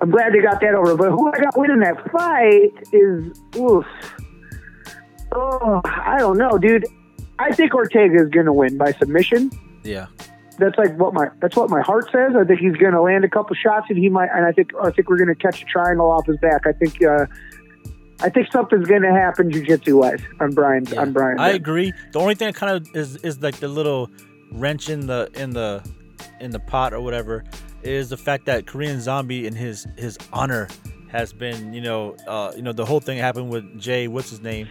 I'm 0.00 0.10
glad 0.10 0.34
they 0.34 0.40
got 0.40 0.60
that 0.60 0.74
over. 0.74 0.96
But 0.96 1.10
who 1.10 1.32
I 1.32 1.38
got 1.38 1.56
winning 1.56 1.80
that 1.80 2.10
fight 2.10 2.72
is 2.92 3.38
oof. 3.56 3.86
Oh, 5.34 5.80
I 5.84 6.18
don't 6.18 6.36
know, 6.36 6.58
dude. 6.58 6.84
I 7.38 7.52
think 7.52 7.74
Ortega 7.74 8.16
is 8.16 8.28
going 8.28 8.46
to 8.46 8.52
win 8.52 8.76
by 8.76 8.92
submission. 8.92 9.50
Yeah. 9.84 10.08
That's 10.62 10.78
like 10.78 10.96
what 10.98 11.12
my 11.12 11.28
that's 11.40 11.56
what 11.56 11.68
my 11.70 11.80
heart 11.80 12.06
says. 12.12 12.32
I 12.38 12.44
think 12.44 12.60
he's 12.60 12.76
going 12.76 12.92
to 12.92 13.02
land 13.02 13.24
a 13.24 13.28
couple 13.28 13.54
shots, 13.56 13.86
and 13.88 13.98
he 13.98 14.08
might. 14.08 14.28
And 14.34 14.46
I 14.46 14.52
think 14.52 14.70
I 14.80 14.90
think 14.90 15.08
we're 15.10 15.18
going 15.18 15.28
to 15.28 15.34
catch 15.34 15.60
a 15.62 15.64
triangle 15.64 16.10
off 16.10 16.26
his 16.26 16.36
back. 16.38 16.66
I 16.66 16.72
think. 16.72 17.02
Uh, 17.02 17.26
I 18.20 18.28
think 18.28 18.52
something's 18.52 18.86
going 18.86 19.02
to 19.02 19.10
happen 19.10 19.50
jiu-jitsu 19.50 19.98
wise 19.98 20.20
on 20.38 20.52
Brian. 20.52 20.86
Yeah. 20.86 21.00
On 21.00 21.12
Brian. 21.12 21.40
I 21.40 21.50
agree. 21.50 21.92
The 22.12 22.20
only 22.20 22.36
thing 22.36 22.46
that 22.46 22.54
kind 22.54 22.76
of 22.76 22.86
is 22.94 23.16
is 23.16 23.42
like 23.42 23.56
the 23.56 23.66
little 23.66 24.08
wrench 24.52 24.88
in 24.88 25.08
the 25.08 25.28
in 25.34 25.50
the 25.50 25.82
in 26.40 26.52
the 26.52 26.60
pot 26.60 26.92
or 26.92 27.00
whatever 27.00 27.42
is 27.82 28.10
the 28.10 28.16
fact 28.16 28.46
that 28.46 28.66
Korean 28.66 29.00
Zombie 29.00 29.46
in 29.46 29.56
his 29.56 29.88
his 29.96 30.18
honor 30.32 30.68
has 31.08 31.32
been 31.32 31.72
you 31.74 31.80
know 31.80 32.16
uh 32.28 32.52
you 32.54 32.62
know 32.62 32.72
the 32.72 32.84
whole 32.84 33.00
thing 33.00 33.18
happened 33.18 33.50
with 33.50 33.80
Jay 33.80 34.08
what's 34.08 34.30
his 34.30 34.40
name 34.40 34.68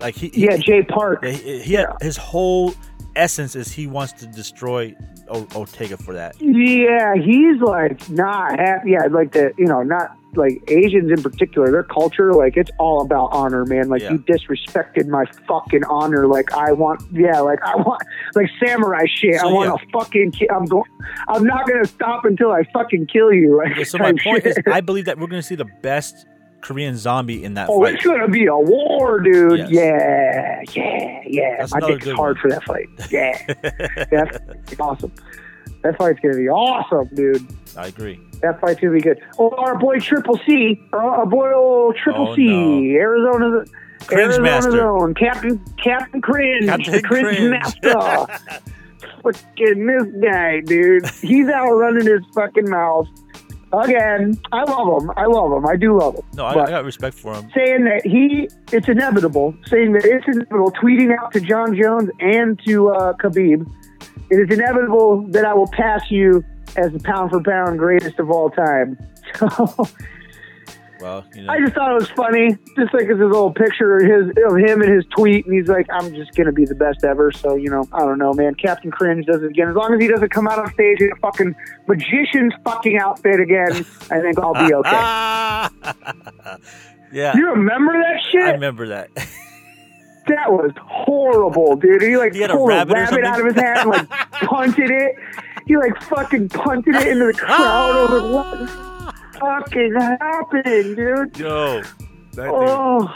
like 0.00 0.14
he 0.14 0.28
he- 0.28 0.44
yeah, 0.44 0.56
Jay 0.56 0.82
Park. 0.82 1.24
he, 1.24 1.60
he 1.60 1.72
had, 1.74 1.88
his 2.00 2.16
whole 2.16 2.72
essence 3.16 3.54
is 3.56 3.72
he 3.72 3.86
wants 3.86 4.12
to 4.14 4.26
destroy 4.26 4.94
o- 5.28 5.46
Ortega 5.54 5.96
for 5.96 6.14
that 6.14 6.40
Yeah, 6.40 7.14
he's 7.14 7.60
like 7.60 8.08
not 8.10 8.58
happy. 8.58 8.90
Yeah, 8.92 9.06
like 9.10 9.32
the 9.32 9.52
you 9.58 9.66
know 9.66 9.82
not 9.82 10.16
like 10.36 10.62
Asians 10.68 11.10
in 11.10 11.20
particular. 11.22 11.72
Their 11.72 11.82
culture, 11.82 12.32
like 12.32 12.56
it's 12.56 12.70
all 12.78 13.00
about 13.02 13.30
honor, 13.32 13.64
man. 13.64 13.88
Like 13.88 14.02
Yeah. 14.02 14.12
you 14.12 14.18
disrespected 14.20 15.08
my 15.08 15.24
fucking 15.48 15.82
honor. 15.84 16.28
Like 16.28 16.52
I 16.52 16.70
want, 16.72 17.02
yeah, 17.12 17.40
like 17.40 17.58
I 17.64 17.74
want, 17.76 18.00
like 18.36 18.48
samurai 18.64 19.06
shit. 19.12 19.40
So, 19.40 19.48
I 19.48 19.52
want 19.52 19.80
to 19.80 19.86
fucking. 19.92 20.30
Ki- 20.30 20.48
I'm 20.48 20.66
going. 20.66 20.84
I'm 21.28 21.44
not 21.44 21.66
gonna 21.66 21.84
stop 21.84 22.24
until 22.24 22.52
I 22.52 22.62
fucking 22.72 23.06
kill 23.08 23.32
you. 23.32 23.56
Like, 23.58 23.76
Yeah, 23.76 23.82
so 23.84 23.98
my 23.98 24.12
point 24.22 24.46
is. 24.46 24.56
I 24.72 24.80
believe 24.80 25.06
that 25.06 25.18
we're 25.18 25.26
going 25.26 25.42
to 25.42 25.46
see 25.46 25.56
the 25.56 25.68
best 25.82 26.26
Korean 26.60 26.96
Zombie 26.96 27.42
in 27.44 27.54
that 27.54 27.68
oh, 27.68 27.80
fight. 27.80 27.82
Oh, 27.82 27.84
fight 27.84 27.94
it's 27.94 28.04
gonna 28.04 28.28
be 28.28 28.46
a 28.46 28.56
war, 28.56 29.20
dude. 29.20 29.58
Yes. 29.58 29.70
Yeah, 29.70 30.62
yeah, 30.74 31.20
yeah. 31.26 31.56
That's 31.58 31.72
think 31.72 32.06
it's 32.06 32.16
hard 32.16 32.36
one. 32.36 32.42
for 32.42 32.50
that 32.50 32.64
fight. 32.64 32.88
Yeah, 33.10 34.06
that's 34.10 34.80
awesome. 34.80 35.12
That 35.82 35.96
fight's 35.96 36.20
gonna 36.20 36.36
be 36.36 36.48
awesome, 36.48 37.08
dude. 37.14 37.46
I 37.76 37.86
agree 37.86 38.20
That 38.42 38.60
fight's 38.60 38.80
gonna 38.80 38.92
be 38.94 39.00
good. 39.00 39.20
Oh, 39.38 39.50
our 39.50 39.78
boy 39.78 39.98
Triple 39.98 40.38
C, 40.46 40.80
or 40.92 41.02
our 41.02 41.26
boy 41.26 41.52
old 41.54 41.96
Triple 41.96 42.28
Oh, 42.28 42.36
C, 42.36 42.46
no. 42.48 42.98
Arizona's 42.98 43.70
Cringe 44.06 44.20
Arizona's 44.20 44.66
master. 44.66 44.90
own 44.90 45.14
Captain 45.14 45.64
Captain 45.82 46.20
Cringe, 46.20 46.66
Captain 46.66 46.92
the 46.92 47.02
Cringe, 47.02 47.36
Cringe. 47.36 47.50
Master. 47.50 48.60
fucking 49.22 49.86
this 49.86 50.06
guy, 50.22 50.60
dude. 50.60 51.06
He's 51.20 51.48
out 51.48 51.70
running 51.70 52.06
his 52.06 52.22
fucking 52.34 52.68
mouth 52.68 53.08
again. 53.72 54.40
I 54.52 54.64
love 54.64 55.02
him. 55.02 55.10
I 55.16 55.26
love 55.26 55.52
him. 55.52 55.66
I 55.66 55.76
do 55.76 55.98
love 55.98 56.16
him. 56.16 56.22
no 56.34 56.44
I, 56.44 56.64
I 56.64 56.70
got 56.70 56.84
respect 56.84 57.16
for 57.16 57.34
him 57.34 57.50
saying 57.54 57.84
that 57.84 58.02
he 58.04 58.48
it's 58.72 58.88
inevitable, 58.88 59.54
saying 59.66 59.92
that 59.92 60.04
it's 60.04 60.26
inevitable, 60.26 60.72
tweeting 60.72 61.16
out 61.16 61.32
to 61.32 61.40
Jon 61.40 61.76
Jones 61.76 62.10
and 62.20 62.60
to 62.66 62.90
uh, 62.90 63.12
Khabib, 63.14 63.70
it 64.30 64.36
is 64.36 64.50
inevitable 64.50 65.26
that 65.28 65.44
I 65.44 65.54
will 65.54 65.68
pass 65.68 66.10
you 66.10 66.44
as 66.76 66.92
the 66.92 67.00
pound 67.00 67.30
for 67.30 67.42
pound 67.42 67.78
greatest 67.78 68.18
of 68.18 68.30
all 68.30 68.50
time. 68.50 68.98
So 69.38 69.86
well 71.00 71.24
you 71.34 71.42
know 71.42 71.52
I 71.52 71.60
just 71.60 71.74
thought 71.74 71.92
it 71.92 71.94
was 71.94 72.10
funny, 72.10 72.56
just 72.76 72.92
like 72.94 73.08
his 73.08 73.18
little 73.18 73.52
picture 73.52 73.96
of 73.96 74.02
his 74.02 74.30
of 74.44 74.56
him 74.58 74.82
and 74.82 74.92
his 74.92 75.04
tweet, 75.16 75.46
and 75.46 75.54
he's 75.54 75.68
like, 75.68 75.86
"I'm 75.90 76.14
just 76.14 76.34
gonna 76.34 76.52
be 76.52 76.64
the 76.64 76.74
best 76.74 77.04
ever." 77.04 77.32
So 77.32 77.56
you 77.56 77.70
know, 77.70 77.86
I 77.92 78.00
don't 78.00 78.18
know, 78.18 78.32
man. 78.32 78.54
Captain 78.54 78.90
Cringe 78.90 79.26
does 79.26 79.42
it 79.42 79.50
again. 79.50 79.68
As 79.68 79.74
long 79.74 79.94
as 79.94 80.00
he 80.00 80.08
doesn't 80.08 80.30
come 80.30 80.46
out 80.46 80.58
on 80.58 80.72
stage 80.72 81.00
in 81.00 81.10
a 81.12 81.16
fucking 81.16 81.54
magician's 81.86 82.54
fucking 82.64 82.98
outfit 82.98 83.40
again, 83.40 83.84
I 84.10 84.20
think 84.20 84.38
I'll 84.38 84.54
be 84.54 84.74
okay. 84.74 84.90
yeah 87.12 87.36
you 87.36 87.50
remember 87.50 87.92
that 87.92 88.20
shit? 88.30 88.42
I 88.42 88.52
remember 88.52 88.88
that 88.88 89.10
That 90.26 90.52
was 90.52 90.70
horrible, 90.80 91.76
dude. 91.76 92.02
He 92.02 92.16
like 92.16 92.34
He 92.34 92.40
had 92.40 92.50
a 92.50 92.54
pulled 92.54 92.68
rabbit 92.68 92.96
a 92.96 93.00
rabbit 93.00 93.24
out 93.24 93.40
of 93.40 93.46
his 93.46 93.56
hat 93.56 93.78
and 93.78 93.90
like 93.90 94.08
punted 94.32 94.90
it. 94.90 95.16
He 95.66 95.76
like 95.76 96.00
fucking 96.02 96.50
punted 96.50 96.94
it 96.94 97.08
into 97.08 97.26
the 97.26 97.32
crowd. 97.32 97.50
I 97.50 98.99
was 99.40 99.68
like, 99.70 99.70
what 99.70 99.70
the 99.70 99.70
fucking 99.70 99.94
happened, 100.20 100.96
dude? 100.96 101.38
Yo, 101.38 101.82
that 101.82 102.34
thing- 102.34 102.50
Oh, 102.52 103.14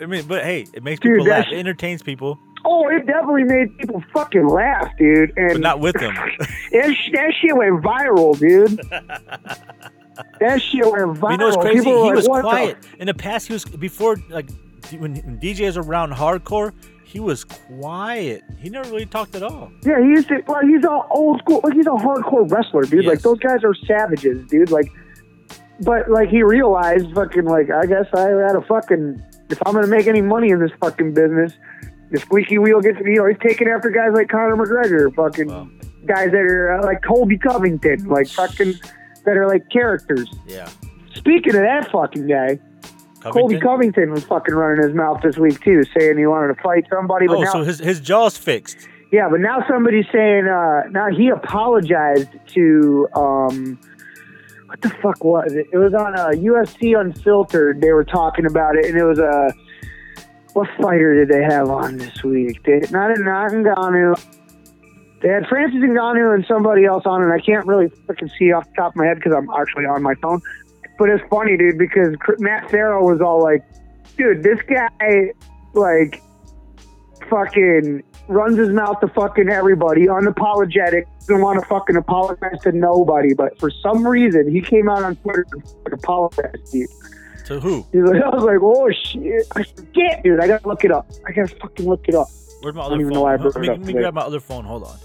I 0.00 0.06
mean, 0.06 0.24
but 0.26 0.44
hey, 0.44 0.66
it 0.74 0.82
makes 0.82 1.00
Dude, 1.00 1.16
people 1.18 1.26
laugh. 1.30 1.46
It 1.50 1.56
entertains 1.58 2.02
people. 2.02 2.38
Oh, 2.64 2.88
it 2.88 3.06
definitely 3.06 3.44
made 3.44 3.78
people 3.78 4.02
fucking 4.12 4.46
laugh, 4.46 4.90
dude. 4.98 5.32
And 5.36 5.52
but 5.52 5.60
not 5.60 5.80
with 5.80 5.94
them. 5.98 6.14
that, 6.38 6.48
that 7.12 7.32
shit 7.40 7.56
went 7.56 7.82
viral, 7.82 8.38
dude. 8.38 8.78
that 10.40 10.60
shit 10.60 10.84
went 10.84 11.18
viral. 11.18 11.30
you 11.32 11.36
know 11.38 11.46
what's 11.46 11.56
crazy? 11.56 11.78
People 11.78 12.02
He 12.02 12.08
like, 12.08 12.16
was 12.16 12.28
"What 12.28 12.42
the 12.42 12.48
quiet 12.48 12.76
in 12.98 13.06
the 13.06 13.14
past. 13.14 13.46
He 13.46 13.52
was 13.52 13.64
before 13.64 14.16
like 14.28 14.50
when 14.98 15.16
when 15.16 15.38
DJs 15.40 15.76
around 15.82 16.12
hardcore. 16.12 16.72
He 17.04 17.20
was 17.20 17.44
quiet. 17.44 18.42
He 18.58 18.68
never 18.68 18.90
really 18.90 19.06
talked 19.06 19.36
at 19.36 19.42
all. 19.42 19.70
Yeah, 19.84 20.00
he 20.02 20.08
used 20.08 20.28
to. 20.28 20.42
Well, 20.48 20.60
he's 20.62 20.82
an 20.84 21.00
old 21.10 21.38
school. 21.38 21.60
Like 21.62 21.72
he's 21.74 21.86
a 21.86 21.90
hardcore 21.90 22.50
wrestler, 22.50 22.82
dude. 22.82 23.06
Like 23.06 23.20
those 23.20 23.38
guys 23.38 23.62
are 23.64 23.74
savages, 23.86 24.44
dude. 24.48 24.70
Like, 24.70 24.90
but 25.80 26.10
like 26.10 26.28
he 26.28 26.42
realized, 26.42 27.12
fucking, 27.14 27.44
like 27.44 27.70
I 27.70 27.86
guess 27.86 28.06
I 28.14 28.28
had 28.28 28.56
a 28.56 28.62
fucking. 28.62 29.22
If 29.50 29.58
I'm 29.66 29.74
gonna 29.74 29.86
make 29.86 30.06
any 30.06 30.22
money 30.22 30.50
in 30.50 30.58
this 30.60 30.72
fucking 30.80 31.14
business, 31.14 31.52
the 32.10 32.18
squeaky 32.18 32.58
wheel 32.58 32.80
gets. 32.80 32.98
You 33.00 33.16
know, 33.16 33.26
he's 33.26 33.38
taking 33.42 33.68
after 33.68 33.90
guys 33.90 34.10
like 34.14 34.28
Conor 34.28 34.56
McGregor, 34.56 35.14
fucking 35.14 35.48
Wow. 35.48 35.68
guys 36.06 36.30
that 36.32 36.40
are 36.40 36.72
uh, 36.80 36.84
like 36.84 37.02
Colby 37.02 37.38
Covington, 37.38 38.04
like 38.08 38.28
fucking 38.28 38.74
that 39.24 39.36
are 39.36 39.46
like 39.46 39.68
characters. 39.70 40.28
Yeah. 40.46 40.68
Speaking 41.14 41.54
of 41.56 41.62
that 41.62 41.90
fucking 41.90 42.26
guy, 42.26 42.58
Colby 43.22 43.58
Covington? 43.58 43.60
Covington 43.60 44.10
was 44.12 44.24
fucking 44.24 44.54
running 44.54 44.84
his 44.84 44.94
mouth 44.94 45.20
this 45.22 45.36
week 45.38 45.60
too, 45.62 45.82
saying 45.98 46.18
he 46.18 46.26
wanted 46.26 46.54
to 46.54 46.62
fight 46.62 46.86
somebody. 46.90 47.26
But 47.26 47.36
Oh, 47.38 47.42
now, 47.42 47.52
so 47.52 47.62
his 47.62 47.78
his 47.78 48.00
jaw's 48.00 48.36
fixed. 48.36 48.88
yeah, 49.12 49.28
but 49.30 49.40
now 49.40 49.64
somebody's 49.68 50.06
saying 50.12 50.46
uh 50.46 50.82
now 50.90 51.08
he 51.10 51.28
apologized 51.28 52.28
to 52.54 53.08
um 53.14 53.78
what 54.66 54.80
the 54.80 54.90
fuck 54.90 55.22
was 55.22 55.52
it? 55.52 55.68
It 55.72 55.78
was 55.78 55.94
on 55.94 56.18
uh, 56.18 56.28
UFC 56.28 56.98
Unfiltered. 56.98 57.80
They 57.80 57.92
were 57.92 58.04
talking 58.04 58.46
about 58.46 58.76
it, 58.76 58.86
and 58.86 58.96
it 58.96 59.04
was 59.04 59.18
a 59.18 59.28
uh, 59.28 59.50
what 60.54 60.68
fighter 60.80 61.14
did 61.14 61.28
they 61.28 61.42
have 61.42 61.68
on 61.68 61.98
this 61.98 62.24
week? 62.24 62.62
They, 62.64 62.80
not 62.90 63.10
not 63.18 63.50
Ngannou. 63.52 64.18
They 65.22 65.28
had 65.28 65.46
Francis 65.46 65.80
Ngannou 65.80 66.34
and 66.34 66.44
somebody 66.46 66.84
else 66.84 67.04
on, 67.06 67.22
and 67.22 67.32
I 67.32 67.40
can't 67.40 67.66
really 67.66 67.88
fucking 68.06 68.30
see 68.38 68.52
off 68.52 68.64
the 68.64 68.74
top 68.76 68.92
of 68.92 68.96
my 68.96 69.06
head 69.06 69.16
because 69.16 69.34
I'm 69.36 69.48
actually 69.50 69.84
on 69.84 70.02
my 70.02 70.14
phone. 70.16 70.40
But 70.98 71.10
it's 71.10 71.22
funny, 71.28 71.56
dude, 71.56 71.78
because 71.78 72.16
Matt 72.38 72.70
Farrell 72.70 73.04
was 73.04 73.20
all 73.20 73.42
like, 73.42 73.62
"Dude, 74.16 74.42
this 74.42 74.58
guy, 74.62 75.32
like, 75.74 76.22
fucking 77.28 78.02
runs 78.28 78.58
his 78.58 78.70
mouth 78.70 79.00
to 79.00 79.08
fucking 79.08 79.48
everybody, 79.48 80.06
unapologetic, 80.06 81.04
doesn't 81.20 81.40
want 81.40 81.60
to 81.60 81.66
fucking 81.66 81.96
apologize 81.96 82.60
to 82.62 82.72
nobody. 82.72 83.34
But 83.34 83.58
for 83.58 83.70
some 83.70 84.06
reason, 84.06 84.50
he 84.50 84.60
came 84.60 84.88
out 84.88 85.02
on 85.02 85.16
Twitter 85.16 85.46
and 85.52 85.62
fucking 85.68 85.92
apologized 85.92 86.72
to 86.72 86.78
you. 86.78 86.88
To 87.46 87.60
who? 87.60 87.86
He's 87.92 88.02
like, 88.02 88.22
I 88.22 88.28
was 88.28 88.42
like, 88.44 88.58
oh 88.60 88.90
shit, 88.90 89.46
I 89.54 89.62
forget, 89.62 90.22
dude. 90.24 90.40
I 90.40 90.48
gotta 90.48 90.66
look 90.66 90.84
it 90.84 90.90
up. 90.90 91.08
I 91.26 91.32
gotta 91.32 91.54
fucking 91.56 91.86
look 91.88 92.08
it 92.08 92.14
up. 92.14 92.26
Where's 92.60 92.74
my 92.74 92.82
I 92.82 92.86
other 92.86 92.94
don't 92.96 93.00
even 93.02 93.12
phone? 93.12 93.14
know 93.14 93.22
why 93.22 93.34
I 93.34 93.36
Let 93.36 93.42
brought 93.52 93.56
me, 93.60 93.68
it 93.68 93.70
up 93.70 93.78
let 93.78 93.86
me 93.86 93.92
today. 93.92 94.00
grab 94.02 94.14
my 94.14 94.20
other 94.22 94.40
phone. 94.40 94.64
Hold 94.64 94.84
on. 94.84 94.98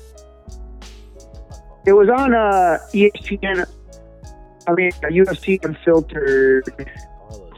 It 1.85 1.93
was 1.93 2.09
on 2.09 2.33
uh, 2.33 2.77
ESPN. 2.93 3.65
I 4.67 4.71
mean, 4.73 4.91
uh, 5.03 5.07
UFC 5.07 5.63
Unfiltered. 5.65 6.65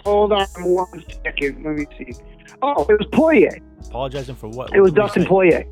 Hold 0.05 0.33
on 0.33 0.47
one 0.57 1.03
second. 1.23 1.63
Let 1.63 1.75
me 1.75 1.85
see. 1.97 2.13
Oh, 2.61 2.85
it 2.89 2.99
was 2.99 3.07
Poirier. 3.11 3.57
Apologizing 3.87 4.35
for 4.35 4.47
what? 4.49 4.73
It 4.73 4.81
was 4.81 4.91
What 4.91 5.01
Dustin? 5.01 5.25
Poirier. 5.25 5.65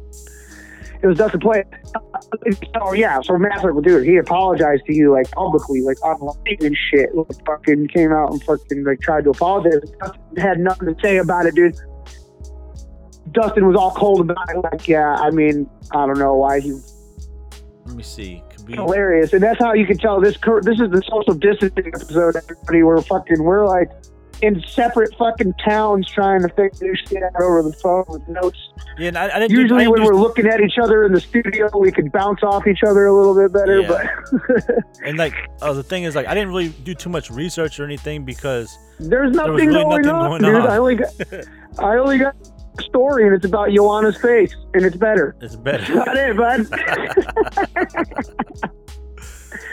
It 1.01 1.07
was 1.07 1.17
Dustin 1.17 1.39
Poirier. 1.39 1.65
Oh 2.79 2.93
yeah, 2.93 3.19
so 3.21 3.35
well, 3.37 3.81
dude, 3.81 4.05
he 4.07 4.17
apologized 4.17 4.85
to 4.85 4.93
you 4.93 5.11
like 5.11 5.29
publicly, 5.31 5.81
like 5.81 6.01
online 6.03 6.57
and 6.59 6.77
shit. 6.89 7.09
Like, 7.15 7.27
fucking 7.45 7.87
came 7.87 8.11
out 8.11 8.31
and 8.31 8.43
fucking 8.43 8.83
like 8.83 9.01
tried 9.01 9.23
to 9.23 9.31
apologize. 9.31 9.81
Dustin 9.99 10.37
had 10.37 10.59
nothing 10.59 10.93
to 10.93 11.01
say 11.01 11.17
about 11.17 11.47
it, 11.47 11.55
dude. 11.55 11.75
Dustin 13.31 13.65
was 13.65 13.75
all 13.75 13.91
cold 13.91 14.21
about 14.21 14.49
it. 14.49 14.57
Like, 14.57 14.87
yeah, 14.87 15.15
I 15.15 15.31
mean, 15.31 15.67
I 15.91 16.05
don't 16.05 16.19
know 16.19 16.35
why 16.35 16.59
he 16.59 16.73
Let 17.85 17.95
me 17.95 18.03
see. 18.03 18.43
Be. 18.65 18.73
hilarious, 18.73 19.33
and 19.33 19.41
that's 19.41 19.59
how 19.59 19.73
you 19.73 19.87
can 19.87 19.97
tell 19.97 20.21
this. 20.21 20.37
This 20.61 20.79
is 20.79 20.91
the 20.91 21.01
social 21.09 21.33
distancing 21.33 21.87
episode. 21.87 22.35
Everybody, 22.35 22.83
we're 22.83 23.01
fucking, 23.01 23.41
we're 23.41 23.65
like 23.67 23.89
in 24.41 24.61
separate 24.67 25.15
fucking 25.17 25.53
towns 25.63 26.07
trying 26.09 26.41
to 26.41 26.49
figure 26.49 26.71
this 26.79 26.99
shit 27.07 27.23
out 27.23 27.41
over 27.41 27.63
the 27.63 27.73
phone 27.73 28.05
with 28.07 28.27
notes. 28.27 28.57
Yeah, 28.97 29.09
and 29.09 29.17
I, 29.17 29.35
I 29.35 29.39
didn't. 29.39 29.51
Usually, 29.51 29.87
when 29.87 30.03
we're 30.03 30.15
looking 30.15 30.47
at 30.47 30.59
each 30.61 30.77
other 30.81 31.03
in 31.05 31.13
the 31.13 31.21
studio, 31.21 31.69
we 31.77 31.91
can 31.91 32.09
bounce 32.09 32.43
off 32.43 32.67
each 32.67 32.83
other 32.83 33.05
a 33.05 33.15
little 33.15 33.35
bit 33.35 33.53
better. 33.53 33.81
Yeah. 33.81 33.87
But 33.87 34.85
and 35.05 35.17
like 35.17 35.33
uh, 35.61 35.73
the 35.73 35.83
thing 35.83 36.03
is, 36.03 36.15
like 36.15 36.27
I 36.27 36.33
didn't 36.33 36.49
really 36.49 36.69
do 36.69 36.93
too 36.93 37.09
much 37.09 37.29
research 37.29 37.79
or 37.79 37.85
anything 37.85 38.25
because 38.25 38.77
there's 38.99 39.35
nothing, 39.35 39.67
really 39.67 39.73
going, 39.73 40.01
nothing 40.01 40.09
on, 40.09 40.29
going 40.29 40.41
dude. 40.41 40.61
on. 40.61 40.67
I 40.67 40.77
only 40.77 40.95
got, 40.95 41.13
I 41.79 41.97
only 41.97 42.17
got 42.17 42.35
a 42.77 42.81
story, 42.83 43.25
and 43.25 43.35
it's 43.35 43.45
about 43.45 43.69
Joanna's 43.69 44.17
face, 44.17 44.55
and 44.73 44.83
it's 44.85 44.97
better. 44.97 45.35
it's 45.41 45.55
better. 45.55 45.95
That's 46.05 46.19
it, 46.19 46.37
bud. 46.37 46.65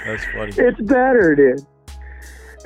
That's 0.07 0.25
funny. 0.33 0.53
it's 0.57 0.81
better, 0.83 1.35
dude. 1.35 1.66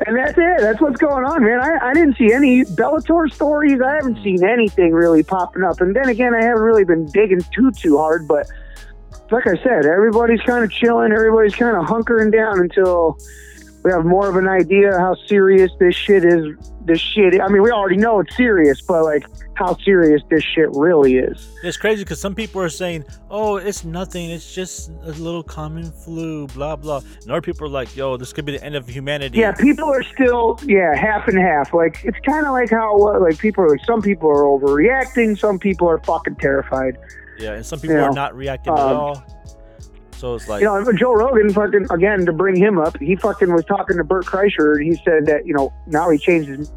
And 0.07 0.17
that's 0.17 0.37
it. 0.39 0.61
That's 0.61 0.81
what's 0.81 0.97
going 0.97 1.25
on, 1.25 1.45
man. 1.45 1.61
I, 1.61 1.91
I 1.91 1.95
didn't 1.95 2.17
see 2.17 2.33
any 2.33 2.65
Bellator 2.65 3.31
stories. 3.33 3.81
I 3.81 3.95
haven't 3.97 4.23
seen 4.23 4.43
anything 4.43 4.93
really 4.93 5.23
popping 5.23 5.63
up. 5.63 5.81
And 5.81 5.95
then 5.95 6.09
again, 6.09 6.35
I 6.35 6.43
haven't 6.43 6.63
really 6.63 6.85
been 6.85 7.07
digging 7.07 7.43
too 7.55 7.71
too 7.73 7.99
hard. 7.99 8.27
But 8.27 8.47
like 9.31 9.47
I 9.47 9.63
said, 9.63 9.85
everybody's 9.85 10.41
kind 10.43 10.65
of 10.65 10.71
chilling. 10.71 11.13
Everybody's 11.13 11.55
kind 11.55 11.77
of 11.77 11.85
hunkering 11.85 12.33
down 12.33 12.61
until 12.61 13.19
we 13.85 13.91
have 13.91 14.05
more 14.05 14.29
of 14.29 14.37
an 14.37 14.49
idea 14.49 14.99
how 14.99 15.15
serious 15.27 15.71
this 15.79 15.95
shit 15.95 16.25
is. 16.25 16.72
This 16.85 17.01
shit. 17.01 17.41
I 17.41 17.49
mean, 17.49 17.63
we 17.63 17.71
already 17.71 17.97
know 17.97 18.21
it's 18.21 18.37
serious, 18.37 18.81
but 18.81 19.05
like 19.05 19.25
how 19.55 19.77
serious 19.79 20.23
this 20.31 20.43
shit 20.43 20.69
really 20.73 21.17
is. 21.17 21.49
It's 21.63 21.77
crazy 21.77 22.03
because 22.03 22.21
some 22.21 22.35
people 22.35 22.61
are 22.61 22.69
saying, 22.69 23.05
"Oh, 23.31 23.57
it's 23.57 23.85
nothing. 23.85 24.31
It's 24.31 24.53
just 24.55 24.91
a 25.05 25.13
little 25.13 25.43
common 25.43 25.93
flu." 25.93 26.47
Blah 26.49 26.77
blah. 26.77 27.01
And 27.23 27.31
other 27.31 27.41
people 27.41 27.67
are 27.67 27.71
like, 27.71 27.95
"Yo, 27.95 28.17
this 28.17 28.33
could 28.33 28.45
be 28.45 28.53
the 28.53 28.65
end 28.65 28.75
of 28.75 28.89
humanity." 28.89 29.39
Yeah, 29.39 29.53
people 29.53 29.89
are 29.89 30.03
still 30.03 30.59
yeah 30.65 30.95
half 30.97 31.29
and 31.29 31.39
half. 31.39 31.73
Like 31.73 32.01
it's 32.05 32.19
kind 32.27 32.47
of 32.47 32.53
like 32.53 32.71
how 32.71 32.97
uh, 32.97 33.21
like 33.21 33.39
people 33.39 33.65
are 33.65 33.71
like 33.71 33.85
some 33.85 34.03
people 34.03 34.29
are 34.29 34.43
overreacting, 34.43 35.39
some 35.39 35.59
people 35.59 35.89
are 35.89 35.99
fucking 35.99 36.37
terrified. 36.37 36.99
Yeah, 37.39 37.55
and 37.55 37.65
some 37.67 37.81
people 37.81 37.97
You 37.97 38.03
are 38.03 38.13
not 38.13 38.35
reacting 38.37 38.73
at 38.73 38.79
um, 38.79 38.97
all. 38.97 39.25
So 40.23 40.37
it's 40.37 40.47
like, 40.47 40.61
You 40.61 40.67
know, 40.67 40.93
Joe 40.93 41.15
Rogan 41.15 41.53
fucking 41.53 41.89
again 41.91 42.25
to 42.27 42.33
bring 42.33 42.55
him 42.55 42.79
up. 42.79 42.97
He 43.01 43.17
fucking 43.17 43.53
was 43.53 43.65
talking 43.65 43.97
to 43.97 44.05
Bert 44.05 44.25
Kreischer, 44.25 44.77
and 44.77 44.85
he 44.85 44.95
said 45.05 45.27
that 45.27 45.45
you 45.45 45.53
know 45.53 45.75
now 45.89 46.11
he 46.11 46.17
changed 46.17 46.49
his 46.49 46.71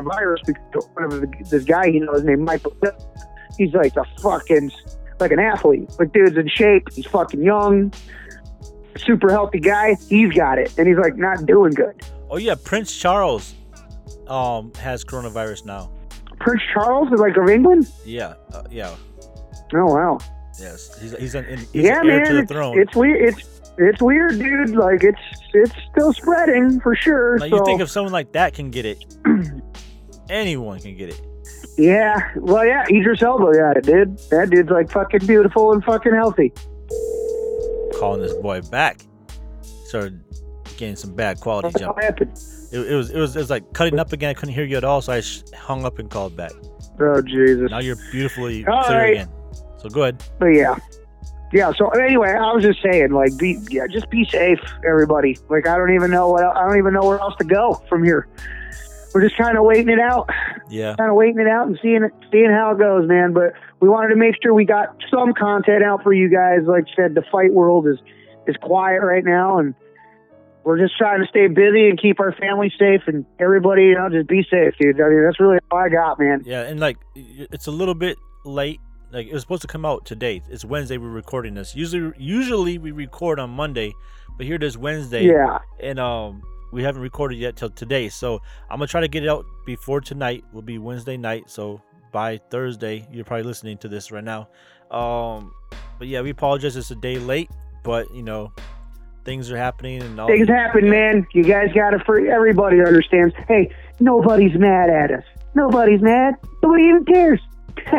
virus 0.00 0.40
because 0.46 0.86
the, 0.94 1.46
this 1.50 1.64
guy 1.64 1.90
he 1.90 1.98
knows 1.98 2.22
named 2.22 2.42
Michael. 2.42 2.76
He's 3.58 3.74
like 3.74 3.96
a 3.96 4.04
fucking 4.20 4.70
like 5.18 5.32
an 5.32 5.40
athlete. 5.40 5.90
Like 5.98 6.12
dude's 6.12 6.36
in 6.36 6.46
shape. 6.46 6.92
He's 6.92 7.06
fucking 7.06 7.42
young, 7.42 7.92
super 8.96 9.32
healthy 9.32 9.58
guy. 9.58 9.96
He's 10.08 10.32
got 10.32 10.60
it, 10.60 10.72
and 10.78 10.86
he's 10.86 10.98
like 10.98 11.16
not 11.16 11.44
doing 11.44 11.72
good. 11.72 12.00
oh 12.30 12.36
yeah, 12.36 12.54
Prince 12.54 12.96
Charles, 12.96 13.56
um, 14.28 14.72
has 14.74 15.04
coronavirus 15.04 15.64
now. 15.64 15.90
Prince 16.38 16.62
Charles 16.72 17.12
is 17.12 17.18
like 17.18 17.36
of 17.36 17.48
England. 17.48 17.88
Yeah, 18.04 18.34
uh, 18.52 18.62
yeah, 18.70 18.94
Oh 19.74 19.86
wow. 19.86 20.18
Yes. 20.60 20.98
He's 21.00 21.16
he's 21.16 21.34
an, 21.34 21.44
he's 21.44 21.68
yeah, 21.74 22.00
an 22.00 22.10
heir 22.10 22.16
man, 22.18 22.26
to 22.26 22.32
the 22.34 22.38
it's, 22.40 22.52
throne. 22.52 22.78
it's 22.78 22.96
weird. 22.96 23.28
It's 23.34 23.60
it's 23.78 24.02
weird, 24.02 24.38
dude. 24.38 24.70
Like 24.70 25.02
it's 25.04 25.20
it's 25.54 25.72
still 25.90 26.12
spreading 26.12 26.80
for 26.80 26.94
sure. 26.94 27.38
Now 27.38 27.48
so 27.48 27.56
you 27.56 27.64
think 27.64 27.80
if 27.80 27.90
someone 27.90 28.12
like 28.12 28.32
that 28.32 28.54
can 28.54 28.70
get 28.70 28.84
it, 28.84 29.04
anyone 30.30 30.80
can 30.80 30.96
get 30.96 31.10
it. 31.10 31.20
yeah, 31.78 32.30
well, 32.36 32.66
yeah, 32.66 32.84
Idris 32.90 33.22
Elba 33.22 33.52
got 33.54 33.76
it, 33.78 33.84
dude. 33.84 34.18
That 34.30 34.50
dude's 34.50 34.70
like 34.70 34.90
fucking 34.90 35.26
beautiful 35.26 35.72
and 35.72 35.82
fucking 35.84 36.12
healthy. 36.14 36.52
Calling 37.98 38.20
this 38.20 38.34
boy 38.34 38.60
back, 38.62 39.00
started 39.86 40.22
getting 40.76 40.96
some 40.96 41.14
bad 41.14 41.40
quality 41.40 41.68
That's 41.68 41.80
jump. 41.80 41.96
what. 41.96 42.20
It, 42.20 42.90
it 42.90 42.96
was 42.96 43.10
it 43.10 43.18
was 43.18 43.36
it 43.36 43.38
was 43.38 43.50
like 43.50 43.72
cutting 43.72 43.98
up 43.98 44.12
again. 44.12 44.30
I 44.30 44.34
couldn't 44.34 44.54
hear 44.54 44.64
you 44.64 44.76
at 44.76 44.84
all, 44.84 45.00
so 45.02 45.12
I 45.12 45.20
sh- 45.20 45.42
hung 45.54 45.84
up 45.84 45.98
and 45.98 46.10
called 46.10 46.36
back. 46.36 46.52
Oh 47.00 47.22
Jesus. 47.22 47.70
Now 47.70 47.78
you're 47.80 47.96
beautifully 48.10 48.66
All 48.66 48.84
clear 48.84 48.98
right. 48.98 49.12
again. 49.14 49.28
So 49.82 49.88
go 49.88 50.02
ahead. 50.02 50.22
But 50.38 50.46
yeah. 50.46 50.76
Yeah, 51.52 51.70
so 51.76 51.88
anyway, 51.90 52.30
I 52.30 52.50
was 52.52 52.64
just 52.64 52.80
saying, 52.82 53.10
like, 53.10 53.36
be 53.36 53.58
yeah, 53.68 53.86
just 53.86 54.08
be 54.08 54.24
safe, 54.24 54.58
everybody. 54.88 55.36
Like, 55.50 55.66
I 55.66 55.76
don't 55.76 55.94
even 55.94 56.10
know 56.10 56.30
what 56.30 56.44
I 56.44 56.66
don't 56.66 56.78
even 56.78 56.94
know 56.94 57.04
where 57.04 57.18
else 57.18 57.34
to 57.38 57.44
go 57.44 57.74
from 57.90 58.02
here. 58.02 58.26
We're 59.12 59.20
just 59.20 59.36
kind 59.36 59.58
of 59.58 59.64
waiting 59.64 59.90
it 59.90 59.98
out. 59.98 60.30
Yeah. 60.70 60.94
kind 60.96 61.10
of 61.10 61.16
waiting 61.16 61.38
it 61.38 61.46
out 61.46 61.66
and 61.66 61.78
seeing 61.82 62.02
it, 62.02 62.12
seeing 62.30 62.50
how 62.50 62.70
it 62.70 62.78
goes, 62.78 63.06
man. 63.06 63.34
But 63.34 63.52
we 63.80 63.88
wanted 63.90 64.08
to 64.08 64.16
make 64.16 64.36
sure 64.42 64.54
we 64.54 64.64
got 64.64 64.96
some 65.10 65.34
content 65.34 65.82
out 65.84 66.02
for 66.02 66.14
you 66.14 66.30
guys. 66.30 66.60
Like 66.66 66.84
I 66.92 66.96
said, 66.96 67.14
the 67.14 67.22
fight 67.30 67.52
world 67.52 67.86
is 67.86 67.98
is 68.46 68.56
quiet 68.62 69.02
right 69.02 69.24
now, 69.24 69.58
and 69.58 69.74
we're 70.64 70.78
just 70.78 70.96
trying 70.96 71.20
to 71.20 71.26
stay 71.28 71.48
busy 71.48 71.88
and 71.88 72.00
keep 72.00 72.20
our 72.20 72.32
family 72.32 72.72
safe 72.78 73.02
and 73.06 73.26
everybody, 73.38 73.82
you 73.82 73.94
know, 73.94 74.08
just 74.08 74.28
be 74.28 74.46
safe, 74.48 74.74
dude. 74.80 75.00
I 75.00 75.08
mean, 75.08 75.24
that's 75.24 75.40
really 75.40 75.58
all 75.70 75.78
I 75.78 75.88
got, 75.88 76.18
man. 76.18 76.42
Yeah, 76.46 76.62
and 76.62 76.80
like 76.80 76.96
it's 77.14 77.66
a 77.66 77.70
little 77.70 77.94
bit 77.94 78.16
late. 78.44 78.80
Like 79.12 79.26
it 79.26 79.32
was 79.32 79.42
supposed 79.42 79.62
to 79.62 79.68
come 79.68 79.84
out 79.84 80.04
today. 80.06 80.42
It's 80.48 80.64
Wednesday. 80.64 80.96
We're 80.96 81.08
recording 81.08 81.54
this. 81.54 81.76
Usually, 81.76 82.12
usually 82.18 82.78
we 82.78 82.90
record 82.92 83.38
on 83.38 83.50
Monday, 83.50 83.92
but 84.36 84.46
here 84.46 84.56
it 84.56 84.62
is 84.62 84.78
Wednesday. 84.78 85.26
Yeah, 85.26 85.58
and 85.80 85.98
um 86.00 86.42
we 86.72 86.82
haven't 86.82 87.02
recorded 87.02 87.36
yet 87.36 87.54
till 87.54 87.68
today 87.68 88.08
so 88.08 88.40
i'm 88.70 88.78
gonna 88.78 88.86
try 88.86 89.02
to 89.02 89.06
get 89.06 89.22
it 89.22 89.28
out 89.28 89.44
before 89.66 90.00
tonight 90.00 90.42
will 90.54 90.62
be 90.62 90.78
wednesday 90.78 91.18
night 91.18 91.50
so 91.50 91.82
by 92.12 92.38
Thursday. 92.50 93.06
You're 93.10 93.24
probably 93.24 93.44
listening 93.44 93.78
to 93.78 93.88
this 93.88 94.12
right 94.12 94.22
now. 94.22 94.48
Um, 94.90 95.52
but 95.98 96.06
yeah, 96.06 96.20
we 96.20 96.30
apologize. 96.30 96.76
It's 96.76 96.90
a 96.90 96.94
day 96.94 97.18
late, 97.18 97.50
but 97.82 98.14
you 98.14 98.22
know, 98.22 98.52
things 99.24 99.50
are 99.50 99.56
happening 99.56 100.02
and 100.02 100.20
all. 100.20 100.28
Things 100.28 100.48
happen, 100.48 100.88
man. 100.88 101.26
You 101.32 101.42
guys 101.42 101.72
got 101.74 101.90
to. 101.90 101.98
For 102.04 102.24
everybody 102.24 102.78
understands. 102.80 103.34
Hey, 103.48 103.74
nobody's 103.98 104.56
mad 104.56 104.90
at 104.90 105.10
us. 105.10 105.24
Nobody's 105.54 106.02
mad. 106.02 106.34
Nobody 106.62 106.84
even 106.84 107.04
cares. 107.04 107.40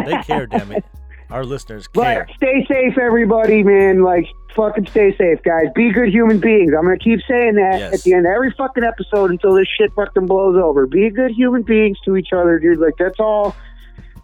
They 0.05 0.21
care, 0.23 0.45
damn 0.45 0.71
it. 0.71 0.85
Our 1.29 1.43
listeners 1.45 1.87
care. 1.87 2.25
But 2.27 2.35
stay 2.35 2.65
safe, 2.67 2.97
everybody, 2.97 3.63
man. 3.63 4.03
Like, 4.03 4.25
fucking 4.55 4.87
stay 4.87 5.15
safe, 5.17 5.39
guys. 5.43 5.65
Be 5.75 5.91
good 5.91 6.09
human 6.09 6.39
beings. 6.39 6.73
I'm 6.77 6.83
gonna 6.83 6.97
keep 6.97 7.19
saying 7.27 7.55
that 7.55 7.79
Yes. 7.79 7.93
at 7.93 8.01
the 8.03 8.13
end 8.13 8.25
of 8.25 8.31
every 8.33 8.51
fucking 8.57 8.83
episode 8.83 9.31
until 9.31 9.53
this 9.55 9.67
shit 9.77 9.91
fucking 9.95 10.25
blows 10.27 10.55
over. 10.61 10.85
Be 10.87 11.09
good 11.09 11.31
human 11.31 11.63
beings 11.63 11.97
to 12.05 12.15
each 12.15 12.33
other, 12.33 12.59
dude. 12.59 12.79
Like, 12.79 12.95
that's 12.97 13.19
all. 13.19 13.55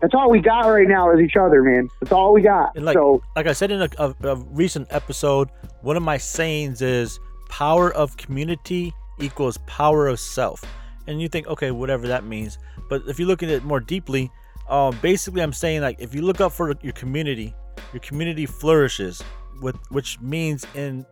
That's 0.02 0.14
all 0.14 0.30
we 0.30 0.40
got 0.40 0.62
right 0.62 0.88
now 0.88 1.12
is 1.12 1.20
each 1.20 1.36
other, 1.36 1.62
man. 1.62 1.90
That's 2.00 2.14
all 2.14 2.32
we 2.32 2.42
got. 2.42 2.74
And 2.78 2.86
like, 2.86 2.94
so 2.96 3.22
like 3.36 3.48
I 3.48 3.52
said 3.52 3.70
in 3.70 3.82
a, 3.82 3.90
a, 3.98 4.16
a 4.30 4.36
recent 4.52 4.88
episode, 4.92 5.50
one 5.82 5.98
of 5.98 6.04
my 6.04 6.18
sayings 6.18 6.82
is 6.82 7.20
power 7.50 7.92
of 7.94 8.16
community 8.16 8.94
equals 9.20 9.58
power 9.68 10.08
of 10.08 10.18
self. 10.22 10.64
And 11.06 11.22
you 11.22 11.28
think, 11.28 11.48
okay, 11.48 11.72
whatever 11.72 12.08
that 12.08 12.24
means. 12.24 12.60
But 12.90 13.02
if 13.10 13.20
you 13.20 13.26
look 13.26 13.44
at 13.44 13.50
it 13.50 13.66
more 13.66 13.82
deeply, 13.82 14.32
um, 14.70 14.98
basically 15.02 15.42
I'm 15.42 15.54
saying 15.54 15.82
like 15.82 15.98
if 16.00 16.14
you 16.14 16.22
look 16.22 16.42
out 16.42 16.54
for 16.54 16.74
your 16.82 16.94
community, 16.94 17.56
your 17.94 18.02
community 18.02 18.46
flourishes, 18.46 19.24
with 19.62 19.76
which 19.90 20.20
means 20.22 20.66
in 20.76 21.06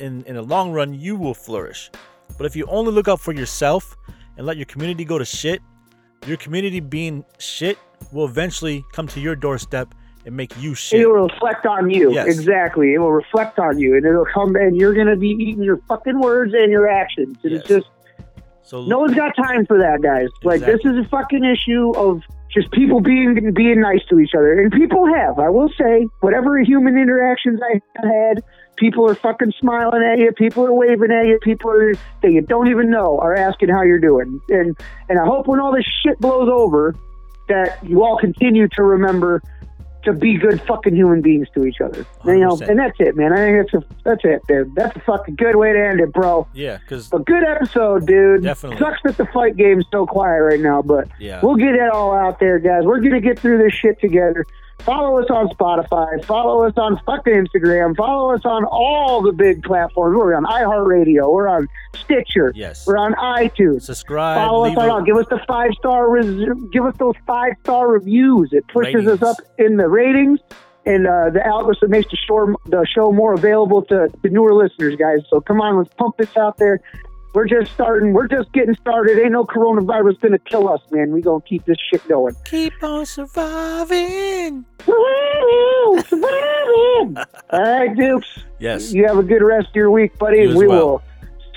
in 0.00 0.22
in 0.24 0.34
the 0.34 0.42
long 0.42 0.72
run 0.72 0.94
you 0.94 1.16
will 1.16 1.34
flourish. 1.34 1.90
But 2.36 2.46
if 2.46 2.56
you 2.56 2.66
only 2.66 2.92
look 2.92 3.08
out 3.08 3.20
for 3.20 3.32
yourself 3.32 3.96
and 4.36 4.46
let 4.46 4.56
your 4.56 4.66
community 4.66 5.04
go 5.04 5.18
to 5.18 5.24
shit, 5.24 5.60
your 6.26 6.36
community 6.36 6.80
being 6.80 7.24
shit 7.38 7.78
will 8.12 8.24
eventually 8.24 8.84
come 8.92 9.06
to 9.08 9.20
your 9.20 9.36
doorstep 9.36 9.94
and 10.26 10.36
make 10.36 10.56
you 10.58 10.74
shit. 10.74 11.00
It 11.00 11.06
will 11.06 11.28
reflect 11.28 11.66
on 11.66 11.90
you. 11.90 12.12
Yes. 12.12 12.26
Exactly. 12.26 12.94
It 12.94 12.98
will 12.98 13.12
reflect 13.12 13.58
on 13.58 13.78
you, 13.78 13.96
and 13.96 14.06
it'll 14.06 14.26
come, 14.32 14.56
and 14.56 14.76
you're 14.76 14.94
going 14.94 15.06
to 15.06 15.16
be 15.16 15.28
eating 15.28 15.62
your 15.62 15.78
fucking 15.88 16.18
words 16.18 16.54
and 16.54 16.70
your 16.70 16.88
actions. 16.88 17.36
And 17.44 17.52
It's 17.52 17.68
just 17.68 17.86
So 18.62 18.84
no 18.86 18.98
one's 18.98 19.14
got 19.14 19.36
time 19.36 19.66
for 19.66 19.78
that, 19.78 20.00
guys. 20.02 20.28
Like 20.42 20.62
this 20.62 20.80
is 20.84 20.96
a 20.96 21.08
fucking 21.10 21.44
issue 21.44 21.92
of 21.96 22.22
just 22.54 22.70
people 22.70 23.00
being 23.00 23.52
being 23.52 23.80
nice 23.80 24.00
to 24.08 24.18
each 24.20 24.30
other, 24.36 24.60
and 24.60 24.72
people 24.72 25.06
have. 25.12 25.38
I 25.38 25.50
will 25.50 25.68
say, 25.78 26.06
whatever 26.20 26.58
human 26.60 26.96
interactions 26.96 27.60
I 27.62 27.80
have 27.96 28.12
had, 28.12 28.44
people 28.76 29.08
are 29.10 29.14
fucking 29.14 29.52
smiling 29.60 30.02
at 30.02 30.18
you. 30.18 30.32
People 30.32 30.64
are 30.64 30.72
waving 30.72 31.10
at 31.10 31.26
you. 31.26 31.38
People 31.42 31.70
are 31.70 31.94
that 32.22 32.30
you 32.30 32.40
don't 32.40 32.68
even 32.68 32.90
know 32.90 33.18
are 33.18 33.34
asking 33.34 33.70
how 33.70 33.82
you're 33.82 33.98
doing. 33.98 34.40
And 34.48 34.76
and 35.08 35.18
I 35.18 35.24
hope 35.24 35.48
when 35.48 35.60
all 35.60 35.74
this 35.74 35.86
shit 36.04 36.18
blows 36.20 36.48
over, 36.48 36.94
that 37.48 37.84
you 37.84 38.04
all 38.04 38.18
continue 38.18 38.68
to 38.68 38.82
remember 38.82 39.42
to 40.04 40.12
be 40.12 40.36
good 40.36 40.60
fucking 40.62 40.94
human 40.94 41.20
beings 41.20 41.48
to 41.54 41.64
each 41.64 41.80
other. 41.80 42.06
You 42.24 42.38
know, 42.38 42.50
100%. 42.56 42.68
and 42.68 42.78
that's 42.78 42.96
it, 43.00 43.16
man. 43.16 43.32
I 43.32 43.36
think 43.36 43.70
that's 43.70 43.84
a 43.84 43.94
that's 44.04 44.24
it, 44.24 44.42
dude. 44.48 44.74
That's 44.74 44.96
a 44.96 45.00
fucking 45.00 45.36
good 45.36 45.56
way 45.56 45.72
to 45.72 45.78
end 45.86 46.00
it, 46.00 46.12
bro. 46.12 46.46
yeah, 46.54 46.78
because 46.78 47.12
A 47.12 47.18
good 47.18 47.44
episode, 47.44 48.06
dude. 48.06 48.42
Definitely. 48.42 48.78
Sucks 48.78 49.00
that 49.04 49.16
the 49.16 49.26
fight 49.26 49.56
game's 49.56 49.84
so 49.90 50.06
quiet 50.06 50.40
right 50.40 50.60
now, 50.60 50.82
but 50.82 51.08
yeah, 51.18 51.40
we'll 51.42 51.56
get 51.56 51.74
it 51.74 51.90
all 51.90 52.12
out 52.14 52.38
there, 52.40 52.58
guys. 52.58 52.84
We're 52.84 53.00
gonna 53.00 53.20
get 53.20 53.38
through 53.38 53.58
this 53.58 53.72
shit 53.72 54.00
together. 54.00 54.46
Follow 54.84 55.18
us 55.18 55.30
on 55.30 55.48
Spotify. 55.48 56.22
Follow 56.26 56.64
us 56.64 56.74
on 56.76 57.00
fucking 57.06 57.32
Instagram. 57.32 57.96
Follow 57.96 58.34
us 58.34 58.42
on 58.44 58.64
all 58.66 59.22
the 59.22 59.32
big 59.32 59.62
platforms. 59.62 60.14
We're 60.16 60.34
on 60.34 60.44
iHeartRadio. 60.44 61.32
We're 61.32 61.48
on 61.48 61.68
Stitcher. 61.96 62.52
yes. 62.54 62.86
We're 62.86 62.98
on 62.98 63.14
iTunes. 63.14 63.82
Subscribe. 63.82 64.36
Follow 64.36 64.66
us 64.66 64.76
on 64.76 64.90
all. 64.90 65.02
Give 65.02 65.16
us 65.16 65.26
the 65.30 65.40
five 65.48 65.70
star. 65.78 66.10
Res- 66.10 66.48
give 66.70 66.84
us 66.84 66.94
those 66.98 67.14
five 67.26 67.52
star 67.62 67.88
reviews. 67.90 68.50
It 68.52 68.66
pushes 68.68 69.06
Ratings. 69.06 69.22
us 69.22 69.38
up 69.38 69.44
in 69.58 69.78
the 69.78 69.88
ratings, 69.88 70.40
and 70.84 71.06
uh, 71.06 71.30
the 71.30 71.44
algorithm 71.46 71.90
makes 71.90 72.10
the 72.10 72.18
show 72.18 72.54
the 72.66 72.86
show 72.94 73.10
more 73.10 73.32
available 73.32 73.82
to, 73.86 74.08
to 74.22 74.28
newer 74.28 74.52
listeners, 74.52 74.96
guys. 74.96 75.20
So 75.30 75.40
come 75.40 75.62
on, 75.62 75.78
let's 75.78 75.94
pump 75.94 76.18
this 76.18 76.36
out 76.36 76.58
there. 76.58 76.80
We're 77.34 77.46
just 77.46 77.72
starting. 77.72 78.12
We're 78.12 78.28
just 78.28 78.52
getting 78.52 78.74
started. 78.76 79.18
Ain't 79.18 79.32
no 79.32 79.44
coronavirus 79.44 80.20
gonna 80.20 80.38
kill 80.38 80.68
us, 80.68 80.80
man. 80.92 81.10
We 81.12 81.20
gonna 81.20 81.40
keep 81.42 81.64
this 81.64 81.76
shit 81.90 82.06
going. 82.06 82.34
keep 82.44 82.80
on 82.82 83.04
surviving. 83.06 84.64
Woo! 84.86 86.00
Surviving! 86.08 87.16
All 87.50 87.60
right, 87.60 87.96
Dukes. 87.96 88.38
Yes. 88.60 88.92
You 88.92 89.06
have 89.06 89.18
a 89.18 89.22
good 89.22 89.42
rest 89.42 89.68
of 89.68 89.74
your 89.74 89.90
week, 89.90 90.16
buddy. 90.18 90.38
You 90.38 90.50
as 90.50 90.56
we 90.56 90.68
well. 90.68 90.86
will 90.86 91.02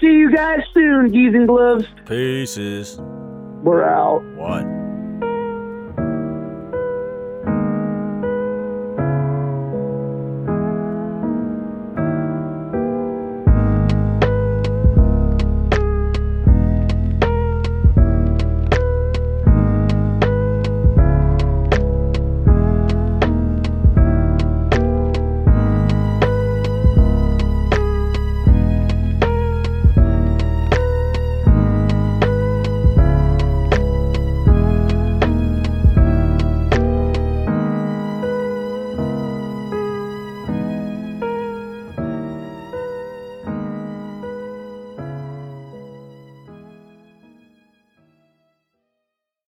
see 0.01 0.07
you 0.07 0.32
guys 0.34 0.61
soon, 0.73 1.11
geese 1.11 1.36
and 1.36 1.47
gloves. 1.47 1.86
Pieces. 2.07 2.99
We're 3.61 3.84
out. 3.84 4.23
One. 4.36 4.87